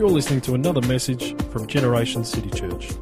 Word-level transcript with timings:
You're 0.00 0.08
listening 0.08 0.40
to 0.40 0.54
another 0.54 0.80
message 0.88 1.38
from 1.50 1.66
Generation 1.66 2.24
City 2.24 2.48
Church. 2.48 2.92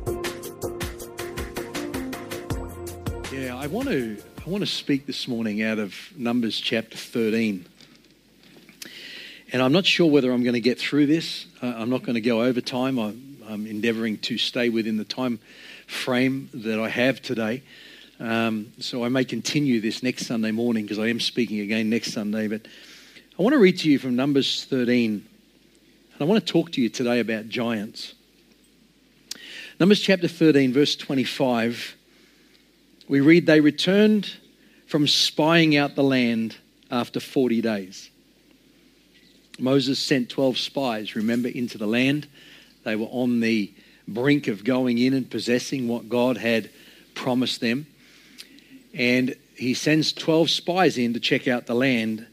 Yeah, 3.33 3.55
I 3.57 3.69
want 3.69 3.87
to 3.87 4.21
I 4.45 4.51
want 4.51 4.63
to 4.63 4.67
speak 4.67 5.07
this 5.07 5.29
morning 5.29 5.63
out 5.63 5.79
of 5.79 5.95
Numbers 6.17 6.59
chapter 6.59 6.97
13. 6.97 7.67
And 9.53 9.63
I'm 9.63 9.71
not 9.71 9.87
sure 9.87 10.11
whether 10.11 10.33
I'm 10.33 10.43
going 10.43 10.55
to 10.55 10.61
get 10.61 10.81
through 10.81 11.07
this. 11.07 11.47
I'm 11.63 11.89
not 11.89 12.03
going 12.03 12.15
to 12.15 12.21
go 12.21 12.43
over 12.43 12.61
time. 12.61 12.99
I'm, 12.99 13.45
I'm, 13.49 13.69
endeavoring 13.69 14.19
to 14.23 14.37
stay 14.37 14.69
within 14.69 14.97
the 14.97 15.05
time 15.05 15.39
frame 15.87 16.51
that 16.53 16.81
I 16.81 16.89
have 16.89 17.23
today. 17.23 17.63
Um, 18.19 18.73
so 18.81 19.05
I 19.05 19.09
may 19.09 19.25
continue 19.25 19.81
this 19.81 20.03
next 20.03 20.27
Sunday 20.27 20.51
morning 20.51 20.83
because 20.83 20.99
I 20.99 21.07
am 21.07 21.21
speaking 21.21 21.61
again 21.61 21.91
next 21.91 22.13
Sunday. 22.13 22.49
But 22.49 22.67
I 23.39 23.43
want 23.45 23.53
to 23.53 23.61
read 23.61 23.79
to 23.79 23.89
you 23.89 24.01
from 24.01 24.17
Numbers 24.17 24.65
13. 24.65 25.28
And 26.19 26.29
I 26.29 26.29
want 26.33 26.45
to 26.45 26.53
talk 26.53 26.73
to 26.73 26.81
you 26.81 26.89
today 26.89 27.21
about 27.21 27.49
giants. 27.49 28.15
Numbers 29.79 30.01
chapter 30.01 30.27
13, 30.27 30.73
verse 30.73 30.97
25. 30.97 31.95
We 33.09 33.21
read, 33.21 33.47
They 33.47 33.61
returned 33.61 34.29
from 34.89 35.07
spying 35.07 35.77
out 35.77 35.95
the 35.95 36.03
land 36.03 36.57
after 36.91 37.21
40 37.21 37.61
days. 37.61 38.11
Moses 39.61 40.01
sent 40.01 40.29
12 40.29 40.59
spies, 40.59 41.15
remember, 41.15 41.51
into 41.51 41.79
the 41.79 41.87
land. 41.87 42.27
They 42.83 42.97
were 42.97 43.07
on 43.07 43.39
the 43.39 43.73
brink 44.09 44.49
of 44.49 44.65
going 44.65 44.99
in 44.99 45.15
and 45.15 45.31
possessing 45.31 45.87
what 45.87 46.09
God 46.09 46.37
had 46.37 46.69
promised 47.15 47.61
them. 47.61 47.87
And 48.93 49.37
he 49.55 49.73
sends 49.73 50.13
12 50.13 50.51
spies 50.51 50.99
in 50.99 51.15
to 51.15 51.21
check 51.21 51.47
out 51.47 51.67
the 51.67 51.77
land. 51.77 52.27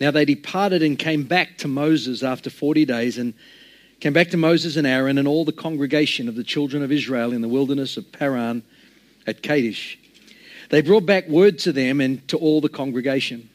Now 0.00 0.10
they 0.10 0.24
departed 0.24 0.82
and 0.82 0.98
came 0.98 1.24
back 1.24 1.58
to 1.58 1.68
Moses 1.68 2.22
after 2.22 2.50
40 2.50 2.84
days 2.84 3.18
and 3.18 3.34
came 4.00 4.12
back 4.12 4.30
to 4.30 4.36
Moses 4.36 4.76
and 4.76 4.86
Aaron 4.86 5.18
and 5.18 5.26
all 5.26 5.44
the 5.44 5.52
congregation 5.52 6.28
of 6.28 6.36
the 6.36 6.44
children 6.44 6.82
of 6.82 6.92
Israel 6.92 7.32
in 7.32 7.42
the 7.42 7.48
wilderness 7.48 7.96
of 7.96 8.12
Paran 8.12 8.62
at 9.26 9.42
Kadesh. 9.42 9.98
They 10.70 10.82
brought 10.82 11.06
back 11.06 11.28
word 11.28 11.58
to 11.60 11.72
them 11.72 12.00
and 12.00 12.26
to 12.28 12.36
all 12.36 12.60
the 12.60 12.68
congregation 12.68 13.48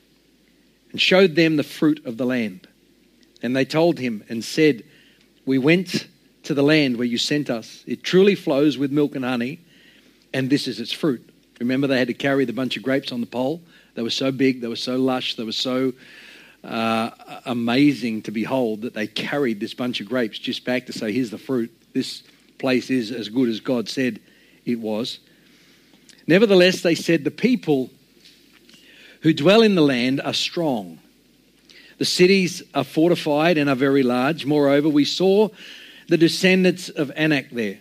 and 0.92 1.00
showed 1.00 1.36
them 1.36 1.56
the 1.56 1.64
fruit 1.64 2.06
of 2.06 2.18
the 2.18 2.26
land. 2.26 2.68
And 3.42 3.56
they 3.56 3.66
told 3.66 4.00
him 4.00 4.24
and 4.30 4.44
said, 4.44 4.84
We 5.46 5.58
went 5.58 6.08
to 6.44 6.54
the 6.54 6.64
land 6.64 6.98
where 6.98 7.08
you 7.08 7.18
sent 7.18 7.50
us. 7.50 7.84
It 7.88 8.04
truly 8.04 8.36
flows 8.36 8.78
with 8.78 8.92
milk 8.92 9.16
and 9.16 9.26
honey, 9.26 9.60
and 10.34 10.50
this 10.50 10.68
is 10.68 10.80
its 10.80 10.92
fruit. 10.92 11.30
Remember, 11.60 11.88
they 11.88 12.00
had 12.00 12.08
to 12.08 12.14
carry 12.14 12.46
the 12.46 12.54
bunch 12.54 12.78
of 12.78 12.84
grapes 12.84 13.12
on 13.12 13.22
the 13.22 13.28
pole. 13.28 13.62
They 13.96 14.02
were 14.02 14.10
so 14.10 14.32
big, 14.32 14.62
they 14.62 14.68
were 14.68 14.76
so 14.76 14.98
lush, 14.98 15.36
they 15.36 15.44
were 15.44 15.52
so 15.52 15.94
uh, 16.64 17.12
amazing 17.46 18.22
to 18.24 18.32
behold 18.32 18.82
that 18.82 18.94
they 18.94 19.08
carried 19.08 19.60
this 19.60 19.74
bunch 19.74 20.00
of 20.00 20.08
grapes 20.08 20.40
just 20.40 20.64
back 20.64 20.86
to 20.86 20.94
say, 20.94 21.12
Here's 21.12 21.32
the 21.32 21.38
fruit. 21.38 21.72
This 21.94 22.24
place 22.58 22.90
is 22.90 23.12
as 23.12 23.30
good 23.30 23.50
as 23.50 23.60
God 23.60 23.90
said 23.90 24.20
it 24.66 24.80
was. 24.80 25.20
Nevertheless, 26.26 26.82
they 26.82 26.96
said, 26.96 27.24
The 27.24 27.32
people 27.32 27.90
who 29.22 29.34
dwell 29.34 29.62
in 29.62 29.76
the 29.76 29.82
land 29.82 30.22
are 30.22 30.34
strong. 30.34 31.00
The 31.98 32.06
cities 32.06 32.64
are 32.74 32.84
fortified 32.84 33.58
and 33.58 33.70
are 33.70 33.76
very 33.76 34.04
large. 34.04 34.46
Moreover, 34.46 34.90
we 34.90 35.06
saw 35.06 35.50
the 36.08 36.18
descendants 36.18 36.90
of 36.90 37.12
Anak 37.16 37.50
there. 37.52 37.80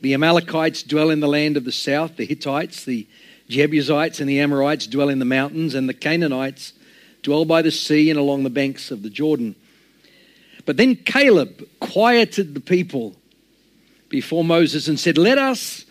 The 0.00 0.14
Amalekites 0.14 0.82
dwell 0.82 1.10
in 1.10 1.20
the 1.20 1.28
land 1.28 1.56
of 1.56 1.64
the 1.64 1.72
south, 1.72 2.16
the 2.16 2.24
Hittites, 2.24 2.84
the 2.84 3.06
Jebusites, 3.48 4.20
and 4.20 4.28
the 4.28 4.40
Amorites 4.40 4.86
dwell 4.86 5.08
in 5.08 5.18
the 5.18 5.24
mountains, 5.24 5.74
and 5.74 5.88
the 5.88 5.94
Canaanites 5.94 6.72
dwell 7.22 7.44
by 7.44 7.62
the 7.62 7.70
sea 7.70 8.10
and 8.10 8.18
along 8.18 8.42
the 8.42 8.50
banks 8.50 8.90
of 8.90 9.02
the 9.02 9.10
Jordan. 9.10 9.54
But 10.66 10.76
then 10.76 10.96
Caleb 10.96 11.66
quieted 11.80 12.54
the 12.54 12.60
people 12.60 13.16
before 14.08 14.44
Moses 14.44 14.88
and 14.88 14.98
said, 14.98 15.18
Let 15.18 15.38
us 15.38 15.84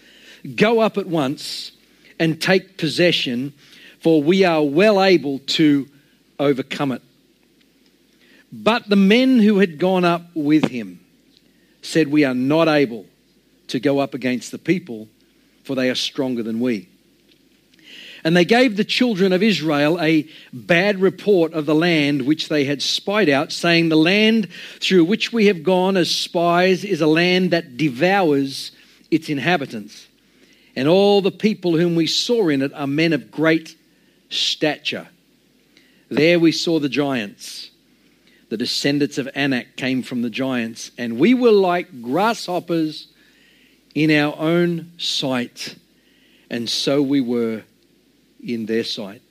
go 0.56 0.80
up 0.80 0.98
at 0.98 1.08
once 1.08 1.72
and 2.20 2.42
take 2.42 2.78
possession, 2.78 3.54
for 4.02 4.22
we 4.22 4.44
are 4.44 4.64
well 4.64 5.04
able 5.04 5.40
to 5.40 5.88
overcome 6.40 6.92
it. 6.92 7.02
But 8.52 8.90
the 8.90 8.96
men 8.96 9.40
who 9.40 9.60
had 9.60 9.78
gone 9.78 10.06
up 10.06 10.24
with 10.34 10.70
him 10.70 11.00
said, 11.82 12.08
We 12.08 12.26
are 12.26 12.34
not 12.34 12.68
able 12.68 13.06
to 13.68 13.80
go 13.80 14.00
up 14.00 14.14
against 14.14 14.52
the 14.52 14.58
people, 14.58 15.08
for 15.64 15.76
they 15.76 15.90
are 15.90 15.96
stronger 15.96 16.44
than 16.44 16.60
we. 16.60 16.89
And 18.24 18.36
they 18.36 18.46
gave 18.46 18.76
the 18.76 18.84
children 18.84 19.32
of 19.32 19.42
Israel 19.42 20.00
a 20.02 20.28
bad 20.52 21.00
report 21.00 21.54
of 21.54 21.66
the 21.66 21.76
land 21.76 22.24
which 22.24 22.50
they 22.50 22.66
had 22.66 22.82
spied 22.82 23.30
out, 23.30 23.52
saying, 23.52 23.90
The 23.90 23.98
land 23.98 24.50
through 24.80 25.06
which 25.06 25.32
we 25.32 25.46
have 25.46 25.64
gone 25.64 25.96
as 25.98 26.12
spies 26.12 26.84
is 26.84 27.02
a 27.02 27.08
land 27.08 27.52
that 27.52 27.78
devours 27.78 28.72
its 29.10 29.30
inhabitants. 29.30 30.08
And 30.76 30.88
all 30.88 31.22
the 31.22 31.32
people 31.32 31.78
whom 31.78 31.96
we 31.96 32.08
saw 32.08 32.50
in 32.50 32.62
it 32.62 32.74
are 32.74 32.88
men 32.88 33.14
of 33.14 33.32
great 33.32 33.76
stature. 34.30 35.08
There 36.10 36.40
we 36.40 36.52
saw 36.52 36.80
the 36.80 36.90
giants. 36.90 37.70
The 38.50 38.58
descendants 38.58 39.18
of 39.18 39.30
Anak 39.36 39.76
came 39.76 40.02
from 40.02 40.24
the 40.24 40.30
giants, 40.30 40.92
and 40.98 41.20
we 41.20 41.36
were 41.36 41.52
like 41.52 42.02
grasshoppers 42.02 43.08
in 43.94 44.10
our 44.12 44.36
own 44.38 44.92
sight, 44.98 45.76
and 46.50 46.68
so 46.68 47.02
we 47.02 47.22
were 47.22 47.64
in 48.44 48.66
their 48.66 48.84
sight. 48.84 49.22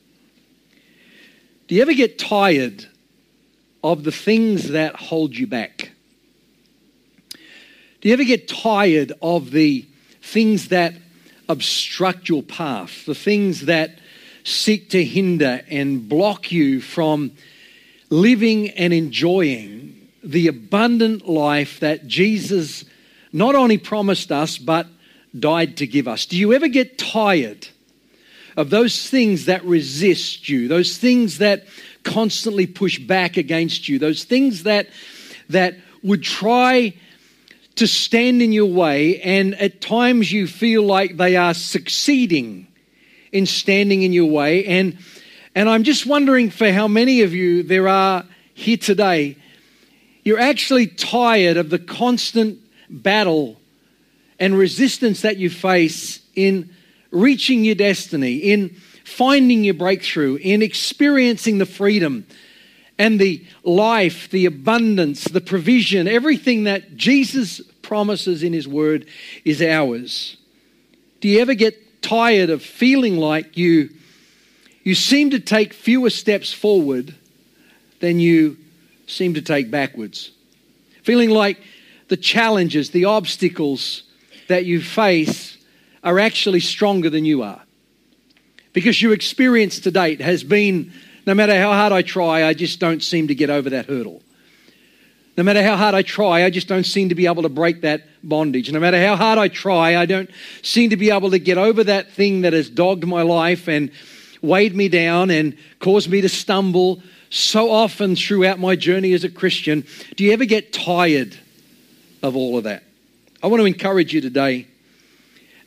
Do 1.67 1.75
you 1.75 1.83
ever 1.83 1.95
get 1.95 2.19
tired 2.19 2.87
of 3.85 4.05
the 4.05 4.13
things 4.13 4.71
that 4.71 4.97
hold 4.97 5.37
you 5.37 5.47
back? 5.47 5.93
Do 8.01 8.09
you 8.09 8.15
ever 8.15 8.25
get 8.25 8.49
tired 8.49 9.13
of 9.21 9.51
the 9.51 9.87
things 10.23 10.69
that 10.69 10.95
obstruct 11.49 12.29
your 12.29 12.43
path, 12.43 13.05
the 13.07 13.15
things 13.15 13.67
that 13.67 13.99
seek 14.45 14.91
to 14.91 15.05
hinder 15.05 15.63
and 15.69 16.09
block 16.09 16.53
you 16.53 16.81
from 16.81 17.33
living 18.11 18.71
and 18.71 18.93
enjoying 18.93 20.09
the 20.23 20.47
abundant 20.49 21.29
life 21.29 21.81
that 21.81 22.07
Jesus 22.07 22.85
not 23.33 23.55
only 23.55 23.79
promised 23.79 24.33
us, 24.33 24.59
but 24.59 24.87
died 25.39 25.77
to 25.79 25.87
give 25.87 26.09
us. 26.09 26.27
Do 26.27 26.37
you 26.37 26.53
ever 26.55 26.69
get 26.69 26.99
tired 26.99 27.69
of 28.59 28.71
those 28.71 29.09
things 29.09 29.45
that 29.45 29.65
resist 29.65 30.49
you, 30.49 30.67
those 30.67 30.99
things 30.99 31.39
that 31.39 31.65
constantly 32.03 32.67
push 32.67 32.99
back 32.99 33.37
against 33.37 33.89
you, 33.89 34.01
those 34.01 34.25
things 34.25 34.65
that, 34.65 34.89
that 35.49 35.77
would 36.03 36.25
try 36.25 36.93
to 37.77 37.87
stand 37.87 38.43
in 38.43 38.53
your 38.53 38.67
way, 38.67 39.21
and 39.21 39.55
at 39.61 39.81
times 39.81 40.33
you 40.33 40.49
feel 40.49 40.83
like 40.83 41.17
they 41.17 41.37
are 41.37 41.55
succeeding 41.55 42.67
in 43.31 43.47
standing 43.47 44.03
in 44.03 44.13
your 44.13 44.29
way. 44.29 44.65
And, 44.65 44.99
and 45.55 45.69
I'm 45.69 45.85
just 45.85 46.05
wondering 46.05 46.51
for 46.51 46.73
how 46.73 46.89
many 46.89 47.23
of 47.23 47.33
you 47.33 47.63
there 47.63 47.87
are 47.87 48.25
here 48.55 48.77
today, 48.77 49.37
you're 50.25 50.41
actually 50.41 50.89
tired 50.89 51.59
of 51.59 51.71
the 51.71 51.79
constant 51.79 52.59
battle 52.91 53.61
and 54.41 54.59
resistance 54.59 55.23
that 55.23 55.37
you 55.37 55.49
face 55.49 56.21
in 56.35 56.75
reaching 57.11 57.65
your 57.65 57.75
destiny, 57.75 58.37
in 58.37 58.77
finding 59.05 59.65
your 59.65 59.75
breakthrough, 59.75 60.37
in 60.37 60.63
experiencing 60.63 61.59
the 61.59 61.67
freedom 61.67 62.27
and 62.99 63.21
the 63.21 63.45
life, 63.63 64.29
the 64.31 64.47
abundance, 64.47 65.25
the 65.25 65.41
provision, 65.41 66.09
everything 66.09 66.65
that 66.65 66.97
Jesus 66.97 67.61
promises 67.83 68.43
in 68.43 68.53
His 68.53 68.67
Word 68.67 69.07
is 69.45 69.63
ours. 69.63 70.37
Do 71.21 71.29
you 71.29 71.41
ever 71.41 71.55
get 71.55 72.03
tired 72.03 72.51
of 72.51 72.63
feeling 72.63 73.17
like 73.17 73.57
you, 73.57 73.91
you 74.83 74.95
seem 74.95 75.31
to 75.31 75.41
take 75.41 75.73
fewer 75.73 76.11
steps 76.11 76.53
forward 76.53 77.15
than 78.01 78.21
you 78.21 78.57
seem 79.07 79.35
to 79.35 79.43
take 79.43 79.71
backwards? 79.71 80.31
Feeling 81.03 81.31
like 81.31 81.61
the 82.09 82.17
challenges, 82.17 82.91
the 82.91 83.05
obstacles 83.07 84.03
that 84.49 84.65
you 84.65 84.81
face 84.81 85.58
are 86.09 86.19
actually 86.19 86.61
stronger 86.61 87.11
than 87.11 87.27
you 87.27 87.43
are. 87.43 87.61
Because 88.73 89.03
your 89.03 89.13
experience 89.13 89.81
to 89.81 89.91
date 89.91 90.23
has 90.23 90.43
been 90.43 90.91
no 91.27 91.35
matter 91.35 91.55
how 91.55 91.73
hard 91.73 91.93
I 91.93 92.01
try, 92.01 92.47
I 92.47 92.55
just 92.55 92.81
don't 92.81 93.03
seem 93.03 93.29
to 93.29 93.35
get 93.35 93.51
over 93.51 93.69
that 93.69 93.87
hurdle. 93.87 94.23
No 95.37 95.43
matter 95.43 95.63
how 95.63 95.77
hard 95.77 95.95
I 95.95 96.01
try, 96.01 96.45
I 96.45 96.51
just 96.51 96.67
don't 96.67 96.87
seem 96.87 97.11
to 97.11 97.15
be 97.15 97.27
able 97.27 97.43
to 97.43 97.51
break 97.51 97.83
that 97.83 98.05
bondage. 98.27 98.73
No 98.73 98.81
matter 98.81 98.99
how 98.99 99.17
hard 99.17 99.39
I 99.39 99.49
try, 99.49 99.99
I 99.99 100.07
don't 100.07 100.31
seem 100.63 100.89
to 100.91 100.97
be 100.97 101.11
able 101.11 101.31
to 101.33 101.39
get 101.39 101.59
over 101.59 101.85
that 101.85 102.11
thing 102.13 102.41
that 102.41 102.55
has 102.55 102.71
dogged 102.71 103.07
my 103.07 103.21
life 103.21 103.69
and 103.69 103.91
weighed 104.41 104.75
me 104.75 104.89
down 104.89 105.31
and 105.31 105.59
caused 105.79 106.09
me 106.09 106.23
to 106.23 106.29
stumble 106.31 107.03
so 107.29 107.71
often 107.71 108.17
throughout 108.17 108.59
my 108.59 108.77
journey 108.77 109.13
as 109.13 109.25
a 109.25 109.29
Christian. 109.29 109.85
Do 110.17 110.25
you 110.25 110.33
ever 110.33 110.47
get 110.47 110.73
tired 110.73 111.37
of 112.23 112.35
all 112.35 112.57
of 112.57 112.65
that? 112.65 112.83
I 113.43 113.49
want 113.49 113.61
to 113.61 113.67
encourage 113.67 114.15
you 114.15 114.23
today 114.23 114.69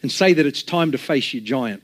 and 0.01 0.11
say 0.11 0.33
that 0.33 0.45
it's 0.45 0.63
time 0.63 0.91
to 0.91 0.97
face 0.97 1.33
your 1.33 1.43
giant. 1.43 1.83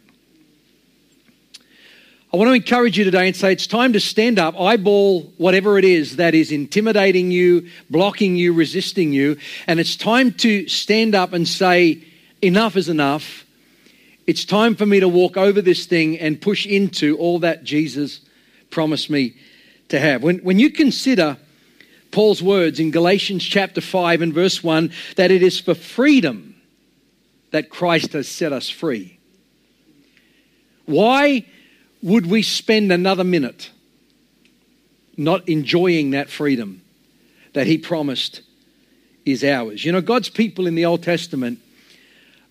I 2.33 2.35
want 2.35 2.49
to 2.49 2.53
encourage 2.53 2.97
you 2.97 3.05
today 3.05 3.27
and 3.27 3.35
say 3.35 3.53
it's 3.53 3.67
time 3.67 3.93
to 3.93 4.01
stand 4.01 4.37
up, 4.37 4.59
eyeball 4.59 5.21
whatever 5.37 5.77
it 5.77 5.85
is 5.85 6.17
that 6.17 6.35
is 6.35 6.51
intimidating 6.51 7.31
you, 7.31 7.69
blocking 7.89 8.35
you, 8.35 8.53
resisting 8.53 9.13
you, 9.13 9.37
and 9.65 9.79
it's 9.79 9.95
time 9.95 10.33
to 10.33 10.67
stand 10.67 11.15
up 11.15 11.31
and 11.31 11.47
say, 11.47 12.03
enough 12.41 12.75
is 12.75 12.89
enough. 12.89 13.45
It's 14.25 14.43
time 14.43 14.75
for 14.75 14.85
me 14.85 14.99
to 14.99 15.07
walk 15.07 15.37
over 15.37 15.61
this 15.61 15.85
thing 15.85 16.19
and 16.19 16.41
push 16.41 16.65
into 16.65 17.17
all 17.17 17.39
that 17.39 17.63
Jesus 17.63 18.19
promised 18.71 19.09
me 19.09 19.35
to 19.87 19.99
have. 19.99 20.21
When, 20.21 20.39
when 20.39 20.59
you 20.59 20.69
consider 20.69 21.37
Paul's 22.11 22.43
words 22.43 22.79
in 22.79 22.91
Galatians 22.91 23.45
chapter 23.45 23.79
5 23.79 24.21
and 24.21 24.33
verse 24.33 24.61
1 24.61 24.91
that 25.15 25.31
it 25.31 25.41
is 25.41 25.59
for 25.59 25.73
freedom 25.73 26.46
that 27.51 27.69
Christ 27.69 28.13
has 28.13 28.27
set 28.27 28.53
us 28.53 28.69
free. 28.69 29.19
Why 30.85 31.45
would 32.01 32.25
we 32.25 32.41
spend 32.41 32.91
another 32.91 33.23
minute 33.23 33.71
not 35.17 35.47
enjoying 35.49 36.11
that 36.11 36.29
freedom 36.29 36.81
that 37.53 37.67
he 37.67 37.77
promised 37.77 38.41
is 39.25 39.44
ours? 39.44 39.83
You 39.83 39.91
know, 39.91 40.01
God's 40.01 40.29
people 40.29 40.67
in 40.67 40.75
the 40.75 40.85
Old 40.85 41.03
Testament 41.03 41.59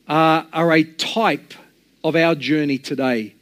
are, 0.09 0.47
are 0.53 0.73
a 0.73 0.85
type 0.85 1.55
of 2.05 2.17
our 2.17 2.35
journey 2.35 2.79
today 2.79 3.35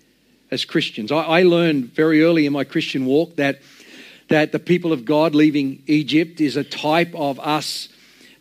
as 0.50 0.64
Christians. 0.64 1.10
I, 1.10 1.22
I 1.22 1.42
learned 1.42 1.94
very 1.94 2.22
early 2.22 2.46
in 2.46 2.52
my 2.52 2.64
Christian 2.64 3.06
walk 3.06 3.36
that, 3.36 3.60
that 4.28 4.52
the 4.52 4.58
people 4.58 4.92
of 4.92 5.04
God 5.04 5.34
leaving 5.34 5.82
Egypt 5.86 6.40
is 6.40 6.56
a 6.56 6.64
type 6.64 7.14
of 7.14 7.40
us 7.40 7.88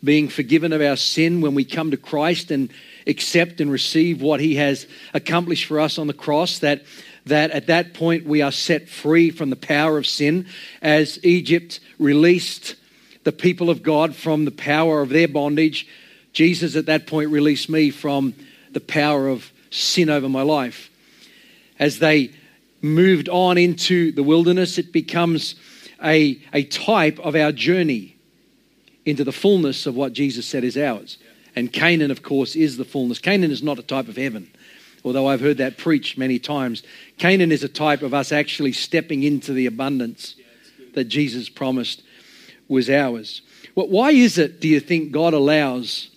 being 0.02 0.28
forgiven 0.28 0.72
of 0.72 0.80
our 0.80 0.96
sin 0.96 1.40
when 1.40 1.54
we 1.54 1.64
come 1.64 1.90
to 1.90 1.96
Christ 1.96 2.50
and 2.50 2.70
accept 3.06 3.60
and 3.60 3.70
receive 3.70 4.22
what 4.22 4.40
he 4.40 4.56
has 4.56 4.86
accomplished 5.12 5.66
for 5.66 5.80
us 5.80 5.98
on 5.98 6.06
the 6.06 6.14
cross 6.14 6.58
that 6.60 6.82
that 7.26 7.50
at 7.52 7.68
that 7.68 7.94
point 7.94 8.26
we 8.26 8.42
are 8.42 8.52
set 8.52 8.88
free 8.88 9.30
from 9.30 9.50
the 9.50 9.56
power 9.56 9.96
of 9.96 10.06
sin 10.06 10.46
as 10.82 11.18
Egypt 11.24 11.80
released 11.98 12.76
the 13.24 13.32
people 13.32 13.70
of 13.70 13.82
God 13.82 14.14
from 14.14 14.44
the 14.44 14.50
power 14.50 15.00
of 15.00 15.08
their 15.08 15.28
bondage. 15.28 15.88
Jesus 16.34 16.76
at 16.76 16.86
that 16.86 17.06
point 17.06 17.30
released 17.30 17.70
me 17.70 17.90
from 17.90 18.34
the 18.72 18.80
power 18.80 19.28
of 19.28 19.50
sin 19.70 20.10
over 20.10 20.28
my 20.28 20.42
life. 20.42 20.90
As 21.78 21.98
they 21.98 22.30
moved 22.82 23.30
on 23.30 23.56
into 23.56 24.12
the 24.12 24.22
wilderness 24.22 24.76
it 24.76 24.92
becomes 24.92 25.54
a, 26.02 26.38
a 26.52 26.64
type 26.64 27.18
of 27.20 27.34
our 27.34 27.52
journey 27.52 28.16
into 29.06 29.24
the 29.24 29.32
fullness 29.32 29.86
of 29.86 29.94
what 29.94 30.12
Jesus 30.12 30.46
said 30.46 30.64
is 30.64 30.76
ours 30.76 31.16
and 31.56 31.72
Canaan, 31.72 32.10
of 32.10 32.22
course, 32.22 32.56
is 32.56 32.76
the 32.76 32.84
fullness. 32.84 33.18
Canaan 33.18 33.50
is 33.50 33.62
not 33.62 33.78
a 33.78 33.82
type 33.82 34.08
of 34.08 34.16
heaven, 34.16 34.50
although 35.04 35.26
I've 35.26 35.40
heard 35.40 35.58
that 35.58 35.78
preached 35.78 36.18
many 36.18 36.38
times. 36.38 36.82
Canaan 37.18 37.52
is 37.52 37.62
a 37.62 37.68
type 37.68 38.02
of 38.02 38.14
us 38.14 38.32
actually 38.32 38.72
stepping 38.72 39.22
into 39.22 39.52
the 39.52 39.66
abundance 39.66 40.36
that 40.94 41.04
Jesus 41.04 41.48
promised 41.48 42.02
was 42.68 42.88
ours. 42.88 43.42
Well, 43.74 43.88
why 43.88 44.10
is 44.10 44.38
it, 44.38 44.60
do 44.60 44.68
you 44.68 44.80
think, 44.80 45.12
God 45.12 45.34
allows 45.34 46.10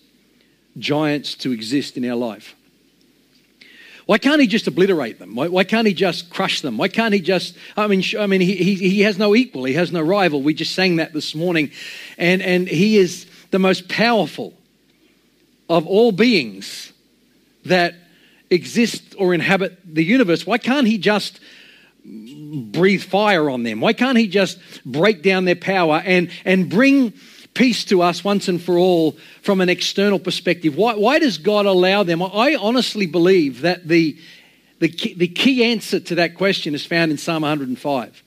giants 0.78 1.36
to 1.36 1.51
exist 1.51 1.98
in 1.98 2.10
our 2.10 2.16
life? 2.16 2.56
Why 4.06 4.18
can't 4.18 4.39
he 4.39 4.48
just 4.48 4.68
obliterate 4.68 5.19
them? 5.19 5.36
Why, 5.36 5.50
why, 5.50 5.66
can't 5.66 5.86
he 5.86 5.94
just 5.94 6.30
crush 6.30 6.62
them? 6.62 6.78
Why 6.78 6.88
can't 6.88 7.13
he 7.13 7.19
just? 7.19 7.57
I 7.75 7.88
mean, 7.88 8.01
I 8.18 8.25
mean, 8.25 8.39
he, 8.39 8.56
he, 8.56 8.75
he 8.75 9.01
has 9.01 9.18
no 9.18 9.36
equal. 9.36 9.66
He 9.66 9.74
has 9.74 9.92
no 9.92 10.01
rival. 10.01 10.42
We 10.42 10.54
just 10.54 10.74
sang 10.74 10.95
that 10.95 11.12
this 11.12 11.36
morning, 11.36 11.72
and 12.18 12.42
and 12.42 12.69
he 12.69 12.98
is 12.98 13.28
the 13.51 13.60
most 13.60 13.89
powerful 13.89 14.54
of 15.69 15.85
all 15.85 16.11
beings 16.11 16.93
that 17.65 17.95
exist 18.49 19.15
or 19.17 19.33
inhabit 19.33 19.77
the 19.85 20.03
universe, 20.03 20.45
why 20.45 20.57
can't 20.57 20.87
he 20.87 20.97
just 20.97 21.39
breathe 22.05 23.03
fire 23.03 23.49
on 23.49 23.63
them? 23.63 23.81
Why 23.81 23.93
can't 23.93 24.17
he 24.17 24.27
just 24.27 24.59
break 24.85 25.21
down 25.21 25.45
their 25.45 25.55
power 25.55 26.01
and, 26.05 26.29
and 26.45 26.69
bring 26.69 27.13
peace 27.53 27.83
to 27.85 28.01
us 28.01 28.23
once 28.23 28.47
and 28.47 28.61
for 28.61 28.77
all 28.77 29.17
from 29.41 29.59
an 29.61 29.69
external 29.69 30.19
perspective? 30.19 30.77
Why, 30.77 30.95
why 30.95 31.19
does 31.19 31.37
God 31.37 31.65
allow 31.65 32.03
them? 32.03 32.21
I 32.21 32.55
honestly 32.59 33.07
believe 33.07 33.61
that 33.61 33.87
the, 33.87 34.17
the, 34.79 34.89
key, 34.89 35.13
the 35.15 35.27
key 35.27 35.65
answer 35.65 35.99
to 35.99 36.15
that 36.15 36.35
question 36.35 36.73
is 36.75 36.85
found 36.85 37.11
in 37.11 37.17
Psalm 37.17 37.41
105. 37.41 38.23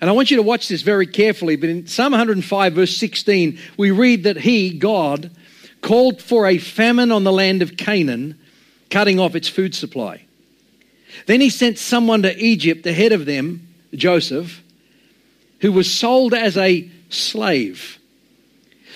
And 0.00 0.10
I 0.10 0.12
want 0.12 0.32
you 0.32 0.36
to 0.36 0.42
watch 0.42 0.66
this 0.66 0.82
very 0.82 1.06
carefully, 1.06 1.54
but 1.54 1.68
in 1.68 1.86
Psalm 1.86 2.10
105, 2.10 2.72
verse 2.72 2.96
16, 2.96 3.56
we 3.76 3.92
read 3.92 4.24
that 4.24 4.36
He, 4.36 4.76
God, 4.76 5.30
called 5.82 6.22
for 6.22 6.46
a 6.46 6.58
famine 6.58 7.12
on 7.12 7.24
the 7.24 7.32
land 7.32 7.60
of 7.60 7.76
Canaan, 7.76 8.38
cutting 8.88 9.20
off 9.20 9.34
its 9.34 9.48
food 9.48 9.74
supply. 9.74 10.24
Then 11.26 11.40
he 11.40 11.50
sent 11.50 11.78
someone 11.78 12.22
to 12.22 12.38
Egypt 12.42 12.86
ahead 12.86 13.12
of 13.12 13.26
them, 13.26 13.68
Joseph, 13.94 14.62
who 15.60 15.72
was 15.72 15.92
sold 15.92 16.32
as 16.32 16.56
a 16.56 16.90
slave. 17.10 17.98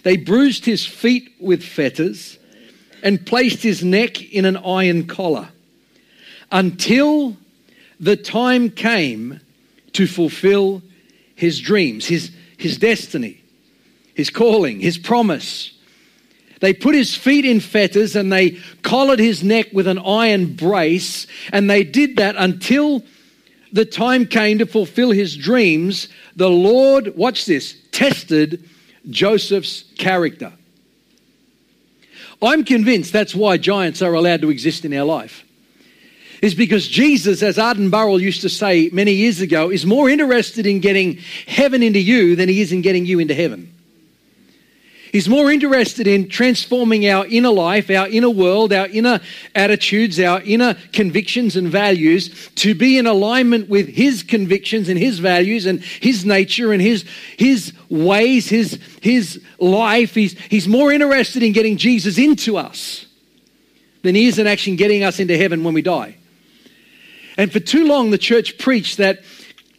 They 0.03 0.17
bruised 0.17 0.65
his 0.65 0.87
feet 0.87 1.33
with 1.39 1.63
fetters 1.63 2.39
and 3.03 3.27
placed 3.27 3.63
his 3.63 3.85
neck 3.85 4.33
in 4.33 4.45
an 4.45 4.57
iron 4.57 5.07
collar 5.07 5.49
until 6.51 7.37
the 8.01 8.17
time 8.17 8.71
came 8.71 9.41
to 9.93 10.07
fulfill 10.07 10.83
his 11.35 11.61
dreams, 11.61 12.07
his, 12.07 12.31
his 12.57 12.79
destiny, 12.79 13.43
his 14.15 14.31
calling, 14.31 14.81
his 14.81 14.99
promise. 14.99 15.73
They 16.61 16.73
put 16.73 16.95
his 16.95 17.15
feet 17.15 17.45
in 17.45 17.61
fetters 17.61 18.17
and 18.17 18.33
they 18.33 18.59
collared 18.83 19.19
his 19.19 19.45
neck 19.45 19.69
with 19.73 19.87
an 19.87 19.99
iron 19.99 20.55
brace. 20.55 21.27
And 21.53 21.69
they 21.69 21.85
did 21.85 22.17
that 22.17 22.37
until 22.39 23.03
the 23.73 23.85
time 23.85 24.27
came 24.27 24.59
to 24.59 24.67
fulfill 24.67 25.11
his 25.11 25.37
dreams. 25.37 26.09
The 26.35 26.49
Lord, 26.49 27.17
watch 27.17 27.45
this, 27.45 27.77
tested 27.93 28.69
Joseph's 29.11 29.85
character. 29.99 30.53
I'm 32.43 32.65
convinced 32.65 33.13
that's 33.13 33.35
why 33.35 33.57
giants 33.57 34.03
are 34.03 34.15
allowed 34.15 34.43
to 34.43 34.51
exist 34.51 34.85
in 34.85 34.95
our 34.95 35.05
life. 35.05 35.43
Is 36.43 36.55
because 36.55 36.87
Jesus, 36.87 37.43
as 37.43 37.59
Arden 37.59 37.89
Burrell 37.89 38.21
used 38.21 38.43
to 38.43 38.51
say 38.51 38.91
many 38.93 39.13
years 39.13 39.41
ago, 39.41 39.71
is 39.71 39.87
more 39.87 40.11
interested 40.11 40.67
in 40.67 40.81
getting 40.81 41.19
heaven 41.47 41.83
into 41.83 41.99
you 41.99 42.37
than 42.37 42.49
he 42.49 42.61
is 42.61 42.73
in 42.73 42.83
getting 42.83 43.07
you 43.07 43.19
into 43.19 43.35
heaven. 43.35 43.76
He's 45.17 45.31
more 45.31 45.51
interested 45.51 46.07
in 46.07 46.29
transforming 46.29 47.09
our 47.09 47.25
inner 47.25 47.49
life, 47.49 47.89
our 47.89 48.07
inner 48.07 48.29
world, 48.29 48.71
our 48.71 48.87
inner 48.87 49.19
attitudes, 49.55 50.21
our 50.21 50.43
inner 50.43 50.77
convictions 50.93 51.57
and 51.57 51.69
values 51.69 52.51
to 52.57 52.75
be 52.75 52.99
in 52.99 53.07
alignment 53.07 53.71
with 53.71 53.89
His 53.89 54.23
convictions 54.23 54.91
and 54.91 54.99
His 54.99 55.19
values 55.19 55.65
and 55.65 55.83
His 55.83 56.27
nature 56.27 56.71
and 56.71 56.83
His, 56.83 57.07
his 57.39 57.73
ways, 57.89 58.51
His, 58.51 58.79
his 59.01 59.43
life. 59.59 60.15
He's, 60.15 60.39
he's 60.51 60.69
more 60.69 60.93
interested 60.93 61.43
in 61.43 61.53
getting 61.53 61.79
Jesus 61.79 62.19
into 62.19 62.59
us 62.59 63.07
than 64.03 64.15
He 64.15 64.27
is 64.27 64.39
in 64.39 64.47
actually 64.47 64.77
getting 64.77 65.03
us 65.03 65.19
into 65.19 65.39
heaven 65.39 65.65
when 65.65 65.73
we 65.73 65.81
die. 65.81 66.19
And 67.39 67.51
for 67.51 67.61
too 67.61 67.87
long, 67.87 68.11
the 68.11 68.19
church 68.19 68.59
preached 68.59 68.99
that 68.99 69.25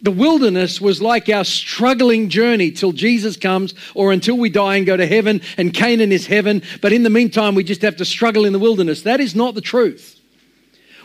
the 0.02 0.12
wilderness 0.12 0.80
was 0.80 1.02
like 1.02 1.30
our 1.30 1.44
struggling 1.44 2.30
journey 2.30 2.72
till 2.72 2.92
Jesus 2.92 3.36
comes 3.36 3.74
or 3.96 4.12
until 4.12 4.38
we 4.38 4.50
die 4.50 4.76
and 4.76 4.86
go 4.86 4.96
to 4.96 5.08
heaven 5.08 5.42
and 5.58 5.74
Canaan 5.74 6.12
is 6.12 6.28
heaven. 6.28 6.62
But 6.82 6.94
in 6.94 7.04
the 7.04 7.10
meantime, 7.10 7.56
we 7.56 7.64
just 7.64 7.82
have 7.82 7.98
to 7.98 8.06
struggle 8.06 8.46
in 8.46 8.54
the 8.54 8.60
wilderness. 8.60 9.04
That 9.04 9.20
is 9.20 9.36
not 9.36 9.56
the 9.56 9.62
truth. 9.62 10.14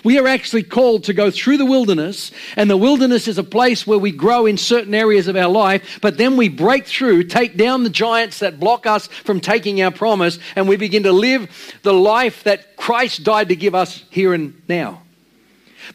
We 0.05 0.19
are 0.19 0.27
actually 0.27 0.65
called 0.65 1.05
to 1.05 1.13
go 1.13 1.31
through 1.31 1.59
the 1.59 1.65
wilderness, 1.65 2.33
and 2.57 2.69
the 2.69 2.77
wilderness 2.77 3.29
is 3.29 3.39
a 3.39 3.45
place 3.45 3.87
where 3.87 3.99
we 3.99 4.11
grow 4.11 4.47
in 4.47 4.59
certain 4.59 4.95
areas 4.95 5.29
of 5.29 5.37
our 5.37 5.49
life, 5.49 6.01
but 6.03 6.19
then 6.19 6.37
we 6.37 6.49
break 6.49 6.87
through, 6.87 7.25
take 7.25 7.57
down 7.57 7.85
the 7.85 7.91
giants 7.91 8.41
that 8.41 8.59
block 8.59 8.85
us 8.85 9.07
from 9.07 9.41
taking 9.41 9.81
our 9.81 9.93
promise, 9.93 10.41
and 10.57 10.69
we 10.69 10.77
begin 10.77 11.05
to 11.05 11.13
live 11.13 11.79
the 11.85 11.95
life 11.95 12.43
that 12.43 12.77
Christ 12.77 13.23
died 13.23 13.51
to 13.51 13.57
give 13.57 13.77
us 13.77 14.03
here 14.11 14.35
and 14.35 14.61
now. 14.69 15.03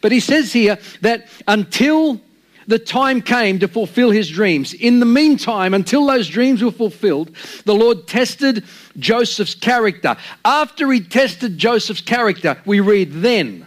But 0.00 0.12
he 0.12 0.20
says 0.20 0.54
here 0.54 0.78
that 1.02 1.28
until 1.46 2.22
the 2.68 2.78
time 2.78 3.22
came 3.22 3.58
to 3.58 3.66
fulfill 3.66 4.10
his 4.10 4.28
dreams. 4.28 4.74
In 4.74 5.00
the 5.00 5.06
meantime, 5.06 5.72
until 5.72 6.06
those 6.06 6.28
dreams 6.28 6.62
were 6.62 6.70
fulfilled, 6.70 7.34
the 7.64 7.74
Lord 7.74 8.06
tested 8.06 8.62
Joseph's 8.98 9.54
character. 9.54 10.16
After 10.44 10.92
he 10.92 11.00
tested 11.00 11.56
Joseph's 11.56 12.02
character, 12.02 12.58
we 12.66 12.80
read, 12.80 13.10
then. 13.14 13.66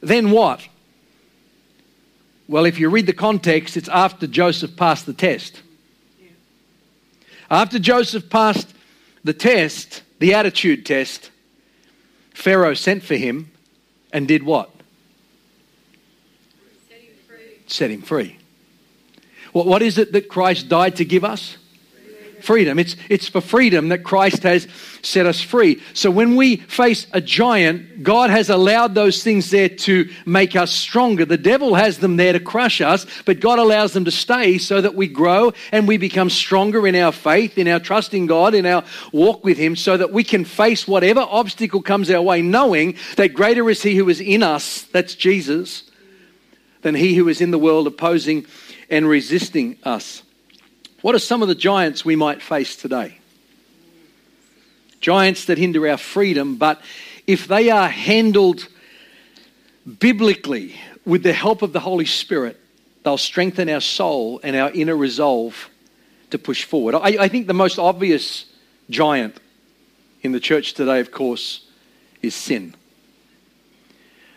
Then 0.00 0.30
what? 0.30 0.66
Well, 2.48 2.64
if 2.64 2.80
you 2.80 2.88
read 2.88 3.06
the 3.06 3.12
context, 3.12 3.76
it's 3.76 3.90
after 3.90 4.26
Joseph 4.26 4.74
passed 4.74 5.04
the 5.04 5.12
test. 5.12 5.60
After 7.50 7.78
Joseph 7.78 8.30
passed 8.30 8.74
the 9.22 9.34
test, 9.34 10.02
the 10.18 10.32
attitude 10.32 10.86
test, 10.86 11.30
Pharaoh 12.32 12.74
sent 12.74 13.02
for 13.02 13.16
him 13.16 13.50
and 14.14 14.26
did 14.26 14.42
what? 14.42 14.73
Set 17.66 17.90
him 17.90 18.02
free. 18.02 18.38
Well, 19.52 19.64
what 19.64 19.82
is 19.82 19.98
it 19.98 20.12
that 20.12 20.28
Christ 20.28 20.68
died 20.68 20.96
to 20.96 21.04
give 21.04 21.24
us? 21.24 21.56
freedom. 22.44 22.78
It's, 22.78 22.94
it's 23.08 23.26
for 23.26 23.40
freedom 23.40 23.88
that 23.88 24.04
Christ 24.04 24.42
has 24.42 24.68
set 25.02 25.26
us 25.26 25.40
free. 25.40 25.82
So 25.94 26.10
when 26.10 26.36
we 26.36 26.56
face 26.56 27.06
a 27.12 27.20
giant, 27.20 28.02
God 28.02 28.30
has 28.30 28.50
allowed 28.50 28.94
those 28.94 29.22
things 29.22 29.50
there 29.50 29.68
to 29.68 30.10
make 30.26 30.54
us 30.54 30.70
stronger. 30.70 31.24
The 31.24 31.36
devil 31.36 31.74
has 31.74 31.98
them 31.98 32.16
there 32.16 32.32
to 32.32 32.40
crush 32.40 32.80
us, 32.80 33.06
but 33.24 33.40
God 33.40 33.58
allows 33.58 33.92
them 33.92 34.04
to 34.04 34.10
stay 34.10 34.58
so 34.58 34.80
that 34.80 34.94
we 34.94 35.08
grow 35.08 35.52
and 35.72 35.88
we 35.88 35.96
become 35.96 36.30
stronger 36.30 36.86
in 36.86 36.94
our 36.94 37.12
faith, 37.12 37.58
in 37.58 37.66
our 37.66 37.80
trust 37.80 38.14
in 38.14 38.26
God, 38.26 38.54
in 38.54 38.66
our 38.66 38.84
walk 39.12 39.44
with 39.44 39.58
Him, 39.58 39.74
so 39.74 39.96
that 39.96 40.12
we 40.12 40.22
can 40.22 40.44
face 40.44 40.86
whatever 40.86 41.20
obstacle 41.20 41.82
comes 41.82 42.10
our 42.10 42.22
way, 42.22 42.42
knowing 42.42 42.96
that 43.16 43.34
greater 43.34 43.68
is 43.70 43.82
He 43.82 43.96
who 43.96 44.08
is 44.08 44.20
in 44.20 44.42
us, 44.42 44.82
that's 44.82 45.14
Jesus, 45.14 45.84
than 46.84 46.94
He 46.94 47.14
who 47.14 47.28
is 47.28 47.40
in 47.40 47.50
the 47.50 47.58
world 47.58 47.86
opposing 47.86 48.46
and 48.88 49.08
resisting 49.08 49.78
us. 49.82 50.22
What 51.00 51.14
are 51.14 51.18
some 51.18 51.42
of 51.42 51.48
the 51.48 51.54
giants 51.54 52.04
we 52.04 52.14
might 52.14 52.42
face 52.42 52.76
today? 52.76 53.18
Giants 55.00 55.46
that 55.46 55.58
hinder 55.58 55.88
our 55.88 55.96
freedom, 55.96 56.56
but 56.56 56.80
if 57.26 57.48
they 57.48 57.70
are 57.70 57.88
handled 57.88 58.68
biblically 59.98 60.76
with 61.04 61.22
the 61.22 61.32
help 61.32 61.62
of 61.62 61.72
the 61.72 61.80
Holy 61.80 62.04
Spirit, 62.04 62.60
they'll 63.02 63.16
strengthen 63.16 63.68
our 63.70 63.80
soul 63.80 64.40
and 64.42 64.54
our 64.54 64.70
inner 64.70 64.96
resolve 64.96 65.70
to 66.30 66.38
push 66.38 66.64
forward. 66.64 66.94
I, 66.94 67.16
I 67.24 67.28
think 67.28 67.46
the 67.46 67.54
most 67.54 67.78
obvious 67.78 68.44
giant 68.90 69.38
in 70.22 70.32
the 70.32 70.40
church 70.40 70.74
today, 70.74 71.00
of 71.00 71.10
course, 71.10 71.66
is 72.20 72.34
sin. 72.34 72.74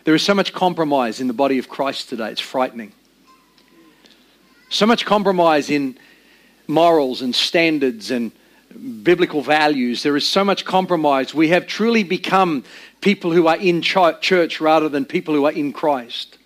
There 0.08 0.14
is 0.14 0.22
so 0.22 0.32
much 0.32 0.54
compromise 0.54 1.20
in 1.20 1.26
the 1.26 1.34
body 1.34 1.58
of 1.58 1.68
Christ 1.68 2.08
today, 2.08 2.30
it's 2.30 2.40
frightening. 2.40 2.92
So 4.70 4.86
much 4.86 5.04
compromise 5.04 5.68
in 5.68 5.98
morals 6.66 7.20
and 7.20 7.34
standards 7.34 8.10
and 8.10 8.32
biblical 9.02 9.42
values. 9.42 10.02
There 10.02 10.16
is 10.16 10.26
so 10.26 10.46
much 10.46 10.64
compromise. 10.64 11.34
We 11.34 11.48
have 11.48 11.66
truly 11.66 12.04
become 12.04 12.64
people 13.02 13.32
who 13.32 13.48
are 13.48 13.58
in 13.58 13.82
church 13.82 14.62
rather 14.62 14.88
than 14.88 15.04
people 15.04 15.34
who 15.34 15.44
are 15.44 15.52
in 15.52 15.74
Christ. 15.74 16.38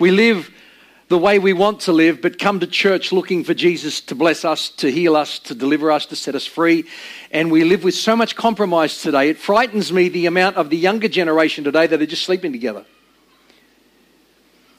We 0.00 0.10
live 0.10 0.50
the 1.12 1.18
way 1.18 1.38
we 1.38 1.52
want 1.52 1.80
to 1.80 1.92
live, 1.92 2.22
but 2.22 2.38
come 2.38 2.58
to 2.58 2.66
church 2.66 3.12
looking 3.12 3.44
for 3.44 3.52
Jesus 3.52 4.00
to 4.00 4.14
bless 4.14 4.46
us, 4.46 4.70
to 4.70 4.90
heal 4.90 5.14
us, 5.14 5.38
to 5.40 5.54
deliver 5.54 5.90
us, 5.90 6.06
to 6.06 6.16
set 6.16 6.34
us 6.34 6.46
free. 6.46 6.86
And 7.30 7.52
we 7.52 7.64
live 7.64 7.84
with 7.84 7.94
so 7.94 8.16
much 8.16 8.34
compromise 8.34 9.02
today. 9.02 9.28
It 9.28 9.36
frightens 9.36 9.92
me 9.92 10.08
the 10.08 10.24
amount 10.24 10.56
of 10.56 10.70
the 10.70 10.78
younger 10.78 11.08
generation 11.08 11.64
today 11.64 11.86
that 11.86 12.00
are 12.00 12.06
just 12.06 12.24
sleeping 12.24 12.50
together 12.50 12.86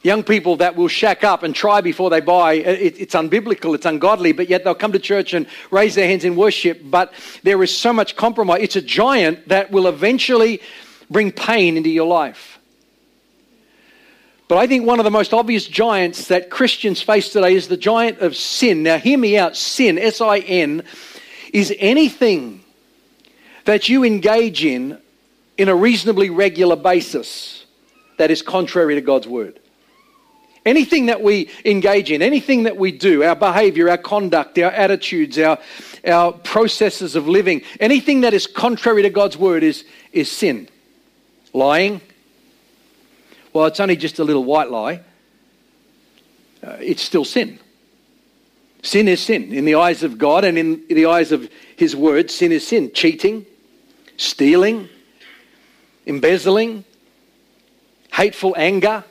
young 0.01 0.21
people 0.21 0.57
that 0.57 0.75
will 0.75 0.89
shack 0.89 1.23
up 1.23 1.43
and 1.43 1.55
try 1.55 1.79
before 1.79 2.09
they 2.09 2.19
buy. 2.19 2.57
Uh, 2.57 2.71
it, 2.71 2.99
it's 2.99 3.15
unbiblical, 3.15 3.73
it's 3.73 3.85
ungodly, 3.85 4.33
but 4.33 4.49
yet 4.49 4.65
they'll 4.65 4.75
come 4.75 4.91
to 4.91 4.99
church 4.99 5.33
and 5.33 5.47
raise 5.71 5.95
their 5.95 6.07
hands 6.07 6.25
in 6.25 6.35
worship. 6.35 6.81
But 6.83 7.13
there 7.43 7.63
is 7.63 7.77
so 7.77 7.93
much 7.93 8.17
compromise. 8.17 8.63
It's 8.63 8.75
a 8.75 8.81
giant 8.81 9.47
that 9.47 9.71
will 9.71 9.87
eventually 9.87 10.61
bring 11.09 11.31
pain 11.31 11.77
into 11.77 11.89
your 11.89 12.07
life. 12.07 12.59
But 14.47 14.57
I 14.57 14.67
think 14.67 14.85
one 14.85 14.99
of 14.99 15.05
the 15.05 15.11
most 15.11 15.33
obvious 15.33 15.65
giants 15.65 16.27
that 16.27 16.49
Christians 16.49 17.01
face 17.01 17.29
today 17.29 17.55
is 17.55 17.67
the 17.67 17.77
giant 17.77 18.19
of 18.19 18.35
sin. 18.35 18.83
Now, 18.83 18.97
hear 18.97 19.17
me 19.17 19.37
out 19.37 19.55
sin, 19.55 19.97
S 19.97 20.21
I 20.21 20.39
N, 20.39 20.83
is 21.53 21.73
anything 21.79 22.63
that 23.65 23.87
you 23.89 24.03
engage 24.03 24.65
in 24.65 24.99
in 25.57 25.69
a 25.69 25.75
reasonably 25.75 26.29
regular 26.29 26.75
basis 26.75 27.65
that 28.17 28.31
is 28.31 28.41
contrary 28.41 28.95
to 28.95 29.01
God's 29.01 29.27
word. 29.27 29.59
Anything 30.65 31.07
that 31.07 31.21
we 31.21 31.49
engage 31.65 32.11
in, 32.11 32.21
anything 32.21 32.63
that 32.63 32.77
we 32.77 32.91
do, 32.91 33.23
our 33.23 33.35
behavior, 33.35 33.89
our 33.89 33.97
conduct, 33.97 34.57
our 34.59 34.71
attitudes, 34.71 35.37
our, 35.37 35.59
our 36.07 36.31
processes 36.31 37.15
of 37.15 37.27
living, 37.27 37.63
anything 37.79 38.21
that 38.21 38.33
is 38.33 38.47
contrary 38.47 39.01
to 39.01 39.09
God's 39.09 39.37
word 39.37 39.63
is, 39.63 39.83
is 40.11 40.31
sin. 40.31 40.69
Lying, 41.53 42.01
well, 43.53 43.65
it's 43.67 43.79
only 43.79 43.95
just 43.95 44.19
a 44.19 44.23
little 44.23 44.43
white 44.43 44.71
lie. 44.71 45.01
Uh, 46.65 46.77
it's 46.79 47.03
still 47.03 47.23
sin. 47.23 47.59
Sin 48.81 49.07
is 49.07 49.21
sin. 49.21 49.53
In 49.53 49.65
the 49.65 49.75
eyes 49.75 50.03
of 50.03 50.17
God 50.17 50.43
and 50.43 50.57
in 50.57 50.83
the 50.89 51.05
eyes 51.05 51.31
of 51.31 51.49
His 51.77 51.95
word, 51.95 52.31
sin 52.31 52.51
is 52.51 52.67
sin. 52.67 52.91
Cheating, 52.93 53.45
stealing, 54.17 54.89
embezzling, 56.05 56.83
hateful 58.11 58.55
anger, 58.57 59.03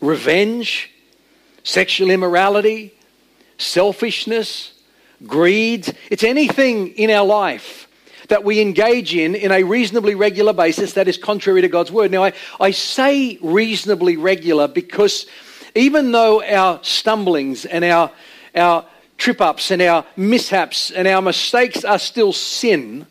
revenge, 0.00 0.90
sexual 1.64 2.10
immorality, 2.10 2.94
selfishness, 3.58 4.72
greed. 5.26 5.92
It's 6.10 6.24
anything 6.24 6.88
in 6.88 7.10
our 7.10 7.26
life 7.26 7.87
that 8.28 8.44
we 8.44 8.60
engage 8.60 9.14
in 9.14 9.34
in 9.34 9.50
a 9.52 9.62
reasonably 9.62 10.14
regular 10.14 10.52
basis 10.52 10.92
that 10.94 11.08
is 11.08 11.16
contrary 11.16 11.62
to 11.62 11.68
God's 11.68 11.90
word. 11.90 12.10
Now, 12.10 12.24
I, 12.24 12.32
I 12.60 12.70
say 12.70 13.38
reasonably 13.42 14.16
regular 14.16 14.68
because 14.68 15.26
even 15.74 16.12
though 16.12 16.42
our 16.42 16.80
stumblings 16.82 17.64
and 17.64 17.84
our, 17.84 18.10
our 18.54 18.84
trip 19.16 19.40
ups 19.40 19.70
and 19.70 19.82
our 19.82 20.04
mishaps 20.16 20.90
and 20.90 21.08
our 21.08 21.22
mistakes 21.22 21.84
are 21.84 21.98
still 21.98 22.32
sin, 22.32 23.06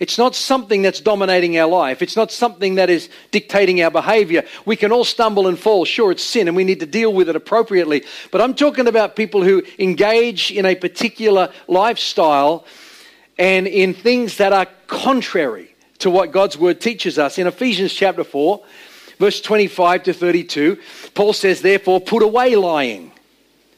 it's 0.00 0.18
not 0.18 0.34
something 0.34 0.82
that's 0.82 1.00
dominating 1.00 1.56
our 1.58 1.68
life. 1.68 2.02
It's 2.02 2.16
not 2.16 2.32
something 2.32 2.76
that 2.76 2.90
is 2.90 3.08
dictating 3.30 3.80
our 3.82 3.90
behavior. 3.90 4.42
We 4.66 4.76
can 4.76 4.90
all 4.90 5.04
stumble 5.04 5.46
and 5.46 5.58
fall. 5.58 5.84
Sure, 5.84 6.10
it's 6.10 6.24
sin 6.24 6.48
and 6.48 6.56
we 6.56 6.64
need 6.64 6.80
to 6.80 6.86
deal 6.86 7.12
with 7.12 7.28
it 7.28 7.36
appropriately. 7.36 8.04
But 8.30 8.40
I'm 8.40 8.54
talking 8.54 8.88
about 8.88 9.14
people 9.16 9.42
who 9.44 9.62
engage 9.78 10.50
in 10.50 10.66
a 10.66 10.74
particular 10.74 11.52
lifestyle 11.68 12.66
and 13.38 13.66
in 13.66 13.94
things 13.94 14.36
that 14.38 14.52
are 14.52 14.66
contrary 14.86 15.74
to 15.98 16.10
what 16.10 16.32
God's 16.32 16.56
word 16.56 16.80
teaches 16.80 17.18
us. 17.18 17.38
In 17.38 17.46
Ephesians 17.46 17.92
chapter 17.92 18.24
4, 18.24 18.62
verse 19.18 19.40
25 19.40 20.04
to 20.04 20.12
32, 20.12 20.78
Paul 21.14 21.32
says, 21.32 21.62
Therefore, 21.62 22.00
put 22.00 22.22
away 22.22 22.56
lying, 22.56 23.12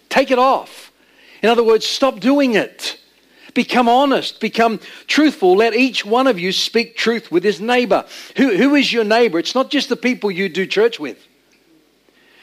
take 0.08 0.30
it 0.30 0.38
off. 0.38 0.92
In 1.42 1.48
other 1.48 1.64
words, 1.64 1.86
stop 1.86 2.20
doing 2.20 2.54
it. 2.54 2.98
Become 3.54 3.88
honest, 3.88 4.38
become 4.38 4.80
truthful. 5.06 5.56
Let 5.56 5.74
each 5.74 6.04
one 6.04 6.26
of 6.26 6.38
you 6.38 6.52
speak 6.52 6.94
truth 6.94 7.32
with 7.32 7.42
his 7.42 7.58
neighbor. 7.58 8.04
Who, 8.36 8.54
who 8.54 8.74
is 8.74 8.92
your 8.92 9.04
neighbor? 9.04 9.38
It's 9.38 9.54
not 9.54 9.70
just 9.70 9.88
the 9.88 9.96
people 9.96 10.30
you 10.30 10.50
do 10.50 10.66
church 10.66 11.00
with. 11.00 11.26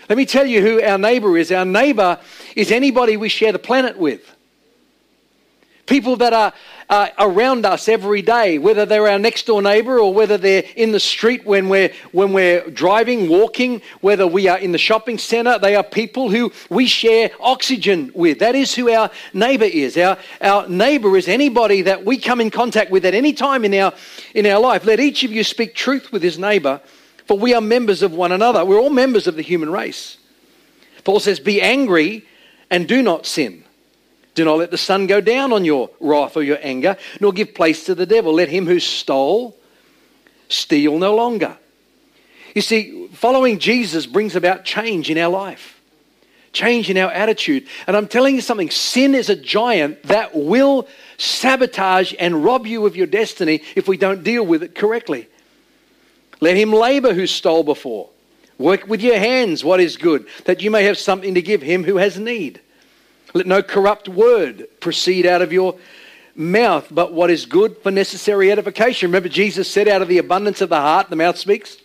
Let 0.09 0.17
me 0.17 0.25
tell 0.25 0.47
you 0.47 0.61
who 0.61 0.81
our 0.81 0.97
neighbor 0.97 1.37
is. 1.37 1.51
Our 1.51 1.65
neighbor 1.65 2.19
is 2.55 2.71
anybody 2.71 3.15
we 3.15 3.29
share 3.29 3.51
the 3.51 3.59
planet 3.59 3.97
with. 3.97 4.21
People 5.85 6.15
that 6.17 6.33
are 6.33 6.53
uh, 6.89 7.09
around 7.19 7.65
us 7.65 7.87
every 7.87 8.21
day, 8.21 8.57
whether 8.57 8.85
they're 8.85 9.07
our 9.07 9.19
next 9.19 9.45
door 9.45 9.61
neighbor 9.61 9.99
or 9.99 10.13
whether 10.13 10.37
they're 10.37 10.63
in 10.75 10.91
the 10.91 10.99
street 10.99 11.45
when 11.45 11.69
we're, 11.69 11.91
when 12.11 12.33
we're 12.33 12.69
driving, 12.69 13.29
walking, 13.29 13.81
whether 14.01 14.27
we 14.27 14.47
are 14.47 14.57
in 14.57 14.71
the 14.71 14.77
shopping 14.77 15.17
center, 15.17 15.57
they 15.57 15.75
are 15.75 15.83
people 15.83 16.29
who 16.29 16.51
we 16.69 16.85
share 16.85 17.31
oxygen 17.39 18.11
with. 18.13 18.39
That 18.39 18.55
is 18.55 18.73
who 18.73 18.89
our 18.89 19.09
neighbor 19.33 19.65
is. 19.65 19.97
Our, 19.97 20.17
our 20.41 20.67
neighbor 20.67 21.17
is 21.17 21.27
anybody 21.27 21.83
that 21.83 22.05
we 22.05 22.17
come 22.17 22.41
in 22.41 22.51
contact 22.51 22.91
with 22.91 23.05
at 23.05 23.13
any 23.13 23.33
time 23.33 23.65
in 23.65 23.73
our, 23.73 23.93
in 24.33 24.45
our 24.45 24.59
life. 24.59 24.85
Let 24.85 24.99
each 24.99 25.23
of 25.23 25.31
you 25.31 25.43
speak 25.43 25.75
truth 25.75 26.11
with 26.11 26.21
his 26.21 26.37
neighbor, 26.37 26.81
for 27.27 27.37
we 27.37 27.53
are 27.53 27.61
members 27.61 28.01
of 28.01 28.11
one 28.11 28.31
another. 28.31 28.65
We're 28.65 28.79
all 28.79 28.89
members 28.89 29.27
of 29.27 29.35
the 29.35 29.41
human 29.41 29.71
race. 29.71 30.17
Paul 31.03 31.19
says, 31.19 31.39
Be 31.39 31.61
angry 31.61 32.25
and 32.69 32.87
do 32.87 33.01
not 33.01 33.25
sin. 33.25 33.62
Do 34.35 34.45
not 34.45 34.57
let 34.57 34.71
the 34.71 34.77
sun 34.77 35.07
go 35.07 35.21
down 35.21 35.53
on 35.53 35.63
your 35.63 35.89
wrath 35.99 36.35
or 36.35 36.43
your 36.43 36.57
anger, 36.61 36.97
nor 37.19 37.31
give 37.31 37.53
place 37.53 37.85
to 37.85 37.95
the 37.95 38.05
devil. 38.05 38.33
Let 38.33 38.49
him 38.49 38.65
who 38.65 38.79
stole 38.79 39.57
steal 40.49 40.97
no 40.97 41.15
longer. 41.15 41.57
You 42.55 42.61
see, 42.61 43.07
following 43.13 43.59
Jesus 43.59 44.05
brings 44.05 44.35
about 44.35 44.63
change 44.63 45.09
in 45.09 45.17
our 45.17 45.29
life, 45.29 45.81
change 46.51 46.89
in 46.89 46.97
our 46.97 47.11
attitude. 47.11 47.67
And 47.87 47.97
I'm 47.97 48.07
telling 48.07 48.35
you 48.35 48.41
something 48.41 48.69
sin 48.69 49.15
is 49.15 49.29
a 49.29 49.35
giant 49.35 50.03
that 50.03 50.35
will 50.35 50.87
sabotage 51.17 52.13
and 52.19 52.43
rob 52.43 52.67
you 52.67 52.85
of 52.85 52.95
your 52.95 53.07
destiny 53.07 53.63
if 53.75 53.87
we 53.87 53.97
don't 53.97 54.23
deal 54.23 54.45
with 54.45 54.61
it 54.61 54.75
correctly. 54.75 55.27
Let 56.39 56.57
him 56.57 56.71
labor 56.71 57.13
who 57.13 57.25
stole 57.25 57.63
before. 57.63 58.09
Work 58.59 58.87
with 58.87 59.01
your 59.01 59.17
hands 59.17 59.63
what 59.63 59.79
is 59.79 59.97
good, 59.97 60.27
that 60.45 60.61
you 60.61 60.69
may 60.69 60.83
have 60.83 60.97
something 60.97 61.33
to 61.33 61.41
give 61.41 61.61
him 61.61 61.83
who 61.83 61.97
has 61.97 62.19
need. 62.19 62.61
Let 63.33 63.47
no 63.47 63.63
corrupt 63.63 64.07
word 64.07 64.67
proceed 64.79 65.25
out 65.25 65.41
of 65.41 65.51
your 65.51 65.77
mouth, 66.35 66.87
but 66.91 67.13
what 67.13 67.29
is 67.29 67.45
good 67.45 67.77
for 67.77 67.91
necessary 67.91 68.51
edification. 68.51 69.09
Remember, 69.09 69.29
Jesus 69.29 69.69
said, 69.69 69.87
out 69.87 70.01
of 70.01 70.07
the 70.07 70.17
abundance 70.17 70.61
of 70.61 70.69
the 70.69 70.79
heart, 70.79 71.09
the 71.09 71.15
mouth 71.15 71.37
speaks. 71.37 71.77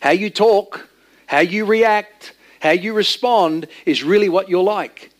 How 0.00 0.10
you 0.10 0.30
talk, 0.30 0.88
how 1.26 1.40
you 1.40 1.64
react, 1.64 2.34
how 2.60 2.70
you 2.70 2.92
respond 2.92 3.66
is 3.86 4.02
really 4.02 4.28
what 4.28 4.48
you're 4.48 4.62
like. 4.62 5.10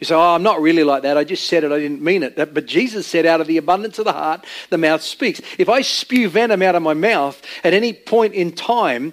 You 0.00 0.04
say, 0.04 0.14
Oh, 0.14 0.34
I'm 0.34 0.42
not 0.42 0.60
really 0.60 0.84
like 0.84 1.02
that. 1.02 1.16
I 1.16 1.24
just 1.24 1.48
said 1.48 1.64
it. 1.64 1.72
I 1.72 1.78
didn't 1.78 2.02
mean 2.02 2.22
it. 2.22 2.36
But 2.36 2.66
Jesus 2.66 3.06
said, 3.06 3.26
Out 3.26 3.40
of 3.40 3.46
the 3.46 3.56
abundance 3.56 3.98
of 3.98 4.04
the 4.04 4.12
heart, 4.12 4.44
the 4.70 4.78
mouth 4.78 5.02
speaks. 5.02 5.40
If 5.58 5.68
I 5.68 5.82
spew 5.82 6.28
venom 6.28 6.62
out 6.62 6.74
of 6.74 6.82
my 6.82 6.94
mouth 6.94 7.42
at 7.64 7.74
any 7.74 7.92
point 7.92 8.34
in 8.34 8.52
time, 8.52 9.12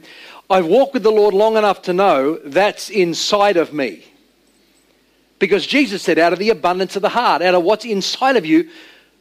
I've 0.49 0.67
walked 0.67 0.93
with 0.93 1.03
the 1.03 1.11
Lord 1.11 1.33
long 1.33 1.57
enough 1.57 1.81
to 1.83 1.93
know 1.93 2.39
that's 2.45 2.89
inside 2.89 3.57
of 3.57 3.73
me. 3.73 4.05
Because 5.39 5.67
Jesus 5.67 6.01
said, 6.01 6.17
out 6.17 6.33
of 6.33 6.39
the 6.39 6.49
abundance 6.49 6.95
of 6.95 7.01
the 7.01 7.09
heart, 7.09 7.41
out 7.41 7.55
of 7.55 7.63
what's 7.63 7.85
inside 7.85 8.37
of 8.37 8.45
you, 8.45 8.69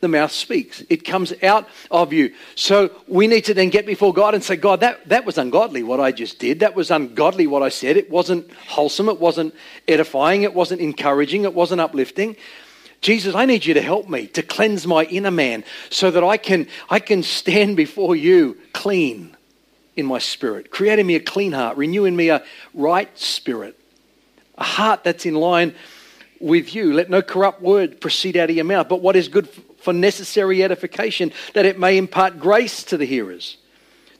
the 0.00 0.08
mouth 0.08 0.32
speaks. 0.32 0.82
It 0.90 1.04
comes 1.04 1.32
out 1.42 1.66
of 1.90 2.12
you. 2.12 2.34
So 2.56 2.90
we 3.08 3.26
need 3.26 3.46
to 3.46 3.54
then 3.54 3.70
get 3.70 3.86
before 3.86 4.12
God 4.12 4.34
and 4.34 4.44
say, 4.44 4.54
God, 4.54 4.80
that, 4.80 5.08
that 5.08 5.24
was 5.24 5.38
ungodly 5.38 5.82
what 5.82 5.98
I 5.98 6.12
just 6.12 6.38
did. 6.38 6.60
That 6.60 6.74
was 6.74 6.90
ungodly 6.90 7.46
what 7.46 7.62
I 7.62 7.70
said. 7.70 7.96
It 7.96 8.10
wasn't 8.10 8.52
wholesome. 8.68 9.08
It 9.08 9.18
wasn't 9.18 9.54
edifying. 9.88 10.42
It 10.42 10.52
wasn't 10.52 10.82
encouraging. 10.82 11.44
It 11.44 11.54
wasn't 11.54 11.80
uplifting. 11.80 12.36
Jesus, 13.00 13.34
I 13.34 13.46
need 13.46 13.64
you 13.64 13.74
to 13.74 13.82
help 13.82 14.08
me 14.08 14.26
to 14.28 14.42
cleanse 14.42 14.86
my 14.86 15.04
inner 15.04 15.30
man 15.30 15.64
so 15.90 16.10
that 16.10 16.22
I 16.22 16.36
can, 16.36 16.68
I 16.90 17.00
can 17.00 17.22
stand 17.22 17.76
before 17.84 18.14
you 18.14 18.58
clean 18.72 19.36
in 19.96 20.06
my 20.06 20.18
spirit, 20.18 20.70
creating 20.70 21.06
me 21.06 21.14
a 21.14 21.20
clean 21.20 21.52
heart, 21.52 21.76
renewing 21.76 22.14
me 22.16 22.28
a 22.28 22.44
right 22.74 23.16
spirit, 23.18 23.78
a 24.58 24.64
heart 24.64 25.04
that's 25.04 25.24
in 25.24 25.34
line 25.34 25.74
with 26.40 26.74
you. 26.74 26.92
Let 26.92 27.10
no 27.10 27.22
corrupt 27.22 27.62
word 27.62 28.00
proceed 28.00 28.36
out 28.36 28.50
of 28.50 28.56
your 28.56 28.64
mouth, 28.64 28.88
but 28.88 29.00
what 29.00 29.16
is 29.16 29.28
good 29.28 29.48
for 29.78 29.92
necessary 29.92 30.62
edification, 30.64 31.32
that 31.52 31.66
it 31.66 31.78
may 31.78 31.98
impart 31.98 32.38
grace 32.38 32.82
to 32.84 32.96
the 32.96 33.04
hearers. 33.04 33.58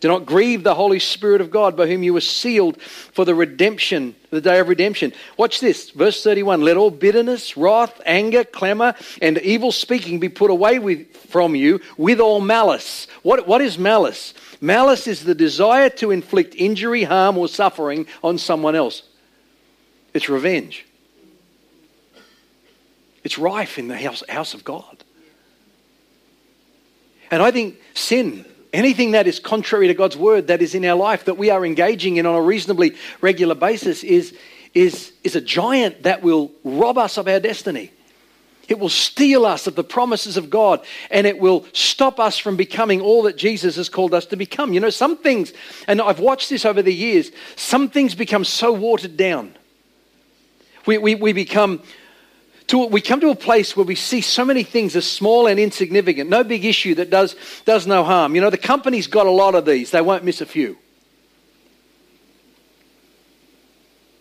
Do 0.01 0.09
not 0.09 0.27
grieve 0.27 0.65
the 0.65 0.75
Holy 0.75 0.99
Spirit 0.99 1.41
of 1.41 1.51
God, 1.51 1.79
by 1.79 1.87
whom 1.87 2.03
you 2.03 2.13
were 2.13 2.21
sealed 2.21 2.79
for 2.83 3.25
the 3.25 3.35
redemption, 3.35 4.15
the 4.29 4.43
day 4.43 4.59
of 4.59 4.69
redemption. 4.69 5.15
Watch 5.39 5.61
this, 5.61 5.89
verse 5.93 6.23
31. 6.23 6.61
Let 6.61 6.77
all 6.77 6.91
bitterness, 6.91 7.57
wrath, 7.57 8.03
anger, 8.05 8.45
clamor, 8.45 8.95
and 9.23 9.39
evil 9.39 9.73
speaking 9.73 10.21
be 10.21 10.29
put 10.29 10.51
away 10.51 10.79
with, 10.79 11.17
from 11.29 11.55
you 11.55 11.81
with 11.97 12.21
all 12.21 12.43
malice. 12.43 13.07
What, 13.23 13.49
what 13.49 13.63
is 13.63 13.79
malice? 13.79 14.35
Malice 14.61 15.07
is 15.07 15.25
the 15.25 15.35
desire 15.35 15.89
to 15.89 16.11
inflict 16.11 16.55
injury, 16.55 17.05
harm, 17.05 17.39
or 17.39 17.49
suffering 17.49 18.07
on 18.23 18.37
someone 18.37 18.75
else. 18.75 19.05
It's 20.13 20.29
revenge. 20.29 20.85
It's 23.25 23.39
rife 23.39 23.79
in 23.79 23.89
the 23.89 23.97
house, 23.97 24.23
house 24.29 24.55
of 24.55 24.63
God. 24.63 25.03
And 27.31 27.43
I 27.43 27.51
think 27.51 27.81
sin, 27.95 28.45
anything 28.73 29.13
that 29.13 29.27
is 29.27 29.41
contrary 29.41 29.89
to 29.89 29.95
God's 29.95 30.17
word 30.17 30.49
that 30.49 30.61
is 30.61 30.75
in 30.75 30.85
our 30.85 30.97
life 30.97 31.25
that 31.25 31.39
we 31.39 31.51
are 31.51 31.65
engaging 31.65 32.19
in 32.19 32.27
on 32.27 32.35
a 32.37 32.43
reasonably 32.43 32.95
regular 33.23 33.55
basis, 33.55 34.05
is, 34.05 34.37
is, 34.75 35.13
is 35.25 35.35
a 35.35 35.41
giant 35.41 36.03
that 36.03 36.23
will 36.23 36.53
rob 36.63 36.99
us 36.99 37.17
of 37.17 37.27
our 37.27 37.41
destiny. 37.41 37.91
It 38.69 38.79
will 38.79 38.89
steal 38.89 39.45
us 39.45 39.67
of 39.67 39.75
the 39.75 39.85
promises 39.85 40.37
of 40.37 40.49
God 40.49 40.85
and 41.11 41.27
it 41.27 41.39
will 41.39 41.67
stop 41.73 42.19
us 42.19 42.39
from 42.39 42.57
becoming 42.57 43.01
all 43.01 43.23
that 43.25 43.37
Jesus 43.37 43.77
has 43.77 43.89
called 43.89 44.15
us 44.15 44.27
to 44.27 44.37
become. 44.37 44.73
You 44.73 44.81
know, 44.81 44.91
some 44.91 45.17
things, 45.17 45.53
and 45.87 46.01
I've 46.01 46.21
watched 46.21 46.51
this 46.51 46.65
over 46.65 46.83
the 46.83 46.95
years, 46.95 47.31
some 47.57 47.89
things 47.89 48.15
become 48.15 48.45
so 48.45 48.73
watered 48.73 49.17
down. 49.17 49.55
We, 50.87 50.99
we, 50.99 51.15
we 51.15 51.33
become 51.33 51.83
to, 52.69 52.87
we 52.87 53.01
come 53.01 53.21
to 53.21 53.31
a 53.31 53.37
place 53.37 53.77
where 53.77 53.85
we 53.85 53.95
see 53.95 54.21
so 54.21 54.45
many 54.45 54.63
things 54.63 54.97
as 54.97 55.11
small 55.11 55.47
and 55.47 55.61
insignificant, 55.61 56.31
no 56.31 56.45
big 56.45 56.65
issue 56.65 56.95
that 56.97 57.11
does, 57.11 57.37
does 57.65 57.87
no 57.87 58.05
harm. 58.05 58.35
You 58.35 58.41
know, 58.41 58.51
the 58.51 58.59
company's 58.59 59.07
got 59.07 59.27
a 59.27 59.31
lot 59.31 59.55
of 59.55 59.67
these, 59.67 59.91
they 59.91 60.01
won't 60.01 60.25
miss 60.25 60.41
a 60.41 60.47
few. 60.47 60.79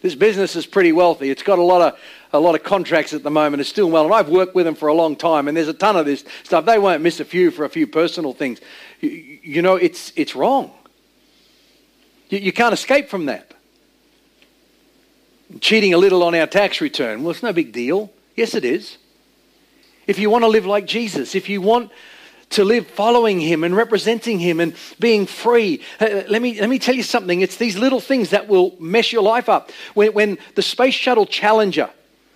This 0.03 0.15
business 0.15 0.57
is 0.57 0.65
pretty 0.65 0.91
wealthy. 0.91 1.29
It's 1.29 1.43
got 1.43 1.59
a 1.59 1.63
lot 1.63 1.81
of 1.81 1.99
a 2.33 2.39
lot 2.39 2.55
of 2.55 2.63
contracts 2.63 3.13
at 3.13 3.23
the 3.23 3.31
moment. 3.31 3.61
It's 3.61 3.71
doing 3.71 3.93
well, 3.93 4.03
and 4.03 4.13
I've 4.13 4.27
worked 4.27 4.53
with 4.53 4.65
them 4.65 4.75
for 4.75 4.89
a 4.89 4.93
long 4.93 5.15
time. 5.15 5.47
And 5.47 5.55
there's 5.55 5.69
a 5.69 5.73
ton 5.73 5.95
of 5.95 6.05
this 6.05 6.25
stuff. 6.43 6.65
They 6.65 6.77
won't 6.77 7.01
miss 7.01 7.21
a 7.21 7.25
few 7.25 7.51
for 7.51 7.63
a 7.63 7.69
few 7.69 7.87
personal 7.87 8.33
things. 8.33 8.59
You, 8.99 9.09
you 9.41 9.61
know, 9.61 9.75
it's 9.75 10.11
it's 10.17 10.35
wrong. 10.35 10.71
You, 12.29 12.39
you 12.39 12.51
can't 12.51 12.73
escape 12.73 13.07
from 13.07 13.27
that. 13.27 13.53
Cheating 15.61 15.93
a 15.93 15.97
little 15.97 16.21
on 16.23 16.35
our 16.35 16.47
tax 16.47 16.81
return. 16.81 17.23
Well, 17.23 17.31
it's 17.31 17.43
no 17.43 17.53
big 17.53 17.71
deal. 17.71 18.11
Yes, 18.35 18.55
it 18.55 18.65
is. 18.65 18.97
If 20.07 20.19
you 20.19 20.29
want 20.29 20.43
to 20.43 20.47
live 20.47 20.65
like 20.65 20.85
Jesus, 20.85 21.35
if 21.35 21.49
you 21.49 21.61
want 21.61 21.91
to 22.53 22.63
live 22.63 22.87
following 22.87 23.39
him 23.39 23.63
and 23.63 23.75
representing 23.75 24.39
him 24.39 24.59
and 24.59 24.75
being 24.99 25.25
free. 25.25 25.81
Uh, 25.99 26.23
let, 26.29 26.41
me, 26.41 26.59
let 26.59 26.69
me 26.69 26.77
tell 26.77 26.95
you 26.95 27.03
something. 27.03 27.41
It's 27.41 27.57
these 27.57 27.77
little 27.77 27.99
things 27.99 28.29
that 28.29 28.47
will 28.47 28.75
mess 28.79 29.11
your 29.11 29.23
life 29.23 29.49
up. 29.49 29.71
When, 29.93 30.13
when 30.13 30.37
the 30.55 30.61
Space 30.61 30.93
Shuttle 30.93 31.25
Challenger 31.25 31.89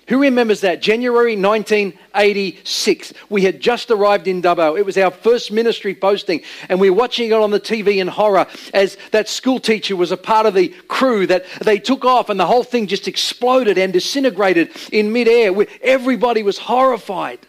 who 0.08 0.22
remembers 0.22 0.62
that? 0.62 0.82
January 0.82 1.36
1986. 1.36 3.14
We 3.30 3.42
had 3.42 3.60
just 3.60 3.92
arrived 3.92 4.27
in 4.27 4.42
Dubbo. 4.42 4.79
It 4.79 4.86
was 4.86 4.98
our 4.98 5.12
first 5.12 5.51
ministry 5.51 5.94
posting, 5.94 6.42
and 6.70 6.79
we 6.79 6.90
were 6.90 6.96
watching 6.96 7.27
it 7.27 7.34
on 7.34 7.51
the 7.51 7.60
TV 7.60 7.98
in 7.98 8.08
horror 8.08 8.48
as 8.74 8.98
that 9.12 9.27
school 9.27 9.60
teacher 9.60 9.98
was 9.98 10.14
a 10.14 10.18
part 10.18 10.46
of 10.46 10.53
the 10.53 10.70
crew 10.88 11.27
that 11.27 11.46
they 11.62 11.77
took 11.77 12.05
off, 12.05 12.29
and 12.29 12.40
the 12.40 12.46
whole 12.46 12.64
thing 12.64 12.88
just 12.88 13.08
exploded 13.08 13.77
and 13.77 13.92
disintegrated 13.92 14.72
in 14.94 15.12
midair. 15.12 15.53
Everybody 15.81 16.42
was 16.42 16.58
horrified. 16.58 17.40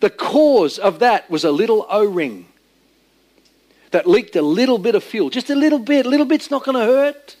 The 0.00 0.10
cause 0.10 0.78
of 0.78 0.98
that 0.98 1.30
was 1.30 1.44
a 1.44 1.50
little 1.50 1.86
O 1.88 2.04
ring 2.04 2.46
that 3.90 4.06
leaked 4.06 4.36
a 4.36 4.42
little 4.42 4.76
bit 4.76 4.94
of 4.94 5.02
fuel, 5.02 5.30
just 5.30 5.48
a 5.48 5.54
little 5.54 5.78
bit. 5.78 6.04
A 6.04 6.08
little 6.10 6.26
bit's 6.26 6.50
not 6.50 6.64
going 6.64 6.76
to 6.76 6.84
hurt. 6.84 7.36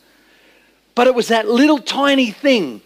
But 0.94 1.06
it 1.06 1.14
was 1.14 1.28
that 1.28 1.46
little 1.46 1.78
tiny 1.78 2.30
thing 2.30 2.80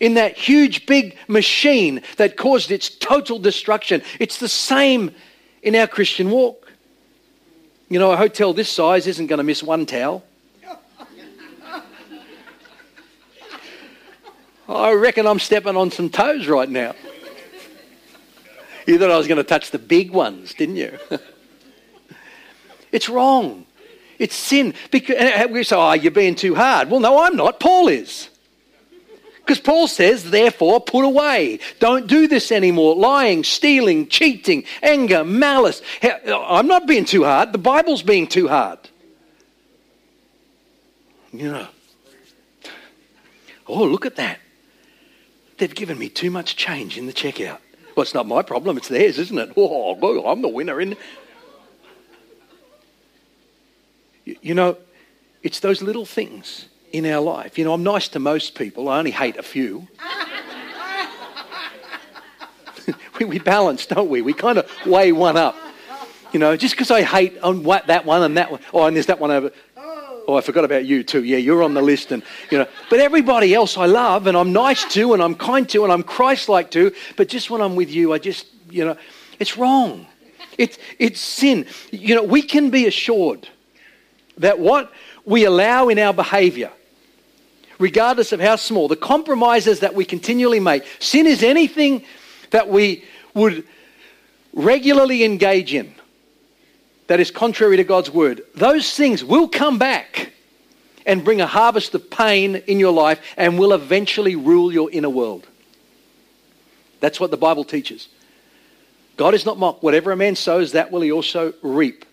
in 0.00 0.14
that 0.14 0.36
huge 0.36 0.86
big 0.86 1.16
machine 1.28 2.02
that 2.16 2.36
caused 2.36 2.70
its 2.70 2.88
total 2.88 3.38
destruction. 3.38 4.02
It's 4.18 4.38
the 4.38 4.48
same 4.48 5.14
in 5.62 5.74
our 5.76 5.86
Christian 5.86 6.30
walk. 6.30 6.72
You 7.88 7.98
know, 7.98 8.12
a 8.12 8.16
hotel 8.16 8.52
this 8.52 8.70
size 8.70 9.06
isn't 9.06 9.26
going 9.26 9.38
to 9.38 9.44
miss 9.44 9.62
one 9.62 9.86
towel. 9.86 10.24
I 14.66 14.92
reckon 14.92 15.26
I'm 15.26 15.38
stepping 15.38 15.76
on 15.76 15.90
some 15.90 16.08
toes 16.08 16.48
right 16.48 16.68
now. 16.68 16.94
You 18.86 18.98
thought 18.98 19.10
I 19.10 19.18
was 19.18 19.28
going 19.28 19.38
to 19.38 19.44
touch 19.44 19.70
the 19.70 19.78
big 19.78 20.10
ones, 20.10 20.54
didn't 20.54 20.76
you? 20.76 20.98
it's 22.92 23.08
wrong. 23.08 23.66
It's 24.18 24.34
sin. 24.34 24.74
Because 24.90 25.50
we 25.50 25.64
say, 25.64 25.76
oh, 25.76 25.92
you're 25.92 26.12
being 26.12 26.34
too 26.34 26.54
hard. 26.54 26.90
Well, 26.90 27.00
no, 27.00 27.22
I'm 27.22 27.36
not. 27.36 27.60
Paul 27.60 27.88
is. 27.88 28.28
Because 29.44 29.60
Paul 29.60 29.88
says, 29.88 30.30
therefore, 30.30 30.80
put 30.80 31.04
away. 31.04 31.58
Don't 31.78 32.06
do 32.06 32.26
this 32.26 32.50
anymore. 32.50 32.96
Lying, 32.96 33.44
stealing, 33.44 34.08
cheating, 34.08 34.64
anger, 34.82 35.22
malice. 35.22 35.82
I'm 36.02 36.66
not 36.66 36.86
being 36.86 37.04
too 37.04 37.24
hard. 37.24 37.52
The 37.52 37.58
Bible's 37.58 38.02
being 38.02 38.26
too 38.26 38.48
hard. 38.48 38.78
You 41.30 41.52
know. 41.52 41.66
Oh, 43.66 43.84
look 43.84 44.06
at 44.06 44.16
that. 44.16 44.40
They've 45.58 45.74
given 45.74 45.98
me 45.98 46.08
too 46.08 46.30
much 46.30 46.56
change 46.56 46.96
in 46.96 47.04
the 47.04 47.12
checkout. 47.12 47.58
Well, 47.94 48.02
it's 48.02 48.14
not 48.14 48.26
my 48.26 48.40
problem, 48.40 48.78
it's 48.78 48.88
theirs, 48.88 49.18
isn't 49.18 49.38
it? 49.38 49.52
Oh, 49.56 50.24
I'm 50.24 50.40
the 50.40 50.48
winner. 50.48 50.80
In 50.80 50.96
you 54.24 54.54
know, 54.54 54.78
it's 55.42 55.60
those 55.60 55.82
little 55.82 56.06
things 56.06 56.66
in 56.94 57.04
our 57.06 57.20
life. 57.20 57.58
You 57.58 57.64
know, 57.64 57.72
I'm 57.74 57.82
nice 57.82 58.06
to 58.08 58.20
most 58.20 58.54
people, 58.54 58.88
I 58.88 58.98
only 58.98 59.10
hate 59.10 59.36
a 59.36 59.42
few. 59.42 59.88
we, 63.18 63.24
we 63.24 63.40
balance, 63.40 63.84
don't 63.84 64.08
we? 64.08 64.22
We 64.22 64.32
kind 64.32 64.58
of 64.58 64.70
weigh 64.86 65.10
one 65.10 65.36
up. 65.36 65.56
You 66.32 66.38
know, 66.38 66.56
just 66.56 66.74
because 66.74 66.92
I 66.92 67.02
hate 67.02 67.36
on 67.40 67.64
what, 67.64 67.88
that 67.88 68.04
one 68.04 68.22
and 68.22 68.36
that 68.36 68.52
one, 68.52 68.60
oh, 68.72 68.86
and 68.86 68.94
there's 68.94 69.06
that 69.06 69.18
one 69.18 69.32
over. 69.32 69.50
Oh, 70.26 70.36
I 70.36 70.40
forgot 70.40 70.64
about 70.64 70.84
you 70.84 71.02
too. 71.02 71.24
Yeah, 71.24 71.36
you're 71.36 71.64
on 71.64 71.74
the 71.74 71.82
list, 71.82 72.12
and 72.12 72.22
you 72.50 72.58
know. 72.58 72.66
But 72.88 73.00
everybody 73.00 73.54
else 73.54 73.76
I 73.76 73.86
love, 73.86 74.26
and 74.26 74.36
I'm 74.36 74.52
nice 74.52 74.84
to, 74.94 75.12
and 75.12 75.22
I'm 75.22 75.34
kind 75.34 75.68
to, 75.70 75.84
and 75.84 75.92
I'm 75.92 76.02
Christ-like 76.02 76.70
to. 76.70 76.92
But 77.16 77.28
just 77.28 77.50
when 77.50 77.60
I'm 77.60 77.76
with 77.76 77.90
you, 77.90 78.12
I 78.12 78.18
just, 78.18 78.46
you 78.70 78.84
know, 78.84 78.96
it's 79.38 79.58
wrong. 79.58 80.06
It's 80.56 80.78
it's 80.98 81.20
sin. 81.20 81.66
You 81.90 82.14
know, 82.14 82.22
we 82.22 82.40
can 82.40 82.70
be 82.70 82.86
assured 82.86 83.48
that 84.38 84.58
what 84.58 84.90
we 85.24 85.44
allow 85.44 85.88
in 85.88 85.98
our 85.98 86.14
behaviour 86.14 86.72
regardless 87.78 88.32
of 88.32 88.40
how 88.40 88.56
small, 88.56 88.88
the 88.88 88.96
compromises 88.96 89.80
that 89.80 89.94
we 89.94 90.04
continually 90.04 90.60
make. 90.60 90.84
Sin 90.98 91.26
is 91.26 91.42
anything 91.42 92.04
that 92.50 92.68
we 92.68 93.04
would 93.34 93.64
regularly 94.52 95.24
engage 95.24 95.74
in 95.74 95.94
that 97.06 97.20
is 97.20 97.30
contrary 97.30 97.76
to 97.76 97.84
God's 97.84 98.10
word. 98.10 98.42
Those 98.54 98.96
things 98.96 99.24
will 99.24 99.48
come 99.48 99.78
back 99.78 100.32
and 101.06 101.24
bring 101.24 101.40
a 101.40 101.46
harvest 101.46 101.94
of 101.94 102.10
pain 102.10 102.56
in 102.56 102.78
your 102.78 102.92
life 102.92 103.20
and 103.36 103.58
will 103.58 103.72
eventually 103.72 104.36
rule 104.36 104.72
your 104.72 104.90
inner 104.90 105.10
world. 105.10 105.46
That's 107.00 107.20
what 107.20 107.30
the 107.30 107.36
Bible 107.36 107.64
teaches. 107.64 108.08
God 109.16 109.34
is 109.34 109.44
not 109.44 109.58
mocked. 109.58 109.82
Whatever 109.82 110.12
a 110.12 110.16
man 110.16 110.36
sows, 110.36 110.72
that 110.72 110.90
will 110.90 111.02
he 111.02 111.12
also 111.12 111.52
reap. 111.62 112.04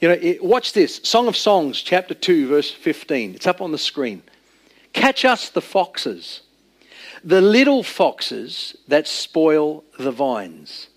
You 0.00 0.08
know, 0.08 0.34
watch 0.42 0.72
this 0.72 1.00
Song 1.04 1.28
of 1.28 1.36
Songs, 1.36 1.80
chapter 1.80 2.12
2, 2.12 2.48
verse 2.48 2.70
15. 2.70 3.34
It's 3.34 3.46
up 3.46 3.60
on 3.60 3.72
the 3.72 3.78
screen. 3.78 4.22
Catch 4.96 5.26
us 5.26 5.50
the 5.50 5.60
foxes, 5.60 6.40
the 7.22 7.42
little 7.42 7.82
foxes 7.82 8.74
that 8.88 9.06
spoil 9.06 9.84
the 9.98 10.10
vines. 10.10 10.88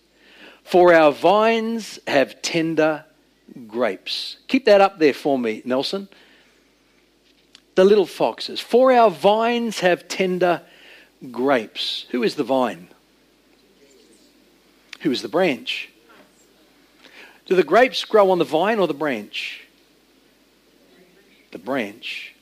For 0.63 0.93
our 0.93 1.11
vines 1.11 1.99
have 2.07 2.41
tender 2.41 3.03
grapes. 3.67 4.37
Keep 4.47 4.65
that 4.65 4.79
up 4.79 4.99
there 4.99 5.13
for 5.13 5.37
me, 5.37 5.61
Nelson. 5.65 6.07
The 7.75 7.83
little 7.83 8.05
foxes. 8.05 8.61
For 8.61 8.93
our 8.93 9.11
vines 9.11 9.81
have 9.81 10.07
tender 10.07 10.61
grapes, 11.29 12.05
who 12.11 12.23
is 12.23 12.35
the 12.35 12.43
vine? 12.43 12.87
Who 15.01 15.11
is 15.11 15.21
the 15.21 15.27
branch? 15.27 15.89
Do 17.45 17.55
the 17.55 17.63
grapes 17.63 18.05
grow 18.05 18.31
on 18.31 18.39
the 18.39 18.45
vine 18.45 18.79
or 18.79 18.87
the 18.87 18.93
branch? 18.93 19.67
The 21.51 21.59
branch. 21.59 22.33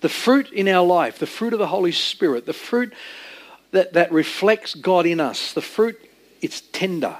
The 0.00 0.08
fruit 0.08 0.50
in 0.52 0.68
our 0.68 0.84
life, 0.84 1.18
the 1.18 1.26
fruit 1.26 1.52
of 1.52 1.58
the 1.58 1.66
Holy 1.66 1.92
Spirit, 1.92 2.46
the 2.46 2.52
fruit 2.52 2.92
that, 3.72 3.92
that 3.92 4.12
reflects 4.12 4.74
God 4.74 5.06
in 5.06 5.20
us, 5.20 5.52
the 5.52 5.62
fruit, 5.62 5.98
it's 6.40 6.60
tender. 6.60 7.18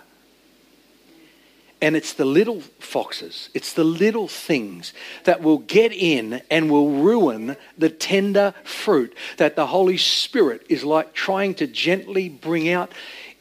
And 1.83 1.97
it's 1.97 2.13
the 2.13 2.27
little 2.27 2.61
foxes, 2.79 3.49
it's 3.55 3.73
the 3.73 3.85
little 3.85 4.29
things 4.29 4.93
that 5.25 5.43
will 5.43 5.59
get 5.59 5.93
in 5.93 6.43
and 6.51 6.71
will 6.71 6.91
ruin 6.91 7.57
the 7.79 7.89
tender 7.89 8.55
fruit 8.65 9.17
that 9.39 9.57
the 9.57 9.67
Holy 9.67 9.97
Spirit 9.97 10.67
is 10.69 10.85
like 10.85 11.15
trying 11.15 11.55
to 11.55 11.67
gently 11.67 12.29
bring 12.29 12.69
out 12.69 12.93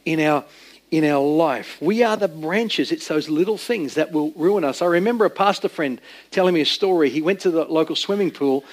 in 0.04 0.20
our 0.20 0.44
in 0.90 1.04
our 1.04 1.22
life. 1.22 1.80
We 1.80 2.02
are 2.02 2.16
the 2.16 2.28
branches. 2.28 2.90
It's 2.90 3.06
those 3.06 3.28
little 3.28 3.56
things 3.56 3.94
that 3.94 4.10
will 4.10 4.32
ruin 4.32 4.64
us. 4.64 4.82
I 4.82 4.86
remember 4.86 5.24
a 5.24 5.30
pastor 5.30 5.68
friend 5.68 6.00
telling 6.32 6.54
me 6.54 6.62
a 6.62 6.66
story. 6.66 7.10
He 7.10 7.22
went 7.22 7.40
to 7.40 7.50
the 7.50 7.64
local 7.64 7.94
swimming 7.94 8.32
pool 8.32 8.64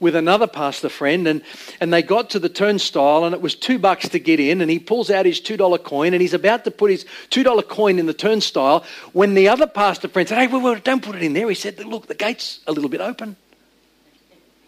with 0.00 0.16
another 0.16 0.46
pastor 0.46 0.88
friend 0.88 1.28
and, 1.28 1.42
and 1.78 1.92
they 1.92 2.02
got 2.02 2.30
to 2.30 2.38
the 2.38 2.48
turnstile 2.48 3.24
and 3.24 3.34
it 3.34 3.40
was 3.40 3.54
two 3.54 3.78
bucks 3.78 4.08
to 4.08 4.18
get 4.18 4.40
in 4.40 4.60
and 4.60 4.70
he 4.70 4.78
pulls 4.78 5.10
out 5.10 5.26
his 5.26 5.40
$2 5.40 5.84
coin 5.84 6.14
and 6.14 6.20
he's 6.20 6.34
about 6.34 6.64
to 6.64 6.70
put 6.70 6.90
his 6.90 7.04
$2 7.30 7.68
coin 7.68 7.98
in 7.98 8.06
the 8.06 8.14
turnstile 8.14 8.84
when 9.12 9.34
the 9.34 9.48
other 9.48 9.66
pastor 9.66 10.08
friend 10.08 10.28
said, 10.28 10.38
hey, 10.38 10.46
well, 10.46 10.60
well, 10.60 10.80
don't 10.82 11.04
put 11.04 11.14
it 11.14 11.22
in 11.22 11.34
there. 11.34 11.48
He 11.48 11.54
said, 11.54 11.78
look, 11.84 12.06
the 12.06 12.14
gate's 12.14 12.60
a 12.66 12.72
little 12.72 12.90
bit 12.90 13.00
open. 13.00 13.36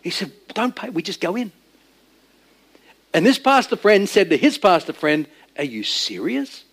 He 0.03 0.11
said, 0.11 0.31
don't 0.55 0.77
pay, 0.77 0.91
we 0.91 1.03
just 1.03 1.21
go 1.21 1.35
in. 1.35 1.51
And 3.15 3.25
this 3.27 3.39
pastor 3.39 3.77
friend 3.77 4.09
said 4.09 4.31
to 4.31 4.37
his 4.37 4.59
pastor 4.59 4.93
friend, 4.93 5.27
are 5.57 5.65
you 5.65 5.83
serious? 5.83 6.65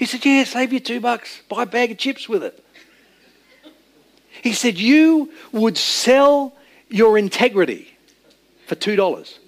He 0.00 0.06
said, 0.06 0.24
Yeah, 0.24 0.44
save 0.44 0.72
you 0.72 0.80
two 0.80 0.98
bucks, 0.98 1.42
buy 1.46 1.64
a 1.64 1.66
bag 1.66 1.90
of 1.90 1.98
chips 1.98 2.26
with 2.26 2.42
it. 2.42 2.64
He 4.42 4.54
said, 4.54 4.78
You 4.78 5.30
would 5.52 5.76
sell 5.76 6.54
your 6.90 7.16
integrity 7.16 7.96
for 8.66 8.74
$2. 8.74 9.38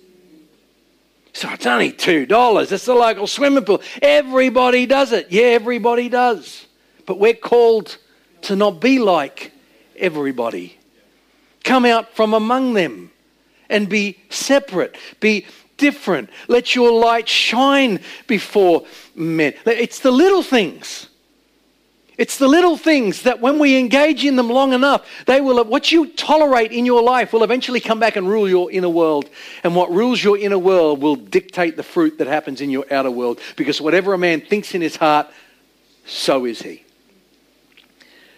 So 1.35 1.51
it's 1.51 1.67
only 1.67 1.93
$2. 1.93 2.73
It's 2.73 2.87
the 2.87 2.95
local 2.95 3.27
swimming 3.27 3.65
pool. 3.65 3.83
Everybody 4.01 4.87
does 4.87 5.13
it. 5.13 5.29
Yeah, 5.31 5.45
everybody 5.45 6.09
does. 6.09 6.67
But 7.07 7.19
we're 7.19 7.35
called 7.35 7.97
to 8.43 8.57
not 8.57 8.81
be 8.81 8.99
like 8.99 9.53
everybody. 9.97 10.79
Come 11.65 11.85
out 11.85 12.15
from 12.15 12.35
among 12.35 12.75
them 12.75 13.11
and 13.71 13.89
be 13.89 14.19
separate. 14.29 14.97
Be 15.21 15.47
different. 15.79 16.31
Let 16.49 16.75
your 16.75 16.93
light 16.93 17.29
shine 17.29 18.01
before 18.27 18.85
men. 19.15 19.55
It's 19.65 20.01
the 20.01 20.11
little 20.11 20.43
things. 20.43 21.09
It's 22.23 22.39
the 22.39 22.47
little 22.47 22.77
things 22.77 23.23
that 23.23 23.41
when 23.41 23.59
we 23.59 23.77
engage 23.77 24.25
in 24.25 24.37
them 24.37 24.49
long 24.49 24.73
enough, 24.73 25.05
they 25.27 25.41
will, 25.41 25.65
what 25.65 25.91
you 25.91 26.07
tolerate 26.07 26.71
in 26.71 26.87
your 26.87 27.03
life 27.03 27.33
will 27.33 27.43
eventually 27.43 27.81
come 27.81 27.99
back 27.99 28.15
and 28.15 28.29
rule 28.29 28.49
your 28.49 28.71
inner 28.71 28.89
world. 28.89 29.29
And 29.65 29.75
what 29.75 29.91
rules 29.91 30.23
your 30.23 30.39
inner 30.39 30.57
world 30.57 31.03
will 31.03 31.17
dictate 31.17 31.77
the 31.77 31.83
fruit 31.83 32.19
that 32.19 32.29
happens 32.29 32.61
in 32.61 32.71
your 32.71 32.87
outer 32.93 33.11
world. 33.11 33.41
Because 33.57 33.81
whatever 33.81 34.15
a 34.15 34.19
man 34.19 34.41
thinks 34.41 34.73
in 34.73 34.83
his 34.83 34.95
heart, 34.95 35.27
so 36.07 36.45
is 36.45 36.63
he. 36.63 36.85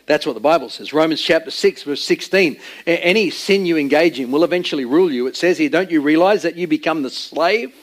That's 0.07 0.25
what 0.25 0.33
the 0.33 0.40
Bible 0.40 0.70
says. 0.70 0.94
Romans 0.94 1.20
chapter 1.20 1.51
6, 1.51 1.83
verse 1.83 2.03
16. 2.03 2.59
Any 2.87 3.29
sin 3.29 3.66
you 3.66 3.77
engage 3.77 4.18
in 4.18 4.31
will 4.31 4.44
eventually 4.44 4.87
rule 4.87 5.12
you. 5.12 5.27
It 5.27 5.37
says 5.37 5.59
here, 5.59 5.68
don't 5.68 5.90
you 5.90 6.01
realize 6.01 6.40
that 6.44 6.57
you 6.57 6.66
become 6.66 7.03
the 7.03 7.11
slave 7.11 7.75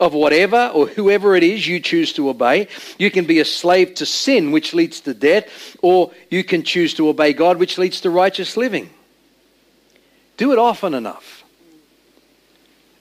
of 0.00 0.14
whatever 0.14 0.72
or 0.74 0.86
whoever 0.86 1.36
it 1.36 1.42
is 1.42 1.66
you 1.68 1.78
choose 1.78 2.12
to 2.14 2.30
obey? 2.30 2.66
You 2.98 3.10
can 3.10 3.26
be 3.26 3.38
a 3.38 3.44
slave 3.44 3.94
to 3.96 4.06
sin, 4.06 4.50
which 4.50 4.74
leads 4.74 5.00
to 5.02 5.14
death, 5.14 5.76
or 5.82 6.10
you 6.30 6.42
can 6.42 6.64
choose 6.64 6.94
to 6.94 7.08
obey 7.08 7.34
God, 7.34 7.58
which 7.58 7.78
leads 7.78 8.00
to 8.00 8.10
righteous 8.10 8.56
living. 8.56 8.90
Do 10.38 10.52
it 10.52 10.58
often 10.58 10.94
enough, 10.94 11.44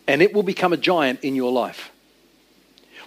and 0.08 0.22
it 0.22 0.34
will 0.34 0.44
become 0.44 0.74
a 0.74 0.78
giant 0.78 1.24
in 1.24 1.36
your 1.36 1.52
life. 1.52 1.90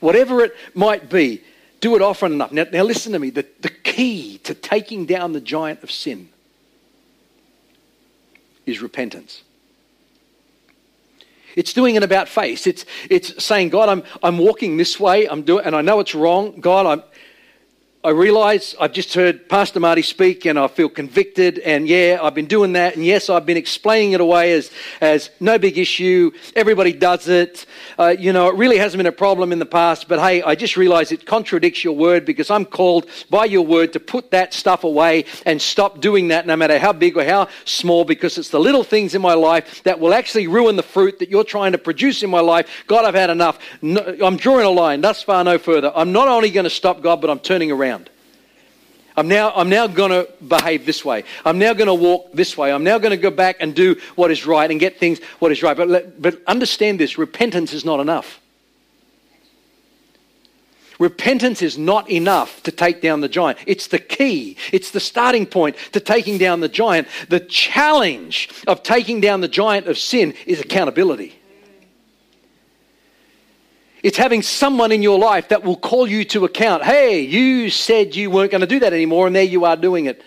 Whatever 0.01 0.43
it 0.43 0.57
might 0.75 1.11
be, 1.11 1.43
do 1.81 1.95
it 1.95 2.03
often 2.03 2.33
enough. 2.33 2.51
Now, 2.51 2.65
now 2.73 2.83
listen 2.83 3.13
to 3.13 3.19
me. 3.19 3.31
The, 3.31 3.47
the 3.61 3.69
key 3.69 4.39
to 4.39 4.55
taking 4.55 5.05
down 5.05 5.33
the 5.33 5.41
giant 5.41 5.83
of 5.83 5.91
sin 5.91 6.31
is 8.65 8.81
repentance. 8.81 9.43
It's 11.57 11.73
doing 11.73 11.97
an 11.97 12.03
about 12.03 12.29
face. 12.29 12.67
It's, 12.67 12.85
it's 13.11 13.43
saying, 13.43 13.71
God, 13.71 13.89
I'm, 13.89 14.03
I'm 14.23 14.39
walking 14.39 14.77
this 14.77 14.99
way, 14.99 15.27
I'm 15.29 15.43
doing, 15.43 15.65
and 15.65 15.75
I 15.75 15.83
know 15.83 16.01
it's 16.01 16.15
wrong. 16.15 16.61
God, 16.61 16.87
I'm, 16.87 17.03
I 18.05 18.11
realize 18.11 18.75
I've 18.81 18.93
just 18.93 19.15
heard 19.15 19.49
Pastor 19.49 19.79
Marty 19.79 20.03
speak 20.03 20.45
and 20.45 20.59
I 20.59 20.67
feel 20.67 20.89
convicted. 20.89 21.61
And 21.61 21.87
yeah, 21.87 22.19
I've 22.21 22.35
been 22.35 22.47
doing 22.47 22.73
that. 22.73 22.97
And 22.97 23.07
yes, 23.07 23.31
I've 23.31 23.47
been 23.47 23.57
explaining 23.57 24.11
it 24.11 24.21
away 24.21 24.55
as, 24.55 24.73
as 25.01 25.31
no 25.39 25.57
big 25.57 25.79
issue. 25.79 26.33
Everybody 26.57 26.93
does 26.93 27.29
it. 27.29 27.65
Uh, 27.97 28.09
you 28.09 28.33
know, 28.33 28.49
it 28.49 28.57
really 28.57 28.77
hasn't 28.77 28.99
been 28.99 29.07
a 29.07 29.13
problem 29.13 29.53
in 29.53 29.61
the 29.61 29.67
past. 29.67 30.09
But 30.09 30.19
hey, 30.19 30.43
I 30.43 30.57
just 30.57 30.77
realize 30.77 31.13
it 31.13 31.27
contradicts 31.27 31.85
your 31.85 31.95
word 31.95 32.25
because 32.25 32.51
I'm 32.51 32.65
called 32.65 33.09
by 33.31 33.45
your 33.45 33.65
word 33.65 33.93
to 33.93 34.01
put 34.01 34.33
that 34.33 34.53
stuff 34.53 34.83
away 34.83 35.27
and 35.47 35.63
stop 35.63 36.01
doing 36.01 36.27
that 36.29 36.45
no 36.45 36.57
matter 36.57 36.81
how 36.81 36.93
big 36.93 37.17
or 37.17 37.25
how 37.25 37.47
small 37.67 38.05
because 38.05 38.37
it's 38.37 38.49
the 38.49 38.59
little 38.59 38.83
things 38.83 39.15
in 39.15 39.23
my 39.23 39.35
life 39.35 39.81
that 39.85 40.01
will 40.01 40.13
actually 40.13 40.49
ruin 40.49 40.75
the 40.75 40.83
fruit 40.83 41.21
that 41.21 41.29
you're 41.29 41.45
trying 41.45 41.71
to 41.71 41.79
produce 41.79 42.25
in 42.25 42.31
my 42.31 42.41
life. 42.41 42.83
God, 42.89 43.05
I've 43.05 43.15
had 43.15 43.31
enough. 43.31 43.61
No, 43.81 44.01
I'm 44.25 44.39
drawing 44.39 44.67
a 44.67 44.71
line. 44.71 45.03
Thus 45.03 45.23
far, 45.23 45.45
no 45.45 45.57
further. 45.57 45.93
I'm 45.95 46.11
not 46.11 46.27
only 46.27 46.51
going 46.51 46.65
to 46.65 46.71
stop 46.71 47.01
God, 47.01 47.21
but 47.21 47.31
I'm 47.31 47.39
turning 47.39 47.71
around. 47.71 47.92
I'm 49.17 49.29
now, 49.29 49.53
I'm 49.55 49.69
now 49.69 49.87
going 49.87 50.11
to 50.11 50.29
behave 50.47 50.87
this 50.87 51.05
way. 51.05 51.25
I'm 51.45 51.59
now 51.59 51.75
going 51.75 51.87
to 51.87 51.95
walk 51.95 52.33
this 52.33 52.57
way. 52.57 52.73
I'm 52.73 52.85
now 52.85 52.99
going 52.99 53.11
to 53.11 53.17
go 53.17 53.31
back 53.31 53.57
and 53.61 53.75
do 53.75 53.97
what 54.15 54.31
is 54.31 54.47
right 54.47 54.71
and 54.71 54.81
get 54.81 54.99
things 54.99 55.21
what 55.39 55.53
is 55.53 55.63
right. 55.63 55.77
But, 55.77 56.21
but 56.21 56.43
understand 56.47 56.99
this 56.99 57.19
repentance 57.19 57.73
is 57.73 57.85
not 57.85 58.01
enough. 58.01 58.41
Repentance 60.99 61.63
is 61.63 61.77
not 61.77 62.09
enough 62.11 62.63
to 62.63 62.71
take 62.71 63.03
down 63.03 63.23
the 63.23 63.29
giant. 63.29 63.59
It's 63.67 63.89
the 63.89 63.99
key, 63.99 64.57
it's 64.73 64.93
the 64.93 65.01
starting 65.01 65.47
point 65.47 65.77
to 65.93 66.01
taking 66.01 66.39
down 66.39 66.61
the 66.61 66.69
giant. 66.69 67.09
The 67.29 67.41
challenge 67.41 68.49
of 68.69 68.83
taking 68.85 69.21
down 69.21 69.41
the 69.41 69.49
giant 69.49 69.89
of 69.89 69.99
sin 69.99 70.35
is 70.47 70.61
accountability. 70.61 71.42
It's 74.03 74.19
having 74.19 74.43
someone 74.43 74.91
in 74.91 75.03
your 75.03 75.19
life 75.19 75.49
that 75.49 75.63
will 75.63 75.77
call 75.77 76.09
you 76.09 76.25
to 76.27 76.45
account. 76.45 76.83
Hey, 76.83 77.21
you 77.21 77.71
said 77.71 78.17
you 78.17 78.31
weren't 78.31 78.51
going 78.51 78.63
to 78.63 78.67
do 78.67 78.81
that 78.81 78.93
anymore, 78.93 79.27
and 79.27 79.37
there 79.37 79.43
you 79.45 79.65
are 79.65 79.77
doing 79.77 80.07
it. 80.07 80.23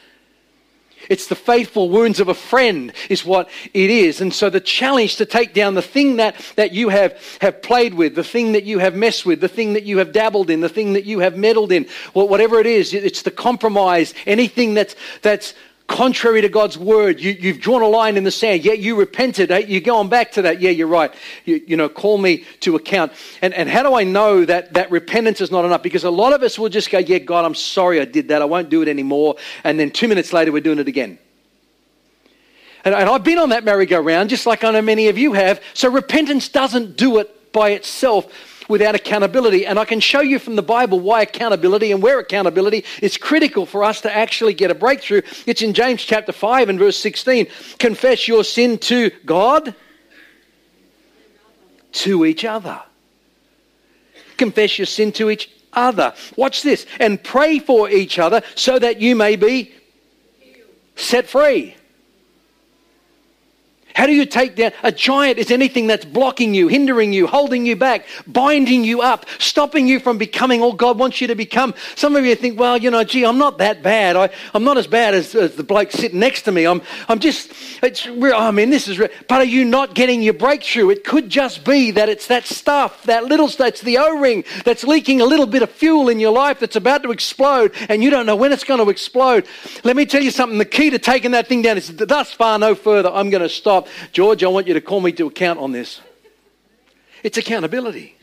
It's 1.10 1.28
the 1.28 1.36
faithful 1.36 1.90
wounds 1.90 2.20
of 2.20 2.30
a 2.30 2.34
friend, 2.34 2.94
is 3.10 3.26
what 3.26 3.50
it 3.74 3.90
is. 3.90 4.22
And 4.22 4.34
so 4.34 4.50
the 4.50 4.60
challenge 4.60 5.18
to 5.18 5.26
take 5.26 5.54
down 5.54 5.76
the 5.76 5.82
thing 5.82 6.16
that, 6.16 6.36
that 6.56 6.72
you 6.72 6.90
have, 6.90 7.20
have 7.42 7.62
played 7.62 7.94
with, 7.94 8.16
the 8.16 8.24
thing 8.24 8.54
that 8.54 8.64
you 8.64 8.80
have 8.80 8.96
messed 8.96 9.26
with, 9.26 9.42
the 9.42 9.48
thing 9.48 9.74
that 9.74 9.84
you 9.84 10.00
have 10.00 10.12
dabbled 10.12 10.50
in, 10.50 10.62
the 10.62 10.70
thing 10.70 10.94
that 10.94 11.06
you 11.06 11.20
have 11.20 11.38
meddled 11.38 11.72
in, 11.72 11.86
whatever 12.14 12.60
it 12.60 12.66
is, 12.66 12.94
it's 12.94 13.22
the 13.22 13.32
compromise, 13.32 14.14
anything 14.26 14.74
that's, 14.74 14.96
that's 15.22 15.54
contrary 15.88 16.42
to 16.42 16.50
God's 16.50 16.78
word. 16.78 17.20
You, 17.20 17.54
have 17.54 17.62
drawn 17.62 17.82
a 17.82 17.88
line 17.88 18.18
in 18.18 18.24
the 18.24 18.32
sand. 18.32 18.66
yet 18.66 18.80
you 18.80 18.96
repented. 18.96 19.50
You're 19.70 19.82
going 19.82 20.10
back 20.10 20.32
to 20.34 20.44
that. 20.44 20.60
Yeah, 20.62 20.72
you're 20.72 20.88
right. 20.88 21.14
You, 21.46 21.62
you, 21.68 21.78
know, 21.78 21.90
call 21.90 22.18
me 22.18 22.46
to 22.62 22.76
account. 22.76 23.12
And, 23.42 23.54
and 23.54 23.70
how 23.70 23.84
do 23.84 23.94
I 23.94 24.04
know 24.04 24.46
that, 24.46 24.74
that 24.74 24.90
repentance 24.92 25.42
is 25.42 25.52
not 25.52 25.66
enough? 25.66 25.84
Because 25.84 26.04
a 26.04 26.10
lot 26.10 26.34
of 26.34 26.42
us 26.44 26.58
will 26.58 26.70
just 26.70 26.90
go, 26.90 26.98
yeah, 26.98 27.20
God, 27.20 27.46
I'm 27.46 27.56
sorry 27.56 28.02
I 28.02 28.06
did 28.06 28.30
that. 28.30 28.42
I 28.42 28.46
won't 28.46 28.70
do 28.70 28.82
it 28.82 28.88
anymore. 28.88 29.36
And 29.64 29.80
then 29.80 29.92
two 29.92 30.08
minutes 30.08 30.34
later, 30.34 30.52
we're 30.52 30.62
doing 30.62 30.80
it 30.80 30.88
again. 30.88 31.20
And, 32.84 32.94
and 32.94 33.10
I've 33.10 33.24
been 33.24 33.40
on 33.40 33.50
that 33.50 33.64
merry-go-round, 33.64 34.30
just 34.30 34.46
like 34.46 34.64
I 34.64 34.72
know 34.72 34.82
many 34.82 35.08
of 35.08 35.18
you 35.18 35.34
have. 35.34 35.62
So 35.74 35.90
repentance 35.90 36.50
doesn't 36.50 36.98
do 36.98 37.20
it 37.20 37.52
by 37.52 37.72
itself 37.72 38.55
without 38.68 38.96
accountability. 38.96 39.66
And 39.66 39.80
I 39.80 39.86
can 39.86 40.00
show 40.00 40.22
you 40.22 40.40
from 40.40 40.56
the 40.56 40.64
Bible 40.64 41.00
why 41.00 41.22
accountability 41.22 41.92
and 41.92 42.02
where 42.02 42.20
accountability 42.20 42.86
is 43.02 43.18
critical 43.18 43.66
for 43.66 43.84
us 43.84 44.02
to 44.02 44.16
actually 44.16 44.54
get 44.54 44.72
a 44.72 44.76
breakthrough. 44.76 45.22
It's 45.46 45.62
in 45.62 45.74
James 45.74 46.04
chapter 46.04 46.32
5 46.32 46.70
and 46.70 46.80
verse 46.80 46.98
16. 46.98 47.48
Confess 47.80 48.28
your 48.28 48.44
sin 48.44 48.78
to 48.80 49.12
God, 49.26 49.76
to 51.94 52.26
each 52.26 52.46
other. 52.46 52.82
Confess 54.38 54.78
your 54.78 54.86
sin 54.86 55.12
to 55.14 55.30
each 55.30 55.50
other. 55.72 56.14
Watch 56.36 56.62
this. 56.62 56.86
And 57.00 57.24
pray 57.24 57.60
for 57.60 57.90
each 57.90 58.20
other 58.20 58.42
so 58.56 58.80
that 58.80 59.00
you 59.00 59.16
may 59.16 59.36
be 59.36 59.74
set 60.96 61.28
free. 61.28 61.75
How 63.96 64.08
do 64.08 64.14
you 64.14 64.26
take 64.26 64.58
down 64.58 64.74
a 64.84 64.92
giant? 64.92 65.40
Is 65.40 65.52
anything 65.52 65.88
that's 65.88 66.04
blocking 66.04 66.54
you, 66.54 66.68
hindering 66.68 67.14
you, 67.14 67.28
holding 67.28 67.66
you 67.66 67.78
back, 67.78 68.06
binding 68.28 68.84
you 68.84 69.02
up, 69.02 69.26
stopping 69.40 69.88
you 69.88 70.02
from 70.02 70.18
becoming 70.18 70.62
all 70.62 70.74
God 70.74 71.00
wants 71.00 71.22
you 71.22 71.28
to 71.28 71.36
become? 71.36 71.74
Some 71.96 72.18
of 72.18 72.26
you 72.26 72.36
think, 72.36 72.60
well, 72.60 72.78
you 72.78 72.92
know, 72.92 73.06
gee, 73.06 73.26
I'm 73.26 73.38
not 73.38 73.58
that 73.60 73.82
bad. 73.82 74.18
I, 74.18 74.30
I'm 74.54 74.66
not 74.66 74.78
as 74.78 74.86
bad 74.86 75.14
as, 75.14 75.34
as 75.34 75.56
the 75.56 75.64
bloke 75.64 75.92
sitting 75.92 76.20
next 76.20 76.42
to 76.42 76.52
me. 76.52 76.66
I'm, 76.66 76.82
I'm 77.08 77.20
just, 77.20 77.54
it's. 77.82 78.06
I 78.06 78.32
oh, 78.34 78.52
mean, 78.52 78.70
this 78.70 78.90
is. 78.90 78.98
But 78.98 79.32
are 79.32 79.46
you 79.46 79.64
not 79.64 79.96
getting 79.96 80.22
your 80.22 80.34
breakthrough? 80.34 80.90
It 80.90 81.06
could 81.06 81.30
just 81.30 81.64
be 81.64 81.92
that 81.92 82.10
it's 82.10 82.28
that 82.28 82.46
stuff, 82.46 83.04
that 83.04 83.24
little, 83.24 83.48
that's 83.48 83.80
the 83.80 83.98
O 83.98 84.20
ring 84.20 84.44
that's 84.66 84.84
leaking 84.84 85.22
a 85.22 85.26
little 85.26 85.46
bit 85.46 85.62
of 85.62 85.70
fuel 85.70 86.10
in 86.10 86.20
your 86.20 86.34
life 86.34 86.60
that's 86.60 86.76
about 86.76 87.04
to 87.04 87.12
explode 87.12 87.74
and 87.88 88.04
you 88.04 88.10
don't 88.10 88.26
know 88.26 88.36
when 88.36 88.52
it's 88.52 88.64
going 88.66 88.84
to 88.84 88.90
explode. 88.90 89.48
Let 89.84 89.96
me 89.96 90.06
tell 90.06 90.22
you 90.22 90.32
something. 90.32 90.58
The 90.58 90.66
key 90.66 90.90
to 90.90 91.00
taking 91.00 91.32
that 91.32 91.48
thing 91.48 91.62
down 91.62 91.78
is 91.78 91.96
thus 91.96 92.34
far, 92.34 92.60
no 92.60 92.76
further. 92.76 93.10
I'm 93.10 93.30
going 93.30 93.44
to 93.44 93.50
stop. 93.50 93.85
George, 94.12 94.44
I 94.44 94.48
want 94.48 94.68
you 94.68 94.74
to 94.74 94.82
call 94.82 95.02
me 95.02 95.12
to 95.14 95.28
account 95.28 95.60
on 95.60 95.72
this. 95.72 96.02
It's 97.24 97.38
accountability. 97.38 98.16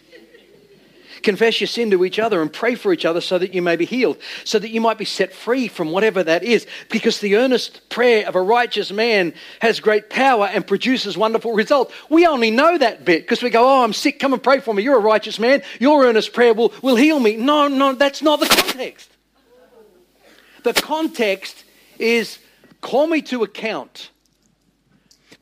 Confess 1.22 1.60
your 1.60 1.68
sin 1.68 1.90
to 1.90 2.04
each 2.04 2.18
other 2.18 2.42
and 2.42 2.52
pray 2.52 2.74
for 2.74 2.92
each 2.92 3.04
other 3.04 3.20
so 3.20 3.38
that 3.38 3.54
you 3.54 3.62
may 3.62 3.76
be 3.76 3.84
healed, 3.84 4.18
so 4.44 4.58
that 4.58 4.70
you 4.70 4.80
might 4.80 4.98
be 4.98 5.04
set 5.04 5.32
free 5.32 5.68
from 5.68 5.90
whatever 5.90 6.22
that 6.22 6.42
is. 6.42 6.66
Because 6.90 7.20
the 7.20 7.36
earnest 7.36 7.88
prayer 7.88 8.26
of 8.26 8.34
a 8.34 8.42
righteous 8.42 8.90
man 8.90 9.32
has 9.60 9.80
great 9.80 10.10
power 10.10 10.46
and 10.46 10.66
produces 10.66 11.16
wonderful 11.16 11.52
results. 11.52 11.94
We 12.10 12.26
only 12.26 12.50
know 12.50 12.76
that 12.76 13.04
bit 13.04 13.22
because 13.22 13.42
we 13.42 13.50
go, 13.50 13.64
Oh, 13.64 13.84
I'm 13.84 13.92
sick, 13.92 14.18
come 14.18 14.32
and 14.32 14.42
pray 14.42 14.60
for 14.60 14.74
me. 14.74 14.82
You're 14.82 14.98
a 14.98 15.00
righteous 15.00 15.38
man. 15.38 15.62
Your 15.78 16.04
earnest 16.04 16.32
prayer 16.32 16.54
will, 16.54 16.72
will 16.82 16.96
heal 16.96 17.20
me. 17.20 17.36
No, 17.36 17.68
no, 17.68 17.94
that's 17.94 18.22
not 18.22 18.40
the 18.40 18.46
context. 18.46 19.10
The 20.64 20.74
context 20.74 21.64
is 21.98 22.38
call 22.80 23.06
me 23.06 23.22
to 23.22 23.42
account 23.42 24.10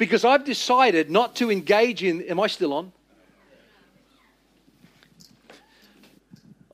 because 0.00 0.24
I've 0.24 0.44
decided 0.44 1.10
not 1.10 1.36
to 1.36 1.50
engage 1.50 2.02
in. 2.02 2.22
Am 2.22 2.40
I 2.40 2.46
still 2.46 2.72
on? 2.72 2.90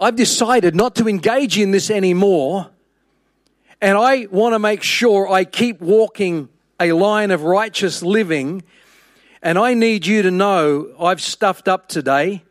I've 0.00 0.14
decided 0.14 0.76
not 0.76 0.94
to 0.96 1.08
engage 1.08 1.58
in 1.58 1.72
this 1.72 1.90
anymore, 1.90 2.70
and 3.80 3.98
I 3.98 4.26
want 4.30 4.54
to 4.54 4.60
make 4.60 4.84
sure 4.84 5.28
I 5.28 5.42
keep 5.42 5.80
walking 5.80 6.48
a 6.78 6.92
line 6.92 7.32
of 7.32 7.42
righteous 7.42 8.00
living. 8.00 8.62
And 9.42 9.58
I 9.58 9.74
need 9.74 10.06
you 10.06 10.22
to 10.22 10.30
know 10.30 10.94
I've 10.98 11.20
stuffed 11.20 11.66
up 11.66 11.88
today. 11.88 12.44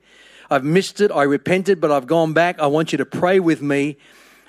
I've 0.51 0.63
missed 0.63 0.99
it. 0.99 1.09
I 1.09 1.23
repented, 1.23 1.79
but 1.79 1.89
I've 1.89 2.07
gone 2.07 2.33
back. 2.33 2.59
I 2.59 2.67
want 2.67 2.91
you 2.91 2.97
to 2.97 3.05
pray 3.05 3.39
with 3.39 3.61
me. 3.61 3.97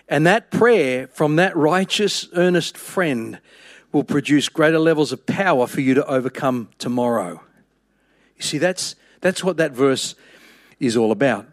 And 0.08 0.26
that 0.26 0.50
prayer 0.50 1.06
from 1.08 1.36
that 1.36 1.56
righteous, 1.56 2.28
earnest 2.34 2.76
friend 2.76 3.38
will 3.96 4.04
produce 4.04 4.50
greater 4.50 4.78
levels 4.78 5.10
of 5.10 5.24
power 5.24 5.66
for 5.66 5.80
you 5.80 5.94
to 5.94 6.04
overcome 6.04 6.68
tomorrow. 6.76 7.40
You 8.36 8.42
see, 8.42 8.58
that's, 8.58 8.94
that's 9.22 9.42
what 9.42 9.56
that 9.56 9.72
verse 9.72 10.14
is 10.78 10.98
all 10.98 11.12
about. 11.12 11.46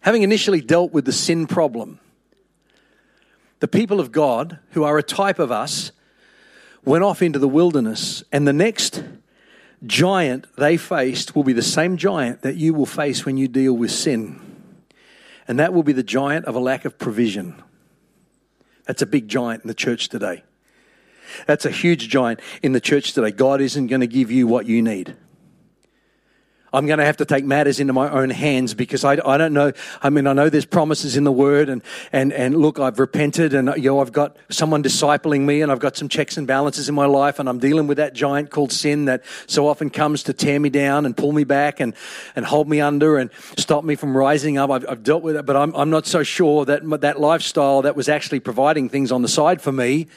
Having 0.00 0.22
initially 0.22 0.62
dealt 0.62 0.92
with 0.92 1.04
the 1.04 1.12
sin 1.12 1.46
problem, 1.46 2.00
the 3.60 3.68
people 3.68 4.00
of 4.00 4.12
God, 4.12 4.60
who 4.70 4.82
are 4.82 4.96
a 4.96 5.02
type 5.02 5.38
of 5.38 5.52
us, 5.52 5.92
went 6.86 7.04
off 7.04 7.20
into 7.20 7.38
the 7.38 7.48
wilderness, 7.48 8.24
and 8.32 8.48
the 8.48 8.54
next 8.54 9.04
giant 9.84 10.46
they 10.56 10.78
faced 10.78 11.36
will 11.36 11.44
be 11.44 11.52
the 11.52 11.60
same 11.60 11.98
giant 11.98 12.40
that 12.40 12.56
you 12.56 12.72
will 12.72 12.86
face 12.86 13.26
when 13.26 13.36
you 13.36 13.46
deal 13.46 13.74
with 13.74 13.90
sin. 13.90 14.40
And 15.46 15.58
that 15.58 15.74
will 15.74 15.82
be 15.82 15.92
the 15.92 16.02
giant 16.02 16.46
of 16.46 16.54
a 16.54 16.60
lack 16.60 16.86
of 16.86 16.98
provision. 16.98 17.62
That's 18.86 19.02
a 19.02 19.06
big 19.06 19.28
giant 19.28 19.64
in 19.64 19.68
the 19.68 19.74
church 19.74 20.08
today. 20.08 20.42
That's 21.46 21.64
a 21.64 21.70
huge 21.70 22.08
giant 22.08 22.40
in 22.62 22.72
the 22.72 22.80
church 22.80 23.12
today. 23.12 23.30
God 23.30 23.60
isn't 23.60 23.86
going 23.88 24.00
to 24.00 24.06
give 24.06 24.30
you 24.30 24.46
what 24.46 24.66
you 24.66 24.82
need. 24.82 25.16
I'm 26.76 26.86
going 26.86 26.98
to 26.98 27.06
have 27.06 27.16
to 27.18 27.24
take 27.24 27.44
matters 27.44 27.80
into 27.80 27.94
my 27.94 28.10
own 28.10 28.28
hands 28.28 28.74
because 28.74 29.02
I, 29.02 29.12
I 29.24 29.38
don't 29.38 29.54
know. 29.54 29.72
I 30.02 30.10
mean, 30.10 30.26
I 30.26 30.34
know 30.34 30.50
there's 30.50 30.66
promises 30.66 31.16
in 31.16 31.24
the 31.24 31.32
word 31.32 31.70
and, 31.70 31.82
and, 32.12 32.34
and 32.34 32.54
look, 32.54 32.78
I've 32.78 32.98
repented 32.98 33.54
and, 33.54 33.72
you 33.76 33.90
know, 33.90 34.00
I've 34.00 34.12
got 34.12 34.36
someone 34.50 34.82
discipling 34.82 35.42
me 35.42 35.62
and 35.62 35.72
I've 35.72 35.78
got 35.78 35.96
some 35.96 36.08
checks 36.08 36.36
and 36.36 36.46
balances 36.46 36.88
in 36.88 36.94
my 36.94 37.06
life 37.06 37.38
and 37.38 37.48
I'm 37.48 37.58
dealing 37.58 37.86
with 37.86 37.96
that 37.96 38.12
giant 38.12 38.50
called 38.50 38.72
sin 38.72 39.06
that 39.06 39.22
so 39.46 39.68
often 39.68 39.88
comes 39.88 40.24
to 40.24 40.34
tear 40.34 40.60
me 40.60 40.68
down 40.68 41.06
and 41.06 41.16
pull 41.16 41.32
me 41.32 41.44
back 41.44 41.80
and, 41.80 41.94
and 42.34 42.44
hold 42.44 42.68
me 42.68 42.80
under 42.82 43.16
and 43.16 43.30
stop 43.56 43.82
me 43.82 43.94
from 43.94 44.14
rising 44.14 44.58
up. 44.58 44.70
I've, 44.70 44.86
I've 44.86 45.02
dealt 45.02 45.22
with 45.22 45.36
it, 45.36 45.46
but 45.46 45.56
I'm, 45.56 45.74
I'm 45.74 45.88
not 45.88 46.06
so 46.06 46.22
sure 46.22 46.66
that 46.66 46.82
that 47.00 47.18
lifestyle 47.18 47.82
that 47.82 47.96
was 47.96 48.10
actually 48.10 48.40
providing 48.40 48.90
things 48.90 49.12
on 49.12 49.22
the 49.22 49.28
side 49.28 49.62
for 49.62 49.72
me 49.72 50.08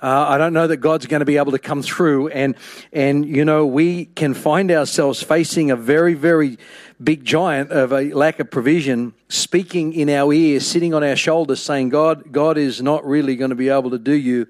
uh, 0.00 0.26
I 0.28 0.38
don't 0.38 0.52
know 0.52 0.66
that 0.68 0.76
God's 0.76 1.06
going 1.06 1.20
to 1.20 1.26
be 1.26 1.38
able 1.38 1.52
to 1.52 1.58
come 1.58 1.82
through. 1.82 2.28
And, 2.28 2.54
and, 2.92 3.26
you 3.26 3.44
know, 3.44 3.66
we 3.66 4.04
can 4.04 4.32
find 4.32 4.70
ourselves 4.70 5.22
facing 5.22 5.72
a 5.72 5.76
very, 5.76 6.14
very 6.14 6.58
big 7.02 7.24
giant 7.24 7.72
of 7.72 7.92
a 7.92 8.12
lack 8.12 8.38
of 8.38 8.48
provision 8.48 9.12
speaking 9.28 9.92
in 9.92 10.08
our 10.08 10.32
ear, 10.32 10.60
sitting 10.60 10.94
on 10.94 11.02
our 11.02 11.16
shoulders, 11.16 11.60
saying, 11.60 11.88
God, 11.88 12.30
God 12.30 12.58
is 12.58 12.80
not 12.80 13.04
really 13.04 13.34
going 13.34 13.50
to 13.50 13.56
be 13.56 13.70
able 13.70 13.90
to 13.90 13.98
do 13.98 14.12
you 14.12 14.46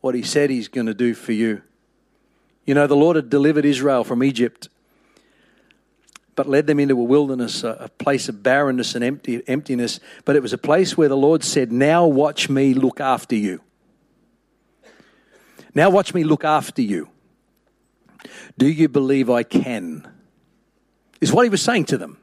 what 0.00 0.14
he 0.14 0.22
said 0.22 0.50
he's 0.50 0.68
going 0.68 0.86
to 0.86 0.94
do 0.94 1.12
for 1.14 1.32
you. 1.32 1.62
You 2.64 2.74
know, 2.74 2.86
the 2.86 2.96
Lord 2.96 3.16
had 3.16 3.30
delivered 3.30 3.64
Israel 3.64 4.04
from 4.04 4.22
Egypt, 4.22 4.68
but 6.36 6.48
led 6.48 6.68
them 6.68 6.78
into 6.78 6.98
a 6.98 7.04
wilderness, 7.04 7.64
a, 7.64 7.90
place 7.98 8.28
of 8.28 8.44
barrenness 8.44 8.94
and 8.94 9.04
empty, 9.04 9.42
emptiness. 9.48 9.98
But 10.24 10.36
it 10.36 10.42
was 10.42 10.52
a 10.52 10.58
place 10.58 10.96
where 10.96 11.08
the 11.08 11.16
Lord 11.16 11.42
said, 11.42 11.72
Now 11.72 12.06
watch 12.06 12.48
me 12.48 12.74
look 12.74 13.00
after 13.00 13.34
you. 13.34 13.60
Now 15.74 15.90
watch 15.90 16.14
me 16.14 16.24
look 16.24 16.44
after 16.44 16.82
you. 16.82 17.08
Do 18.58 18.66
you 18.66 18.88
believe 18.88 19.30
I 19.30 19.42
can? 19.42 20.06
Is 21.20 21.32
what 21.32 21.44
he 21.44 21.48
was 21.48 21.62
saying 21.62 21.86
to 21.86 21.98
them. 21.98 22.18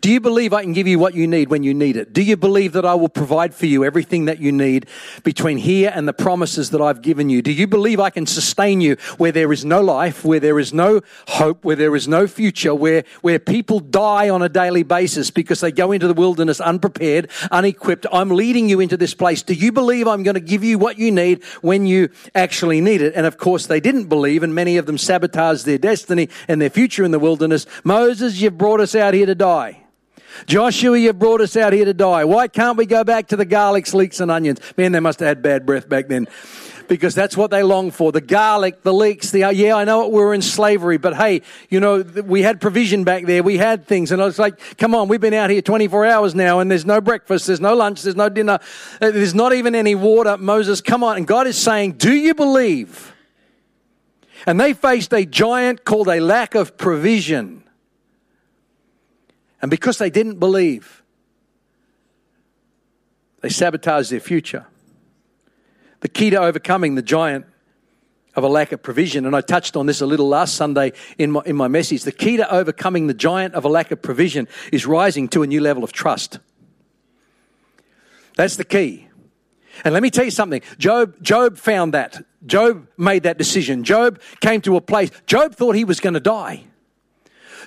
Do 0.00 0.10
you 0.10 0.20
believe 0.20 0.52
I 0.52 0.62
can 0.62 0.72
give 0.72 0.86
you 0.86 0.98
what 0.98 1.14
you 1.14 1.26
need 1.26 1.50
when 1.50 1.62
you 1.62 1.74
need 1.74 1.96
it? 1.96 2.12
Do 2.12 2.22
you 2.22 2.36
believe 2.36 2.72
that 2.72 2.84
I 2.84 2.94
will 2.94 3.08
provide 3.08 3.54
for 3.54 3.66
you 3.66 3.84
everything 3.84 4.26
that 4.26 4.38
you 4.38 4.52
need 4.52 4.86
between 5.22 5.58
here 5.58 5.92
and 5.94 6.06
the 6.08 6.12
promises 6.12 6.70
that 6.70 6.80
I've 6.80 7.02
given 7.02 7.28
you? 7.28 7.42
Do 7.42 7.52
you 7.52 7.66
believe 7.66 8.00
I 8.00 8.10
can 8.10 8.26
sustain 8.26 8.80
you 8.80 8.96
where 9.18 9.32
there 9.32 9.52
is 9.52 9.64
no 9.64 9.80
life, 9.80 10.24
where 10.24 10.40
there 10.40 10.58
is 10.58 10.72
no 10.72 11.00
hope, 11.28 11.64
where 11.64 11.76
there 11.76 11.94
is 11.96 12.08
no 12.08 12.26
future, 12.26 12.74
where, 12.74 13.04
where 13.20 13.38
people 13.38 13.80
die 13.80 14.28
on 14.28 14.42
a 14.42 14.48
daily 14.48 14.82
basis 14.82 15.30
because 15.30 15.60
they 15.60 15.72
go 15.72 15.92
into 15.92 16.08
the 16.08 16.14
wilderness 16.14 16.60
unprepared, 16.60 17.30
unequipped? 17.50 18.06
I'm 18.12 18.30
leading 18.30 18.68
you 18.68 18.80
into 18.80 18.96
this 18.96 19.14
place. 19.14 19.42
Do 19.42 19.54
you 19.54 19.72
believe 19.72 20.08
I'm 20.08 20.22
going 20.22 20.34
to 20.34 20.40
give 20.40 20.64
you 20.64 20.78
what 20.78 20.98
you 20.98 21.10
need 21.10 21.44
when 21.60 21.86
you 21.86 22.10
actually 22.34 22.80
need 22.80 23.02
it? 23.02 23.14
And 23.14 23.26
of 23.26 23.38
course, 23.38 23.66
they 23.66 23.80
didn't 23.80 24.06
believe, 24.06 24.42
and 24.42 24.54
many 24.54 24.76
of 24.76 24.86
them 24.86 24.98
sabotaged 24.98 25.64
their 25.64 25.78
destiny 25.78 26.28
and 26.48 26.60
their 26.60 26.70
future 26.70 27.04
in 27.04 27.10
the 27.10 27.18
wilderness. 27.18 27.66
Moses, 27.84 28.40
you've 28.40 28.58
brought 28.58 28.80
us 28.80 28.94
out 28.94 29.14
here 29.14 29.26
to 29.26 29.34
die. 29.34 29.71
Joshua, 30.46 30.98
you've 30.98 31.18
brought 31.18 31.40
us 31.40 31.56
out 31.56 31.72
here 31.72 31.84
to 31.84 31.94
die. 31.94 32.24
Why 32.24 32.48
can't 32.48 32.76
we 32.76 32.86
go 32.86 33.04
back 33.04 33.28
to 33.28 33.36
the 33.36 33.46
garlics, 33.46 33.94
leeks, 33.94 34.20
and 34.20 34.30
onions? 34.30 34.60
Man, 34.76 34.92
they 34.92 35.00
must 35.00 35.20
have 35.20 35.28
had 35.28 35.42
bad 35.42 35.66
breath 35.66 35.88
back 35.88 36.08
then. 36.08 36.28
Because 36.88 37.14
that's 37.14 37.36
what 37.36 37.50
they 37.50 37.62
long 37.62 37.90
for. 37.90 38.12
The 38.12 38.20
garlic, 38.20 38.82
the 38.82 38.92
leeks, 38.92 39.30
the, 39.30 39.50
yeah, 39.54 39.76
I 39.76 39.84
know 39.84 40.08
we 40.08 40.20
were 40.20 40.34
in 40.34 40.42
slavery, 40.42 40.98
but 40.98 41.16
hey, 41.16 41.42
you 41.70 41.80
know, 41.80 42.02
we 42.02 42.42
had 42.42 42.60
provision 42.60 43.04
back 43.04 43.24
there. 43.24 43.42
We 43.42 43.56
had 43.56 43.86
things. 43.86 44.12
And 44.12 44.20
I 44.20 44.24
was 44.26 44.38
like, 44.38 44.76
come 44.76 44.94
on, 44.94 45.08
we've 45.08 45.20
been 45.20 45.32
out 45.32 45.48
here 45.48 45.62
24 45.62 46.06
hours 46.06 46.34
now 46.34 46.58
and 46.58 46.70
there's 46.70 46.84
no 46.84 47.00
breakfast, 47.00 47.46
there's 47.46 47.60
no 47.60 47.74
lunch, 47.74 48.02
there's 48.02 48.16
no 48.16 48.28
dinner, 48.28 48.58
uh, 49.00 49.10
there's 49.10 49.34
not 49.34 49.54
even 49.54 49.74
any 49.74 49.94
water. 49.94 50.36
Moses, 50.36 50.80
come 50.80 51.02
on. 51.02 51.16
And 51.16 51.26
God 51.26 51.46
is 51.46 51.56
saying, 51.56 51.92
do 51.92 52.12
you 52.12 52.34
believe? 52.34 53.14
And 54.46 54.60
they 54.60 54.72
faced 54.72 55.12
a 55.14 55.24
giant 55.24 55.84
called 55.84 56.08
a 56.08 56.20
lack 56.20 56.54
of 56.54 56.76
provision. 56.76 57.61
And 59.62 59.70
because 59.70 59.98
they 59.98 60.10
didn't 60.10 60.40
believe, 60.40 61.02
they 63.40 63.48
sabotaged 63.48 64.10
their 64.10 64.20
future. 64.20 64.66
The 66.00 66.08
key 66.08 66.30
to 66.30 66.36
overcoming 66.36 66.96
the 66.96 67.02
giant 67.02 67.46
of 68.34 68.44
a 68.44 68.48
lack 68.48 68.72
of 68.72 68.82
provision, 68.82 69.24
and 69.24 69.36
I 69.36 69.40
touched 69.40 69.76
on 69.76 69.86
this 69.86 70.00
a 70.00 70.06
little 70.06 70.28
last 70.28 70.56
Sunday 70.56 70.92
in 71.16 71.30
my, 71.30 71.42
in 71.44 71.54
my 71.54 71.68
message. 71.68 72.02
The 72.02 72.12
key 72.12 72.38
to 72.38 72.52
overcoming 72.52 73.06
the 73.06 73.14
giant 73.14 73.54
of 73.54 73.64
a 73.64 73.68
lack 73.68 73.90
of 73.92 74.02
provision 74.02 74.48
is 74.72 74.84
rising 74.84 75.28
to 75.28 75.42
a 75.42 75.46
new 75.46 75.60
level 75.60 75.84
of 75.84 75.92
trust. 75.92 76.38
That's 78.36 78.56
the 78.56 78.64
key. 78.64 79.08
And 79.84 79.94
let 79.94 80.02
me 80.02 80.10
tell 80.10 80.24
you 80.24 80.30
something. 80.30 80.62
Job, 80.78 81.22
Job 81.22 81.56
found 81.56 81.94
that. 81.94 82.24
Job 82.46 82.88
made 82.96 83.22
that 83.24 83.38
decision. 83.38 83.84
Job 83.84 84.20
came 84.40 84.60
to 84.62 84.76
a 84.76 84.80
place. 84.80 85.10
Job 85.26 85.54
thought 85.54 85.76
he 85.76 85.84
was 85.84 86.00
going 86.00 86.14
to 86.14 86.20
die. 86.20 86.64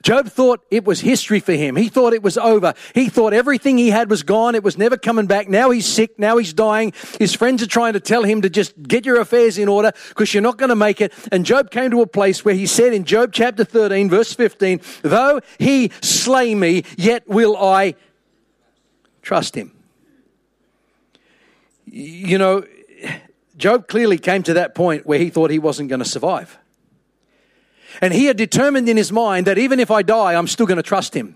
Job 0.06 0.28
thought 0.28 0.64
it 0.70 0.86
was 0.86 1.02
history 1.02 1.40
for 1.40 1.54
him. 1.54 1.76
He 1.76 1.90
thought 1.90 2.14
it 2.14 2.22
was 2.22 2.38
over. 2.38 2.76
He 2.94 3.10
thought 3.10 3.34
everything 3.34 3.80
he 3.80 3.90
had 3.90 4.08
was 4.08 4.22
gone. 4.22 4.54
It 4.54 4.62
was 4.62 4.78
never 4.78 4.98
coming 4.98 5.26
back. 5.26 5.50
Now 5.50 5.72
he's 5.72 5.88
sick. 5.88 6.20
Now 6.20 6.38
he's 6.38 6.54
dying. 6.54 6.94
His 7.18 7.34
friends 7.34 7.64
are 7.64 7.68
trying 7.68 7.94
to 7.94 8.00
tell 8.00 8.22
him 8.22 8.44
to 8.44 8.50
just 8.52 8.80
get 8.84 9.04
your 9.04 9.20
affairs 9.20 9.58
in 9.58 9.68
order 9.68 9.94
because 10.10 10.32
you're 10.32 10.44
not 10.44 10.60
going 10.60 10.70
to 10.70 10.76
make 10.76 11.02
it. 11.02 11.12
And 11.32 11.44
Job 11.44 11.72
came 11.72 11.90
to 11.90 12.04
a 12.04 12.06
place 12.06 12.46
where 12.46 12.54
he 12.54 12.68
said 12.68 12.94
in 12.94 13.04
Job 13.04 13.34
chapter 13.34 13.64
13, 13.64 14.08
verse 14.08 14.32
15, 14.32 14.80
though 15.02 15.42
he 15.58 15.92
slay 16.04 16.54
me, 16.54 16.84
yet 16.98 17.28
will 17.28 17.58
I 17.58 17.96
trust 19.24 19.56
him. 19.56 19.72
You 21.88 22.38
know, 22.38 22.64
Job 23.58 23.88
clearly 23.88 24.20
came 24.20 24.44
to 24.44 24.54
that 24.54 24.76
point 24.76 25.08
where 25.08 25.18
he 25.18 25.32
thought 25.32 25.50
he 25.50 25.58
wasn't 25.58 25.90
going 25.90 26.04
to 26.04 26.06
survive. 26.06 26.60
And 28.02 28.14
he 28.14 28.26
had 28.26 28.38
determined 28.38 28.90
in 28.90 28.98
his 28.98 29.12
mind 29.12 29.48
that 29.48 29.58
even 29.58 29.80
if 29.80 29.92
I 29.92 30.02
die, 30.02 30.36
I'm 30.36 30.48
still 30.48 30.66
going 30.66 30.78
to 30.78 30.84
trust 30.84 31.14
him. 31.14 31.36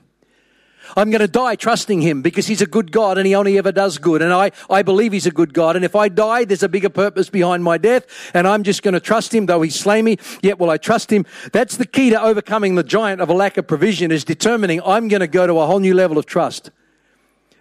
I'm 0.98 1.12
going 1.12 1.22
to 1.22 1.28
die 1.28 1.56
trusting 1.56 2.02
him 2.02 2.22
because 2.22 2.48
he's 2.48 2.62
a 2.62 2.66
good 2.66 2.92
God 2.92 3.18
and 3.18 3.28
he 3.28 3.36
only 3.36 3.58
ever 3.58 3.72
does 3.72 3.98
good. 3.98 4.22
And 4.22 4.34
I, 4.34 4.52
I 4.70 4.82
believe 4.82 5.14
he's 5.14 5.26
a 5.26 5.32
good 5.32 5.54
God. 5.54 5.76
And 5.76 5.86
if 5.86 5.96
I 5.96 6.10
die, 6.10 6.46
there's 6.46 6.64
a 6.64 6.70
bigger 6.70 6.90
purpose 6.90 7.30
behind 7.30 7.64
my 7.64 7.78
death. 7.78 8.32
And 8.34 8.48
I'm 8.48 8.64
just 8.64 8.82
going 8.84 8.94
to 8.94 9.00
trust 9.00 9.34
him, 9.34 9.46
though 9.46 9.62
he 9.62 9.70
slay 9.70 10.02
me, 10.02 10.18
yet 10.42 10.60
will 10.60 10.70
I 10.70 10.78
trust 10.78 11.12
him. 11.12 11.26
That's 11.52 11.78
the 11.78 11.86
key 11.86 12.10
to 12.10 12.22
overcoming 12.22 12.76
the 12.76 12.84
giant 12.84 13.22
of 13.22 13.30
a 13.30 13.34
lack 13.34 13.58
of 13.58 13.68
provision 13.68 14.12
is 14.12 14.24
determining 14.24 14.82
I'm 14.84 15.08
going 15.08 15.22
to 15.22 15.28
go 15.28 15.46
to 15.46 15.60
a 15.60 15.66
whole 15.66 15.80
new 15.80 15.94
level 15.94 16.18
of 16.18 16.26
trust. 16.26 16.72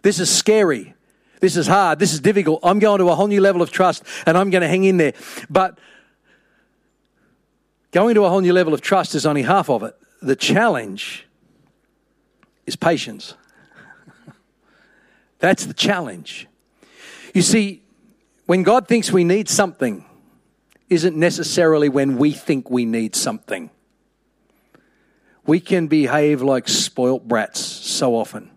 This 0.03 0.21
is 0.21 0.35
scary. 0.35 0.95
This 1.41 1.57
is 1.57 1.67
hard. 1.67 1.99
This 1.99 2.13
is 2.13 2.21
difficult. 2.21 2.61
I'm 2.63 2.79
going 2.79 2.99
to 2.99 3.09
a 3.11 3.15
whole 3.15 3.29
new 3.29 3.41
level 3.41 3.63
of 3.63 3.71
trust 3.71 4.03
and 4.27 4.37
I'm 4.37 4.51
going 4.51 4.63
to 4.63 4.69
hang 4.69 4.85
in 4.85 4.97
there. 4.97 5.13
But 5.49 5.79
going 7.93 8.15
to 8.15 8.25
a 8.25 8.29
whole 8.29 8.41
new 8.41 8.53
level 8.53 8.75
of 8.75 8.81
trust 8.81 9.15
is 9.15 9.27
only 9.27 9.43
half 9.43 9.69
of 9.71 9.83
it. 9.83 9.95
The 10.23 10.37
challenge 10.37 11.27
is 12.67 12.77
patience. 12.77 13.35
That's 15.39 15.65
the 15.65 15.75
challenge. 15.75 16.47
You 17.35 17.43
see, 17.43 17.83
when 18.47 18.63
God 18.63 18.89
thinks 18.89 19.13
we 19.13 19.25
need 19.25 19.49
something, 19.49 20.05
isn't 20.91 21.17
necessarily 21.17 21.89
when 21.89 22.17
we 22.17 22.33
think 22.33 22.71
we 22.71 22.85
need 22.85 23.15
something. 23.15 23.71
We 25.47 25.61
can 25.61 25.87
behave 25.87 26.43
like 26.43 26.69
spoilt 26.69 27.27
brats 27.27 27.61
so 27.61 28.15
often. 28.17 28.51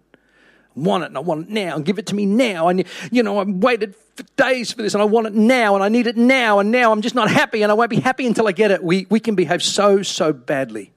Want 0.76 1.04
it 1.04 1.08
and 1.08 1.18
I 1.18 1.20
want 1.20 1.48
it 1.48 1.52
now 1.52 1.80
give 1.80 2.00
it 2.00 2.08
to 2.08 2.16
me 2.16 2.26
now. 2.26 2.70
And, 2.70 2.86
you 3.12 3.24
know, 3.24 3.40
I've 3.40 3.50
waited 3.50 3.96
days 4.36 4.72
for 4.72 4.82
this 4.82 4.94
and 4.94 5.02
I 5.02 5.06
want 5.06 5.28
it 5.28 5.34
now 5.34 5.76
and 5.76 5.84
I 5.84 5.90
need 5.90 6.08
it 6.08 6.18
now 6.18 6.60
and 6.60 6.72
now 6.72 6.92
I'm 6.92 7.02
just 7.02 7.16
not 7.16 7.30
happy 7.30 7.64
and 7.64 7.72
I 7.72 7.76
won't 7.76 7.90
be 7.90 8.00
happy 8.00 8.26
until 8.26 8.48
I 8.48 8.52
get 8.52 8.72
it. 8.72 8.84
We, 8.84 9.08
we 9.10 9.20
can 9.20 9.36
behave 9.36 9.64
so, 9.64 10.02
so 10.04 10.34
badly. 10.34 10.92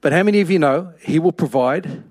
But 0.00 0.12
how 0.12 0.22
many 0.22 0.40
of 0.40 0.50
you 0.50 0.58
know 0.58 0.94
He 1.00 1.18
will 1.18 1.32
provide 1.32 2.04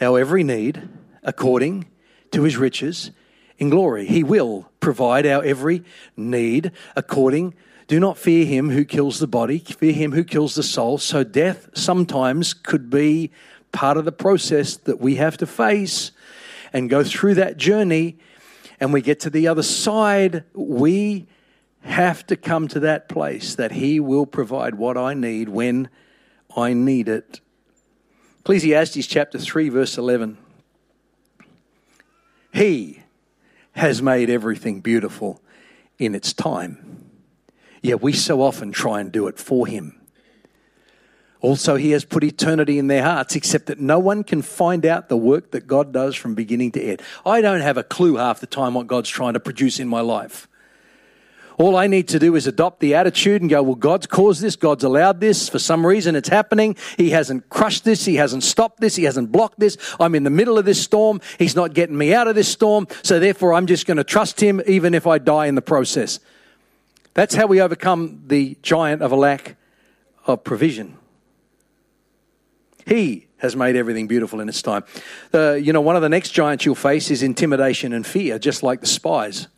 our 0.00 0.18
every 0.18 0.44
need 0.44 0.88
according 1.22 1.86
to 2.32 2.42
His 2.42 2.56
riches 2.56 3.10
in 3.58 3.70
glory? 3.70 4.06
He 4.06 4.22
will 4.22 4.68
provide 4.80 5.26
our 5.26 5.42
every 5.42 5.82
need 6.16 6.72
according 6.94 7.54
do 7.88 8.00
not 8.00 8.18
fear 8.18 8.44
him 8.44 8.70
who 8.70 8.84
kills 8.84 9.20
the 9.20 9.28
body, 9.28 9.58
fear 9.58 9.92
him 9.92 10.12
who 10.12 10.24
kills 10.24 10.56
the 10.56 10.62
soul. 10.62 10.98
So, 10.98 11.22
death 11.22 11.68
sometimes 11.74 12.52
could 12.52 12.90
be 12.90 13.30
part 13.70 13.96
of 13.96 14.04
the 14.04 14.12
process 14.12 14.76
that 14.76 15.00
we 15.00 15.16
have 15.16 15.36
to 15.36 15.46
face 15.46 16.10
and 16.72 16.90
go 16.90 17.04
through 17.04 17.34
that 17.34 17.56
journey. 17.56 18.18
And 18.80 18.92
we 18.92 19.00
get 19.00 19.20
to 19.20 19.30
the 19.30 19.48
other 19.48 19.62
side, 19.62 20.44
we 20.52 21.26
have 21.82 22.26
to 22.26 22.36
come 22.36 22.68
to 22.68 22.80
that 22.80 23.08
place 23.08 23.54
that 23.54 23.72
He 23.72 24.00
will 24.00 24.26
provide 24.26 24.74
what 24.74 24.96
I 24.96 25.14
need 25.14 25.48
when 25.48 25.88
I 26.56 26.72
need 26.72 27.08
it. 27.08 27.40
Ecclesiastes 28.40 29.06
chapter 29.06 29.38
3, 29.38 29.68
verse 29.70 29.98
11. 29.98 30.38
He 32.52 33.02
has 33.72 34.00
made 34.00 34.30
everything 34.30 34.80
beautiful 34.80 35.42
in 35.98 36.14
its 36.14 36.32
time. 36.32 37.10
Yet 37.82 38.02
we 38.02 38.12
so 38.12 38.40
often 38.40 38.72
try 38.72 39.00
and 39.00 39.12
do 39.12 39.26
it 39.26 39.38
for 39.38 39.66
Him. 39.66 40.00
Also, 41.40 41.76
He 41.76 41.90
has 41.90 42.04
put 42.04 42.24
eternity 42.24 42.78
in 42.78 42.86
their 42.86 43.02
hearts, 43.02 43.36
except 43.36 43.66
that 43.66 43.78
no 43.78 43.98
one 43.98 44.24
can 44.24 44.42
find 44.42 44.86
out 44.86 45.08
the 45.08 45.16
work 45.16 45.50
that 45.50 45.66
God 45.66 45.92
does 45.92 46.14
from 46.16 46.34
beginning 46.34 46.72
to 46.72 46.82
end. 46.82 47.02
I 47.24 47.40
don't 47.40 47.60
have 47.60 47.76
a 47.76 47.82
clue 47.82 48.16
half 48.16 48.40
the 48.40 48.46
time 48.46 48.74
what 48.74 48.86
God's 48.86 49.10
trying 49.10 49.34
to 49.34 49.40
produce 49.40 49.78
in 49.78 49.88
my 49.88 50.00
life. 50.00 50.48
All 51.58 51.76
I 51.76 51.86
need 51.86 52.08
to 52.08 52.18
do 52.18 52.36
is 52.36 52.46
adopt 52.46 52.80
the 52.80 52.94
attitude 52.94 53.40
and 53.40 53.50
go, 53.50 53.62
well, 53.62 53.76
God's 53.76 54.06
caused 54.06 54.42
this, 54.42 54.56
God's 54.56 54.84
allowed 54.84 55.20
this. 55.20 55.48
For 55.48 55.58
some 55.58 55.86
reason, 55.86 56.14
it's 56.14 56.28
happening. 56.28 56.76
He 56.98 57.10
hasn't 57.10 57.48
crushed 57.48 57.84
this, 57.84 58.04
He 58.04 58.16
hasn't 58.16 58.42
stopped 58.42 58.80
this, 58.80 58.96
He 58.96 59.04
hasn't 59.04 59.32
blocked 59.32 59.58
this. 59.58 59.78
I'm 59.98 60.14
in 60.14 60.24
the 60.24 60.30
middle 60.30 60.58
of 60.58 60.66
this 60.66 60.82
storm. 60.82 61.20
He's 61.38 61.56
not 61.56 61.72
getting 61.72 61.96
me 61.96 62.12
out 62.12 62.28
of 62.28 62.34
this 62.34 62.48
storm. 62.48 62.88
So 63.02 63.18
therefore, 63.18 63.54
I'm 63.54 63.66
just 63.66 63.86
going 63.86 63.96
to 63.96 64.04
trust 64.04 64.40
Him 64.40 64.60
even 64.66 64.92
if 64.92 65.06
I 65.06 65.16
die 65.16 65.46
in 65.46 65.54
the 65.54 65.62
process. 65.62 66.20
That's 67.14 67.34
how 67.34 67.46
we 67.46 67.62
overcome 67.62 68.24
the 68.26 68.58
giant 68.60 69.00
of 69.00 69.10
a 69.10 69.16
lack 69.16 69.56
of 70.26 70.44
provision. 70.44 70.98
He 72.86 73.26
has 73.38 73.56
made 73.56 73.74
everything 73.74 74.06
beautiful 74.06 74.40
in 74.40 74.48
its 74.48 74.62
time. 74.62 74.84
Uh, 75.34 75.54
you 75.54 75.72
know, 75.72 75.80
one 75.80 75.96
of 75.96 76.02
the 76.02 76.08
next 76.08 76.30
giants 76.30 76.64
you'll 76.64 76.76
face 76.76 77.10
is 77.10 77.22
intimidation 77.22 77.92
and 77.92 78.06
fear, 78.06 78.38
just 78.38 78.62
like 78.62 78.80
the 78.80 78.86
spies. 78.86 79.48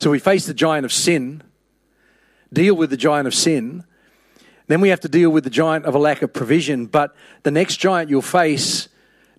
So 0.00 0.10
we 0.10 0.20
face 0.20 0.46
the 0.46 0.54
giant 0.54 0.84
of 0.84 0.92
sin, 0.92 1.42
deal 2.52 2.74
with 2.74 2.90
the 2.90 2.96
giant 2.96 3.26
of 3.26 3.34
sin. 3.34 3.84
Then 4.68 4.80
we 4.80 4.88
have 4.90 5.00
to 5.00 5.08
deal 5.08 5.30
with 5.30 5.44
the 5.44 5.50
giant 5.50 5.84
of 5.84 5.94
a 5.96 5.98
lack 5.98 6.22
of 6.22 6.32
provision. 6.32 6.86
But 6.86 7.14
the 7.42 7.50
next 7.50 7.78
giant 7.78 8.08
you'll 8.08 8.22
face, 8.22 8.88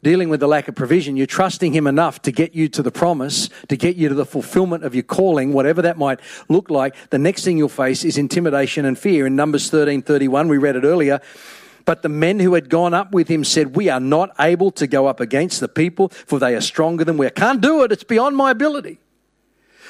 dealing 0.03 0.27
with 0.27 0.41
the 0.41 0.47
lack 0.47 0.67
of 0.67 0.75
provision, 0.75 1.15
you're 1.15 1.25
trusting 1.25 1.73
him 1.73 1.87
enough 1.87 2.21
to 2.23 2.31
get 2.31 2.53
you 2.53 2.67
to 2.67 2.83
the 2.83 2.91
promise, 2.91 3.49
to 3.69 3.77
get 3.77 3.95
you 3.95 4.09
to 4.09 4.15
the 4.15 4.25
fulfillment 4.25 4.83
of 4.83 4.93
your 4.93 5.03
calling, 5.03 5.53
whatever 5.53 5.81
that 5.83 5.97
might 5.97 6.19
look 6.49 6.69
like. 6.69 6.95
The 7.09 7.17
next 7.17 7.45
thing 7.45 7.57
you'll 7.57 7.69
face 7.69 8.03
is 8.03 8.17
intimidation 8.17 8.83
and 8.83 8.99
fear. 8.99 9.25
In 9.25 9.37
Numbers 9.37 9.69
13 9.69 10.01
31, 10.01 10.49
we 10.49 10.57
read 10.57 10.75
it 10.75 10.83
earlier. 10.83 11.21
But 11.85 12.01
the 12.01 12.09
men 12.09 12.39
who 12.39 12.53
had 12.53 12.69
gone 12.69 12.93
up 12.93 13.13
with 13.13 13.27
him 13.27 13.43
said, 13.43 13.75
We 13.75 13.89
are 13.89 13.99
not 13.99 14.35
able 14.39 14.71
to 14.71 14.87
go 14.87 15.07
up 15.07 15.19
against 15.19 15.59
the 15.59 15.67
people, 15.67 16.09
for 16.09 16.39
they 16.39 16.55
are 16.55 16.61
stronger 16.61 17.03
than 17.03 17.17
we 17.17 17.25
are. 17.25 17.31
Can't 17.31 17.61
do 17.61 17.83
it. 17.83 17.91
It's 17.91 18.03
beyond 18.03 18.35
my 18.37 18.51
ability. 18.51 18.99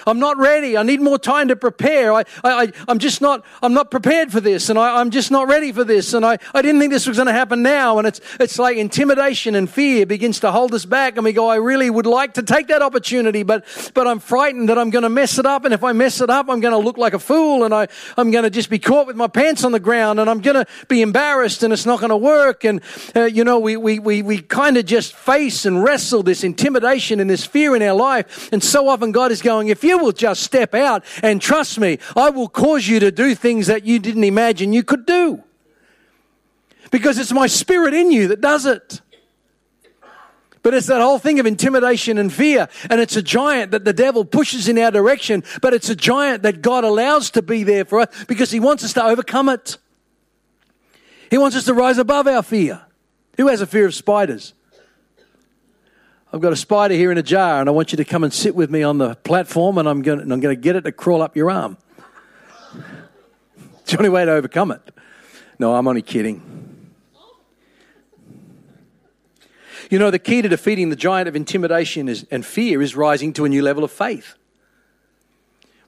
I'm 0.08 0.20
not 0.20 0.38
ready. 0.38 0.78
I 0.78 0.84
need 0.84 1.02
more 1.02 1.20
time 1.20 1.48
to 1.50 1.56
prepare. 1.56 2.14
I, 2.14 2.24
I, 2.44 2.72
I'm 2.88 3.00
just 3.00 3.22
not, 3.22 3.46
I'm 3.62 3.74
not 3.74 3.92
prepared 3.92 4.32
for 4.32 4.42
this 4.42 4.70
and 4.70 4.78
I, 4.78 5.00
I'm 5.00 5.12
just 5.12 5.32
not 5.32 5.48
ready 5.48 5.72
for 5.72 5.84
this. 5.84 6.14
And 6.14 6.26
I, 6.26 6.38
I 6.54 6.62
didn't 6.62 6.80
think 6.80 6.92
this 6.92 7.08
was 7.08 7.18
going 7.18 7.28
to 7.28 7.34
happen 7.34 7.62
now. 7.62 7.98
And 7.98 8.08
it's, 8.08 8.22
it's 8.40 8.60
like 8.60 8.78
intimidation 8.78 9.56
and 9.56 9.70
fear 9.70 10.06
begins 10.06 10.40
to 10.42 10.52
hold 10.52 10.74
us 10.74 10.86
back. 10.86 11.16
And 11.18 11.24
we 11.24 11.34
go, 11.34 11.48
I 11.48 11.56
really 11.56 11.90
would 11.90 12.06
like 12.06 12.34
to 12.36 12.44
take 12.44 12.68
that 12.68 12.82
opportunity, 12.82 13.44
but, 13.44 13.66
but 13.94 14.08
I'm 14.08 14.20
frightened 14.20 14.70
that 14.70 14.78
I'm 14.78 14.90
going 14.90 15.04
to 15.04 15.10
mess 15.10 15.38
it 15.38 15.46
up. 15.46 15.66
And 15.66 15.74
if 15.74 15.84
I 15.84 15.92
mess 15.94 16.22
it 16.22 16.30
up, 16.30 16.50
I'm 16.50 16.60
going 16.60 16.74
to 16.74 16.78
look 16.78 16.98
like 16.98 17.14
a 17.14 17.20
fool 17.20 17.64
and 17.64 17.74
I, 17.74 17.88
I'm 18.18 18.32
going 18.32 18.44
to 18.44 18.50
just 18.50 18.70
be 18.70 18.80
caught 18.80 19.08
with 19.08 19.16
my 19.16 19.28
pants 19.28 19.64
on 19.64 19.72
the 19.72 19.80
ground 19.80 20.20
and 20.20 20.30
I'm 20.30 20.42
going 20.42 20.56
to 20.56 20.66
be 20.88 21.02
embarrassed 21.02 21.64
and 21.64 21.74
it's 21.74 21.86
not 21.86 22.00
going 22.00 22.10
to 22.10 22.18
work. 22.18 22.64
And, 22.64 22.82
uh, 23.16 23.26
you 23.26 23.44
know, 23.44 23.60
we, 23.60 23.78
we, 23.78 24.00
we, 24.00 24.22
we 24.22 24.42
kind 24.42 24.78
of 24.78 24.86
just 24.86 25.14
face 25.14 25.66
and 25.66 25.84
wrestle 25.84 26.24
this 26.24 26.44
intimidation 26.44 27.20
and 27.20 27.30
this 27.30 27.46
fear 27.46 27.76
in 27.76 27.82
our 27.82 27.96
life. 27.96 28.52
And 28.52 28.64
so 28.64 28.88
often 28.88 29.12
God 29.12 29.32
is 29.32 29.42
going, 29.42 29.68
if 29.68 29.84
you 29.84 29.91
you 29.92 29.98
will 29.98 30.14
just 30.14 30.44
step 30.44 30.74
out 30.74 31.04
and 31.22 31.42
trust 31.42 31.78
me, 31.78 32.00
I 32.16 32.30
will 32.30 32.48
cause 32.48 32.88
you 32.88 33.00
to 33.02 33.12
do 33.12 33.36
things 33.36 33.68
that 33.68 33.86
you 33.86 34.00
didn't 34.00 34.24
imagine 34.24 34.72
you 34.72 34.84
could 34.84 35.06
do. 35.06 35.44
Because 36.92 37.18
it's 37.18 37.32
my 37.32 37.48
spirit 37.48 37.94
in 37.94 38.10
you 38.12 38.30
that 38.30 38.42
does 38.42 38.66
it. 38.66 39.02
But 40.64 40.74
it's 40.74 40.88
that 40.88 41.02
whole 41.02 41.20
thing 41.20 41.40
of 41.40 41.46
intimidation 41.46 42.18
and 42.18 42.32
fear. 42.32 42.70
And 42.90 43.02
it's 43.02 43.16
a 43.16 43.22
giant 43.22 43.72
that 43.72 43.84
the 43.84 43.94
devil 43.94 44.24
pushes 44.24 44.68
in 44.68 44.78
our 44.78 44.92
direction, 44.92 45.44
but 45.62 45.74
it's 45.74 45.90
a 45.90 45.96
giant 45.96 46.44
that 46.44 46.62
God 46.62 46.84
allows 46.84 47.32
to 47.32 47.42
be 47.42 47.64
there 47.64 47.84
for 47.84 48.02
us 48.02 48.26
because 48.28 48.52
he 48.52 48.60
wants 48.60 48.84
us 48.84 48.94
to 48.94 49.04
overcome 49.04 49.50
it. 49.50 49.78
He 51.30 51.38
wants 51.38 51.58
us 51.58 51.66
to 51.66 51.74
rise 51.74 51.98
above 51.98 52.28
our 52.28 52.44
fear. 52.44 52.82
Who 53.38 53.48
has 53.48 53.62
a 53.62 53.68
fear 53.68 53.86
of 53.86 53.96
spiders? 53.96 54.54
I've 56.34 56.40
got 56.40 56.54
a 56.54 56.56
spider 56.58 56.94
here 56.94 57.12
in 57.12 57.18
a 57.18 57.24
jar, 57.24 57.60
and 57.60 57.68
I 57.68 57.74
want 57.74 57.92
you 57.92 57.98
to 57.98 58.06
come 58.06 58.24
and 58.24 58.34
sit 58.34 58.56
with 58.56 58.72
me 58.72 58.84
on 58.84 58.98
the 58.98 59.16
platform, 59.16 59.78
and 59.78 59.88
I'm 59.88 60.02
going 60.02 60.20
to, 60.20 60.24
I'm 60.24 60.40
going 60.40 60.56
to 60.56 60.62
get 60.62 60.78
it 60.78 60.82
to 60.86 60.92
crawl 60.94 61.22
up 61.22 61.36
your 61.36 61.52
arm. 61.52 61.78
It's 63.82 63.92
the 63.92 63.98
only 63.98 64.10
way 64.10 64.24
to 64.24 64.32
overcome 64.32 64.72
it. 64.72 64.82
No, 65.60 65.76
I'm 65.76 65.90
only 65.90 66.02
kidding. 66.02 66.42
You 69.90 70.00
know, 70.00 70.10
the 70.10 70.20
key 70.20 70.42
to 70.42 70.48
defeating 70.48 70.90
the 70.90 70.96
giant 70.96 71.28
of 71.28 71.36
intimidation 71.36 72.08
is, 72.08 72.26
and 72.32 72.46
fear 72.46 72.82
is 72.82 72.96
rising 72.96 73.34
to 73.34 73.44
a 73.44 73.50
new 73.50 73.62
level 73.62 73.84
of 73.84 73.92
faith. 73.92 74.36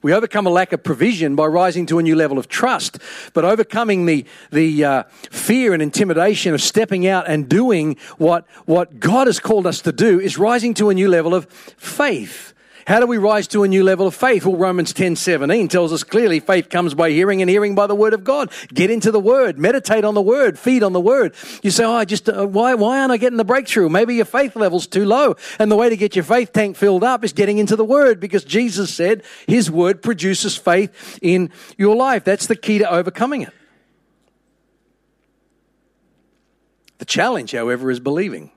We 0.04 0.12
overcome 0.12 0.46
a 0.46 0.50
lack 0.50 0.74
of 0.74 0.82
provision 0.82 1.34
by 1.34 1.46
rising 1.46 1.86
to 1.86 1.98
a 1.98 2.02
new 2.02 2.14
level 2.14 2.36
of 2.36 2.46
trust, 2.46 2.98
but 3.32 3.42
overcoming 3.42 4.04
the, 4.04 4.26
the 4.52 4.84
uh, 4.84 5.02
fear 5.30 5.72
and 5.72 5.82
intimidation 5.82 6.52
of 6.52 6.60
stepping 6.60 7.06
out 7.06 7.26
and 7.26 7.48
doing 7.48 7.96
what, 8.18 8.46
what 8.66 9.00
God 9.00 9.28
has 9.28 9.40
called 9.40 9.66
us 9.66 9.80
to 9.80 9.92
do 9.92 10.20
is 10.20 10.36
rising 10.36 10.74
to 10.74 10.90
a 10.90 10.94
new 10.94 11.08
level 11.08 11.34
of 11.34 11.46
faith. 11.46 12.53
How 12.86 13.00
do 13.00 13.06
we 13.06 13.16
rise 13.16 13.48
to 13.48 13.62
a 13.62 13.68
new 13.68 13.82
level 13.82 14.06
of 14.06 14.14
faith? 14.14 14.44
Well, 14.44 14.56
Romans 14.56 14.92
10 14.92 15.16
17 15.16 15.68
tells 15.68 15.92
us 15.92 16.04
clearly 16.04 16.38
faith 16.38 16.68
comes 16.68 16.92
by 16.92 17.10
hearing 17.10 17.40
and 17.40 17.48
hearing 17.48 17.74
by 17.74 17.86
the 17.86 17.94
word 17.94 18.12
of 18.12 18.24
God. 18.24 18.52
Get 18.72 18.90
into 18.90 19.10
the 19.10 19.20
word, 19.20 19.58
meditate 19.58 20.04
on 20.04 20.14
the 20.14 20.20
word, 20.20 20.58
feed 20.58 20.82
on 20.82 20.92
the 20.92 21.00
word. 21.00 21.34
You 21.62 21.70
say, 21.70 21.84
Oh, 21.84 21.94
I 21.94 22.04
just, 22.04 22.28
uh, 22.28 22.46
why, 22.46 22.74
why 22.74 23.00
aren't 23.00 23.12
I 23.12 23.16
getting 23.16 23.38
the 23.38 23.44
breakthrough? 23.44 23.88
Maybe 23.88 24.16
your 24.16 24.26
faith 24.26 24.54
level's 24.54 24.86
too 24.86 25.06
low. 25.06 25.36
And 25.58 25.70
the 25.70 25.76
way 25.76 25.88
to 25.88 25.96
get 25.96 26.14
your 26.14 26.24
faith 26.24 26.52
tank 26.52 26.76
filled 26.76 27.04
up 27.04 27.24
is 27.24 27.32
getting 27.32 27.56
into 27.56 27.74
the 27.74 27.84
word 27.84 28.20
because 28.20 28.44
Jesus 28.44 28.92
said 28.92 29.22
his 29.46 29.70
word 29.70 30.02
produces 30.02 30.56
faith 30.56 31.18
in 31.22 31.50
your 31.78 31.96
life. 31.96 32.24
That's 32.24 32.46
the 32.46 32.56
key 32.56 32.78
to 32.78 32.90
overcoming 32.90 33.42
it. 33.42 33.52
The 36.98 37.06
challenge, 37.06 37.52
however, 37.52 37.90
is 37.90 38.00
believing. 38.00 38.50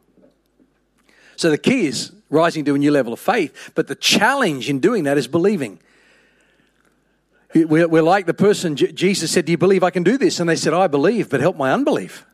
So 1.38 1.50
the 1.50 1.58
key 1.58 1.88
is 1.88 2.12
rising 2.30 2.66
to 2.66 2.76
a 2.76 2.78
new 2.78 2.92
level 2.92 3.14
of 3.14 3.20
faith. 3.20 3.72
But 3.76 3.88
the 3.88 3.96
challenge 3.96 4.70
in 4.70 4.80
doing 4.80 5.04
that 5.06 5.18
is 5.18 5.28
believing. 5.28 5.80
We're, 7.54 8.02
like 8.02 8.26
the 8.26 8.34
person 8.34 8.76
Jesus 8.76 9.32
said, 9.32 9.46
Do 9.46 9.52
you 9.52 9.58
believe 9.58 9.84
I 9.84 9.90
can 9.90 10.04
do 10.04 10.18
this? 10.18 10.40
And 10.40 10.50
they 10.50 10.56
said, 10.56 10.74
I 10.74 10.88
believe, 10.88 11.30
but 11.30 11.40
help 11.40 11.56
my 11.56 11.72
unbelief. 11.72 12.26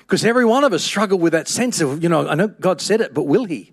Because 0.00 0.24
every 0.24 0.44
one 0.44 0.64
of 0.64 0.72
us 0.72 0.82
struggle 0.82 1.18
with 1.18 1.32
that 1.32 1.48
sense 1.48 1.80
of, 1.80 2.02
you 2.02 2.08
know, 2.08 2.26
I 2.26 2.34
know 2.34 2.48
God 2.48 2.80
said 2.80 3.00
it, 3.00 3.12
but 3.12 3.24
will 3.24 3.44
He? 3.44 3.72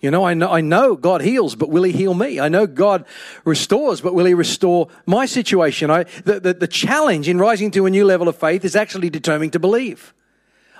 You 0.00 0.10
know, 0.10 0.24
I 0.24 0.34
know, 0.34 0.50
I 0.50 0.60
know 0.60 0.96
God 0.96 1.20
heals, 1.20 1.54
but 1.54 1.70
will 1.70 1.84
He 1.84 1.92
heal 1.92 2.14
me? 2.14 2.40
I 2.40 2.48
know 2.48 2.66
God 2.66 3.04
restores, 3.44 4.00
but 4.00 4.14
will 4.14 4.26
He 4.26 4.34
restore 4.34 4.88
my 5.06 5.24
situation? 5.26 5.90
I, 5.90 6.04
the, 6.24 6.40
the, 6.40 6.54
the 6.54 6.66
challenge 6.66 7.28
in 7.28 7.38
rising 7.38 7.70
to 7.72 7.86
a 7.86 7.90
new 7.90 8.04
level 8.04 8.28
of 8.28 8.36
faith 8.36 8.64
is 8.64 8.74
actually 8.74 9.08
determining 9.08 9.52
to 9.52 9.58
believe. 9.58 10.12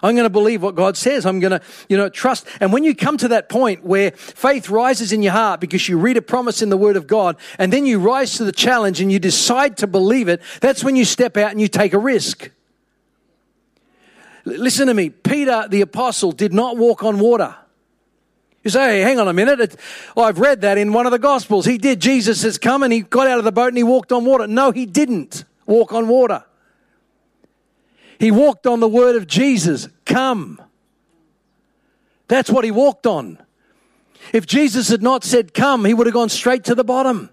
I'm 0.07 0.15
going 0.15 0.25
to 0.25 0.31
believe 0.31 0.63
what 0.63 0.75
God 0.75 0.97
says. 0.97 1.27
I'm 1.27 1.41
going 1.41 1.51
to, 1.51 1.61
you 1.89 1.97
know, 1.97 2.09
trust. 2.09 2.47
And 2.61 2.73
when 2.73 2.85
you 2.85 2.95
come 2.95 3.17
to 3.19 3.29
that 3.29 3.49
point 3.49 3.85
where 3.85 4.13
faith 4.13 4.71
rises 4.71 5.13
in 5.13 5.23
your 5.23 5.33
heart 5.33 5.61
because 5.61 5.89
you 5.89 5.99
read 5.99 6.17
a 6.17 6.23
promise 6.23 6.63
in 6.63 6.69
the 6.69 6.77
Word 6.77 6.97
of 6.97 7.07
God 7.07 7.37
and 7.59 7.73
then 7.73 7.87
you 7.87 7.99
rise 7.99 8.35
to 8.35 8.45
the 8.45 8.53
challenge 8.53 9.01
and 9.01 9.11
you 9.11 9.19
decide 9.19 9.77
to 9.79 9.87
believe 9.87 10.29
it, 10.29 10.41
that's 10.61 10.83
when 10.83 10.97
you 10.97 11.05
step 11.05 11.37
out 11.37 11.51
and 11.51 11.61
you 11.61 11.69
take 11.69 11.93
a 11.93 11.99
risk. 11.99 12.51
Listen 14.45 14.87
to 14.87 14.95
me. 14.95 15.11
Peter, 15.11 15.67
the 15.69 15.81
apostle, 15.81 16.31
did 16.31 16.55
not 16.55 16.77
walk 16.77 17.03
on 17.03 17.19
water. 17.19 17.55
You 18.63 18.71
say, 18.71 18.99
hey, 18.99 19.01
hang 19.01 19.21
on 19.21 19.29
a 19.29 19.33
minute. 19.33 19.77
Oh, 20.17 20.23
I've 20.23 20.39
read 20.39 20.63
that 20.63 20.79
in 20.79 20.93
one 20.93 21.07
of 21.07 21.13
the 21.13 21.19
Gospels. 21.19 21.67
He 21.67 21.79
did. 21.79 22.01
Jesus 22.01 22.43
has 22.43 22.59
come 22.59 22.83
and 22.83 22.93
he 22.93 23.03
got 23.03 23.27
out 23.27 23.39
of 23.39 23.45
the 23.45 23.53
boat 23.53 23.69
and 23.69 23.77
he 23.77 23.83
walked 23.83 24.13
on 24.13 24.25
water. 24.25 24.47
No, 24.47 24.71
he 24.71 24.87
didn't 24.87 25.45
walk 25.67 25.93
on 25.93 26.09
water. 26.09 26.45
He 28.19 28.31
walked 28.31 28.67
on 28.67 28.81
the 28.81 28.89
word 28.89 29.17
of 29.17 29.27
Jesus 29.27 29.89
come. 30.07 30.61
That's 32.29 32.51
what 32.51 32.65
he 32.65 32.71
walked 32.71 33.07
on. 33.07 33.39
If 34.33 34.47
Jesus 34.47 34.89
had 34.89 35.03
not 35.03 35.23
said 35.23 35.55
come, 35.55 35.85
he 35.85 35.95
would 35.95 36.07
have 36.07 36.15
gone 36.15 36.29
straight 36.29 36.65
to 36.65 36.75
the 36.75 36.85
bottom. 36.85 37.31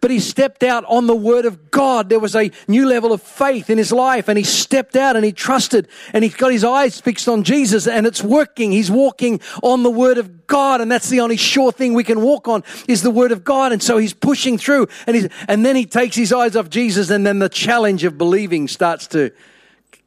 But 0.00 0.10
he 0.10 0.18
stepped 0.18 0.62
out 0.62 0.82
on 0.86 1.06
the 1.06 1.14
word 1.14 1.44
of 1.44 1.70
God. 1.70 2.08
There 2.08 2.18
was 2.18 2.34
a 2.34 2.50
new 2.66 2.86
level 2.86 3.12
of 3.12 3.20
faith 3.20 3.68
in 3.68 3.76
his 3.76 3.92
life, 3.92 4.28
and 4.28 4.38
he 4.38 4.44
stepped 4.44 4.96
out 4.96 5.14
and 5.14 5.22
he 5.22 5.32
trusted, 5.32 5.88
and 6.14 6.24
he 6.24 6.30
got 6.30 6.52
his 6.52 6.64
eyes 6.64 6.98
fixed 6.98 7.28
on 7.28 7.44
Jesus, 7.44 7.86
and 7.86 8.06
it's 8.06 8.22
working. 8.22 8.72
He's 8.72 8.90
walking 8.90 9.42
on 9.62 9.82
the 9.82 9.90
word 9.90 10.16
of 10.16 10.46
God, 10.46 10.80
and 10.80 10.90
that's 10.90 11.10
the 11.10 11.20
only 11.20 11.36
sure 11.36 11.70
thing 11.70 11.92
we 11.92 12.04
can 12.04 12.22
walk 12.22 12.48
on 12.48 12.64
is 12.88 13.02
the 13.02 13.10
word 13.10 13.30
of 13.30 13.44
God. 13.44 13.72
And 13.72 13.82
so 13.82 13.98
he's 13.98 14.14
pushing 14.14 14.56
through, 14.56 14.88
and 15.06 15.16
he's, 15.16 15.28
and 15.48 15.66
then 15.66 15.76
he 15.76 15.84
takes 15.84 16.16
his 16.16 16.32
eyes 16.32 16.56
off 16.56 16.70
Jesus, 16.70 17.10
and 17.10 17.26
then 17.26 17.38
the 17.38 17.50
challenge 17.50 18.04
of 18.04 18.16
believing 18.16 18.68
starts 18.68 19.06
to 19.08 19.32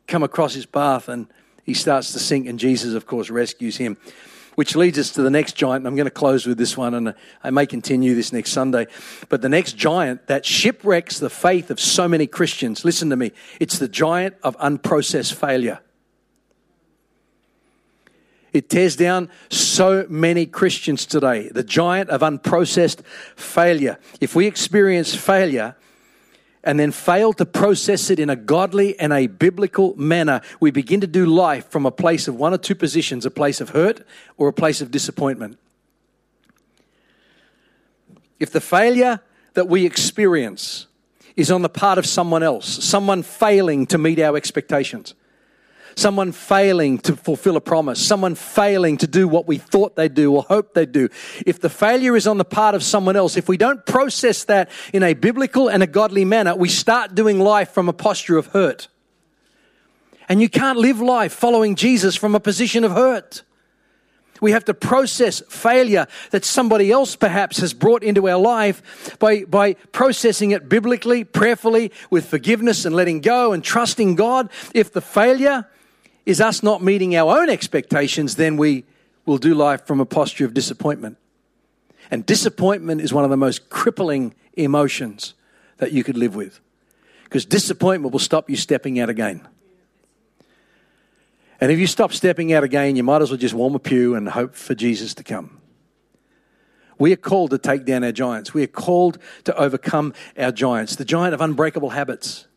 come 0.07 0.23
across 0.23 0.55
his 0.55 0.65
path 0.65 1.07
and 1.07 1.27
he 1.63 1.73
starts 1.73 2.11
to 2.13 2.19
sink, 2.19 2.47
and 2.47 2.59
Jesus, 2.59 2.93
of 2.93 3.05
course, 3.05 3.29
rescues 3.29 3.77
him. 3.77 3.97
Which 4.55 4.75
leads 4.75 4.99
us 4.99 5.09
to 5.13 5.23
the 5.23 5.31
next 5.31 5.53
giant. 5.53 5.77
And 5.77 5.87
I'm 5.87 5.95
going 5.95 6.05
to 6.05 6.11
close 6.11 6.45
with 6.45 6.59
this 6.59 6.77
one, 6.77 6.93
and 6.93 7.15
I 7.43 7.49
may 7.49 7.65
continue 7.65 8.13
this 8.13 8.31
next 8.31 8.51
Sunday. 8.51 8.85
But 9.27 9.41
the 9.41 9.49
next 9.49 9.77
giant 9.77 10.27
that 10.27 10.45
shipwrecks 10.45 11.17
the 11.17 11.31
faith 11.31 11.71
of 11.71 11.79
so 11.79 12.07
many 12.07 12.27
Christians, 12.27 12.85
listen 12.85 13.09
to 13.09 13.15
me, 13.15 13.31
it's 13.59 13.79
the 13.79 13.87
giant 13.87 14.35
of 14.43 14.55
unprocessed 14.59 15.33
failure. 15.33 15.79
It 18.51 18.69
tears 18.69 18.95
down 18.95 19.29
so 19.49 20.05
many 20.07 20.45
Christians 20.45 21.07
today. 21.07 21.49
The 21.49 21.63
giant 21.63 22.11
of 22.11 22.21
unprocessed 22.21 23.03
failure. 23.35 23.97
If 24.21 24.35
we 24.35 24.45
experience 24.45 25.15
failure, 25.15 25.75
and 26.63 26.79
then 26.79 26.91
fail 26.91 27.33
to 27.33 27.45
process 27.45 28.09
it 28.09 28.19
in 28.19 28.29
a 28.29 28.35
godly 28.35 28.97
and 28.99 29.11
a 29.11 29.27
biblical 29.27 29.95
manner, 29.97 30.41
we 30.59 30.71
begin 30.71 31.01
to 31.01 31.07
do 31.07 31.25
life 31.25 31.69
from 31.69 31.85
a 31.85 31.91
place 31.91 32.27
of 32.27 32.35
one 32.35 32.53
or 32.53 32.57
two 32.57 32.75
positions 32.75 33.25
a 33.25 33.31
place 33.31 33.59
of 33.59 33.69
hurt 33.69 34.05
or 34.37 34.47
a 34.47 34.53
place 34.53 34.81
of 34.81 34.89
disappointment. 34.89 35.57
If 38.39 38.51
the 38.51 38.61
failure 38.61 39.21
that 39.53 39.67
we 39.67 39.85
experience 39.85 40.87
is 41.35 41.51
on 41.51 41.61
the 41.61 41.69
part 41.69 41.97
of 41.97 42.05
someone 42.05 42.43
else, 42.43 42.83
someone 42.83 43.23
failing 43.23 43.85
to 43.87 43.97
meet 43.97 44.19
our 44.19 44.37
expectations, 44.37 45.13
someone 45.95 46.31
failing 46.31 46.97
to 46.99 47.15
fulfill 47.15 47.57
a 47.57 47.61
promise, 47.61 48.05
someone 48.05 48.35
failing 48.35 48.97
to 48.97 49.07
do 49.07 49.27
what 49.27 49.47
we 49.47 49.57
thought 49.57 49.95
they'd 49.95 50.13
do 50.13 50.33
or 50.33 50.43
hoped 50.43 50.73
they'd 50.73 50.91
do. 50.91 51.09
If 51.45 51.59
the 51.59 51.69
failure 51.69 52.15
is 52.15 52.27
on 52.27 52.37
the 52.37 52.45
part 52.45 52.75
of 52.75 52.83
someone 52.83 53.15
else, 53.15 53.37
if 53.37 53.47
we 53.47 53.57
don't 53.57 53.85
process 53.85 54.43
that 54.45 54.69
in 54.93 55.03
a 55.03 55.13
biblical 55.13 55.67
and 55.69 55.83
a 55.83 55.87
godly 55.87 56.25
manner, 56.25 56.55
we 56.55 56.69
start 56.69 57.15
doing 57.15 57.39
life 57.39 57.71
from 57.71 57.89
a 57.89 57.93
posture 57.93 58.37
of 58.37 58.47
hurt. 58.47 58.87
And 60.29 60.41
you 60.41 60.49
can't 60.49 60.77
live 60.77 60.99
life 60.99 61.33
following 61.33 61.75
Jesus 61.75 62.15
from 62.15 62.35
a 62.35 62.39
position 62.39 62.83
of 62.83 62.91
hurt. 62.91 63.43
We 64.41 64.51
have 64.51 64.65
to 64.65 64.73
process 64.73 65.41
failure 65.47 66.05
that 66.31 66.43
somebody 66.43 66.91
else 66.91 67.15
perhaps 67.15 67.59
has 67.59 67.73
brought 67.73 68.03
into 68.03 68.27
our 68.27 68.37
life 68.37 69.17
by, 69.17 69.43
by 69.45 69.75
processing 69.93 70.51
it 70.51 70.67
biblically, 70.67 71.23
prayerfully, 71.23 71.91
with 72.09 72.25
forgiveness 72.25 72.83
and 72.83 72.93
letting 72.93 73.21
go 73.21 73.53
and 73.53 73.63
trusting 73.63 74.15
God. 74.15 74.49
If 74.73 74.91
the 74.91 75.01
failure 75.01 75.67
is 76.25 76.39
us 76.39 76.63
not 76.63 76.81
meeting 76.81 77.15
our 77.15 77.39
own 77.39 77.49
expectations, 77.49 78.35
then 78.35 78.57
we 78.57 78.85
will 79.25 79.37
do 79.37 79.53
life 79.53 79.85
from 79.85 79.99
a 79.99 80.05
posture 80.05 80.45
of 80.45 80.53
disappointment. 80.53 81.17
And 82.11 82.25
disappointment 82.25 83.01
is 83.01 83.13
one 83.13 83.23
of 83.23 83.29
the 83.29 83.37
most 83.37 83.69
crippling 83.69 84.35
emotions 84.53 85.33
that 85.77 85.91
you 85.91 86.03
could 86.03 86.17
live 86.17 86.35
with. 86.35 86.59
Because 87.23 87.45
disappointment 87.45 88.11
will 88.11 88.19
stop 88.19 88.49
you 88.49 88.55
stepping 88.55 88.99
out 88.99 89.09
again. 89.09 89.47
And 91.59 91.71
if 91.71 91.79
you 91.79 91.87
stop 91.87 92.11
stepping 92.13 92.53
out 92.53 92.63
again, 92.63 92.95
you 92.95 93.03
might 93.03 93.21
as 93.21 93.31
well 93.31 93.37
just 93.37 93.53
warm 93.53 93.73
a 93.75 93.79
pew 93.79 94.15
and 94.15 94.27
hope 94.29 94.55
for 94.55 94.75
Jesus 94.75 95.13
to 95.15 95.23
come. 95.23 95.61
We 96.99 97.11
are 97.11 97.17
called 97.17 97.51
to 97.51 97.57
take 97.57 97.85
down 97.85 98.03
our 98.03 98.11
giants. 98.11 98.53
We 98.53 98.63
are 98.63 98.67
called 98.67 99.17
to 99.45 99.55
overcome 99.55 100.13
our 100.37 100.51
giants. 100.51 100.95
The 100.95 101.05
giant 101.05 101.33
of 101.33 101.41
unbreakable 101.41 101.91
habits. 101.91 102.47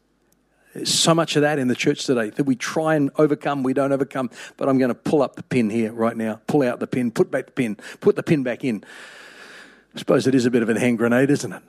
There's 0.77 0.93
so 0.93 1.15
much 1.15 1.37
of 1.37 1.43
that 1.43 1.59
in 1.59 1.69
the 1.69 1.75
church 1.75 2.05
today 2.05 2.29
that 2.29 2.45
we 2.45 2.55
try 2.55 2.97
and 2.97 3.11
overcome, 3.17 3.63
we 3.63 3.73
don't 3.73 3.93
overcome. 3.93 4.31
But 4.59 4.69
I'm 4.69 4.77
going 4.77 4.91
to 4.91 4.95
pull 4.95 5.23
up 5.23 5.37
the 5.37 5.43
pin 5.43 5.71
here 5.71 5.91
right 5.91 6.15
now. 6.15 6.41
Pull 6.47 6.63
out 6.63 6.81
the 6.81 6.87
pin, 6.87 7.11
put 7.11 7.31
back 7.31 7.47
the 7.47 7.53
pin, 7.53 7.77
put 8.01 8.15
the 8.15 8.23
pin 8.23 8.43
back 8.43 8.63
in. 8.63 8.85
I 9.95 9.99
suppose 9.99 10.27
it 10.27 10.35
is 10.35 10.45
a 10.45 10.51
bit 10.51 10.63
of 10.63 10.69
a 10.69 10.79
hand 10.79 10.99
grenade, 10.99 11.31
isn't 11.31 11.51
it? 11.51 11.63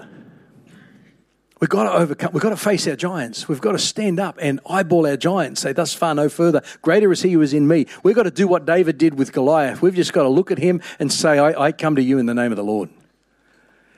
We've 1.62 1.70
got 1.70 1.84
to 1.84 1.94
overcome, 1.94 2.34
we've 2.34 2.44
got 2.44 2.50
to 2.50 2.58
face 2.58 2.86
our 2.86 2.98
giants. 2.98 3.48
We've 3.48 3.62
got 3.62 3.72
to 3.72 3.80
stand 3.80 4.20
up 4.20 4.38
and 4.42 4.60
eyeball 4.70 5.08
our 5.08 5.16
giants, 5.16 5.62
say, 5.62 5.72
thus 5.72 5.94
far, 5.94 6.14
no 6.14 6.28
further. 6.28 6.62
Greater 6.82 7.10
is 7.14 7.22
he 7.22 7.32
who 7.32 7.42
is 7.42 7.54
in 7.54 7.66
me. 7.66 7.88
We've 8.04 8.16
got 8.16 8.24
to 8.24 8.32
do 8.32 8.46
what 8.46 8.66
David 8.66 8.98
did 8.98 9.18
with 9.18 9.32
Goliath. 9.32 9.82
We've 9.82 9.96
just 9.96 10.12
got 10.12 10.24
to 10.24 10.30
look 10.30 10.52
at 10.52 10.58
him 10.58 10.82
and 11.00 11.12
say, 11.12 11.40
I, 11.40 11.68
I 11.68 11.72
come 11.72 11.96
to 11.96 12.04
you 12.04 12.20
in 12.20 12.26
the 12.26 12.36
name 12.36 12.52
of 12.52 12.58
the 12.58 12.64
Lord. 12.64 12.90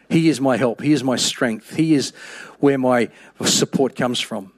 He 0.08 0.30
is 0.30 0.40
my 0.40 0.56
help. 0.56 0.82
He 0.82 0.94
is 0.94 1.04
my 1.04 1.16
strength. 1.16 1.76
He 1.76 1.96
is 1.96 2.12
where 2.60 2.78
my 2.78 3.10
support 3.44 3.96
comes 3.96 4.20
from. 4.20 4.54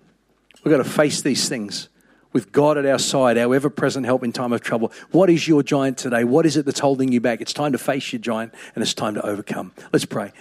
We've 0.64 0.72
got 0.72 0.84
to 0.84 0.90
face 0.90 1.22
these 1.22 1.50
things 1.50 1.90
with 2.34 2.52
God 2.52 2.78
at 2.78 2.86
our 2.86 3.00
side, 3.00 3.38
our 3.38 3.54
ever 3.54 3.70
present 3.70 4.06
help 4.06 4.24
in 4.24 4.32
time 4.32 4.54
of 4.54 4.62
trouble. 4.62 4.92
What 5.12 5.30
is 5.30 5.48
your 5.48 5.64
giant 5.64 5.98
today? 5.98 6.24
What 6.24 6.46
is 6.46 6.56
it 6.56 6.66
that's 6.66 6.80
holding 6.80 7.12
you 7.12 7.20
back? 7.20 7.42
It's 7.42 7.54
time 7.54 7.74
to 7.74 7.78
face 7.78 8.14
your 8.14 8.22
giant 8.22 8.54
and 8.74 8.82
it's 8.82 8.94
time 8.94 9.16
to 9.16 9.26
overcome. 9.26 9.74
Let's 9.92 10.06
pray. 10.06 10.32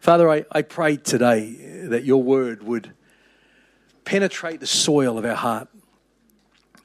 Father, 0.00 0.28
I, 0.28 0.44
I 0.52 0.62
pray 0.62 0.96
today 0.96 1.84
that 1.84 2.04
your 2.04 2.22
word 2.22 2.62
would 2.64 2.92
penetrate 4.04 4.60
the 4.60 4.66
soil 4.66 5.16
of 5.16 5.24
our 5.24 5.34
heart. 5.34 5.68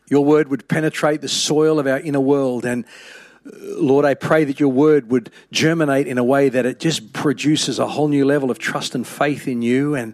Your 0.09 0.23
word 0.23 0.49
would 0.49 0.67
penetrate 0.67 1.21
the 1.21 1.29
soil 1.29 1.79
of 1.79 1.87
our 1.87 1.99
inner 1.99 2.19
world. 2.19 2.65
And 2.65 2.85
uh, 3.45 3.49
Lord, 3.53 4.05
I 4.05 4.13
pray 4.13 4.45
that 4.45 4.59
your 4.59 4.69
word 4.69 5.09
would 5.09 5.31
germinate 5.51 6.07
in 6.07 6.17
a 6.17 6.23
way 6.23 6.49
that 6.49 6.65
it 6.65 6.79
just 6.79 7.11
produces 7.11 7.79
a 7.79 7.87
whole 7.87 8.07
new 8.07 8.25
level 8.25 8.51
of 8.51 8.59
trust 8.59 8.95
and 8.95 9.05
faith 9.05 9.47
in 9.47 9.61
you 9.61 9.95
and 9.95 10.13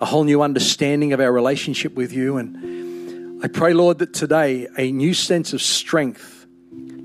a 0.00 0.06
whole 0.06 0.24
new 0.24 0.42
understanding 0.42 1.12
of 1.12 1.20
our 1.20 1.32
relationship 1.32 1.94
with 1.94 2.12
you. 2.12 2.36
And 2.36 3.42
I 3.44 3.48
pray, 3.48 3.72
Lord, 3.72 3.98
that 3.98 4.12
today 4.12 4.68
a 4.78 4.92
new 4.92 5.14
sense 5.14 5.52
of 5.52 5.62
strength, 5.62 6.46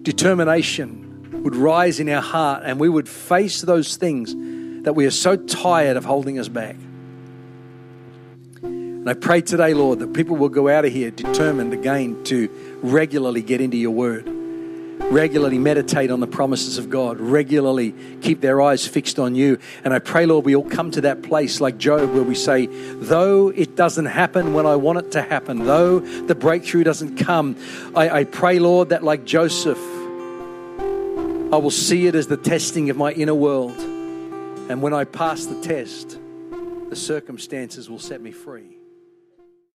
determination 0.02 1.42
would 1.44 1.56
rise 1.56 2.00
in 2.00 2.10
our 2.10 2.22
heart 2.22 2.64
and 2.66 2.80
we 2.80 2.90
would 2.90 3.08
face 3.08 3.62
those 3.62 3.96
things 3.96 4.34
that 4.84 4.94
we 4.94 5.06
are 5.06 5.12
so 5.12 5.36
tired 5.36 5.98
of 5.98 6.06
holding 6.06 6.40
us 6.40 6.48
back. 6.48 6.76
And 8.62 9.10
I 9.10 9.14
pray 9.14 9.42
today, 9.42 9.74
Lord, 9.74 10.00
that 10.00 10.14
people 10.14 10.36
will 10.36 10.50
go 10.50 10.68
out 10.68 10.86
of 10.86 10.92
here 10.92 11.12
determined 11.12 11.74
again 11.74 12.24
to 12.26 12.50
regularly 12.82 13.42
get 13.42 13.62
into 13.62 13.78
your 13.78 13.92
word 13.92 14.39
regularly 15.10 15.58
meditate 15.58 16.12
on 16.12 16.20
the 16.20 16.28
promises 16.28 16.78
of 16.78 16.90
God, 16.90 17.20
regularly 17.20 17.94
keep 18.22 18.42
their 18.42 18.62
eyes 18.62 18.88
fixed 18.88 19.20
on 19.20 19.36
you. 19.36 19.60
And 19.84 19.94
I 19.94 20.00
pray, 20.00 20.26
Lord, 20.26 20.46
we 20.46 20.56
all 20.56 20.70
come 20.70 20.92
to 20.92 21.02
that 21.02 21.24
place 21.24 21.60
like 21.60 21.78
Job 21.78 22.12
where 22.14 22.24
we 22.24 22.36
say, 22.36 22.68
though 22.68 23.50
it 23.50 23.76
doesn't 23.76 24.06
happen 24.06 24.54
when 24.54 24.66
I 24.66 24.76
want 24.76 25.00
it 25.00 25.12
to 25.14 25.22
happen, 25.22 25.66
though 25.66 26.00
the 26.00 26.36
breakthrough 26.36 26.84
doesn't 26.84 27.18
come, 27.18 27.56
I, 27.96 28.10
I 28.10 28.24
pray, 28.24 28.60
Lord, 28.60 28.90
that 28.90 29.04
like 29.04 29.26
Joseph, 29.26 29.80
I 31.52 31.58
will 31.58 31.72
see 31.72 32.08
it 32.08 32.16
as 32.16 32.28
the 32.28 32.38
testing 32.38 32.90
of 32.90 32.98
my 32.98 33.12
inner 33.12 33.34
world. 33.34 33.78
And 34.70 34.82
when 34.84 34.94
I 34.94 35.04
pass 35.04 35.46
the 35.46 35.60
test, 35.62 36.20
the 36.90 36.96
circumstances 36.96 37.90
will 37.90 38.00
set 38.00 38.22
me 38.22 38.32
free. 38.32 38.79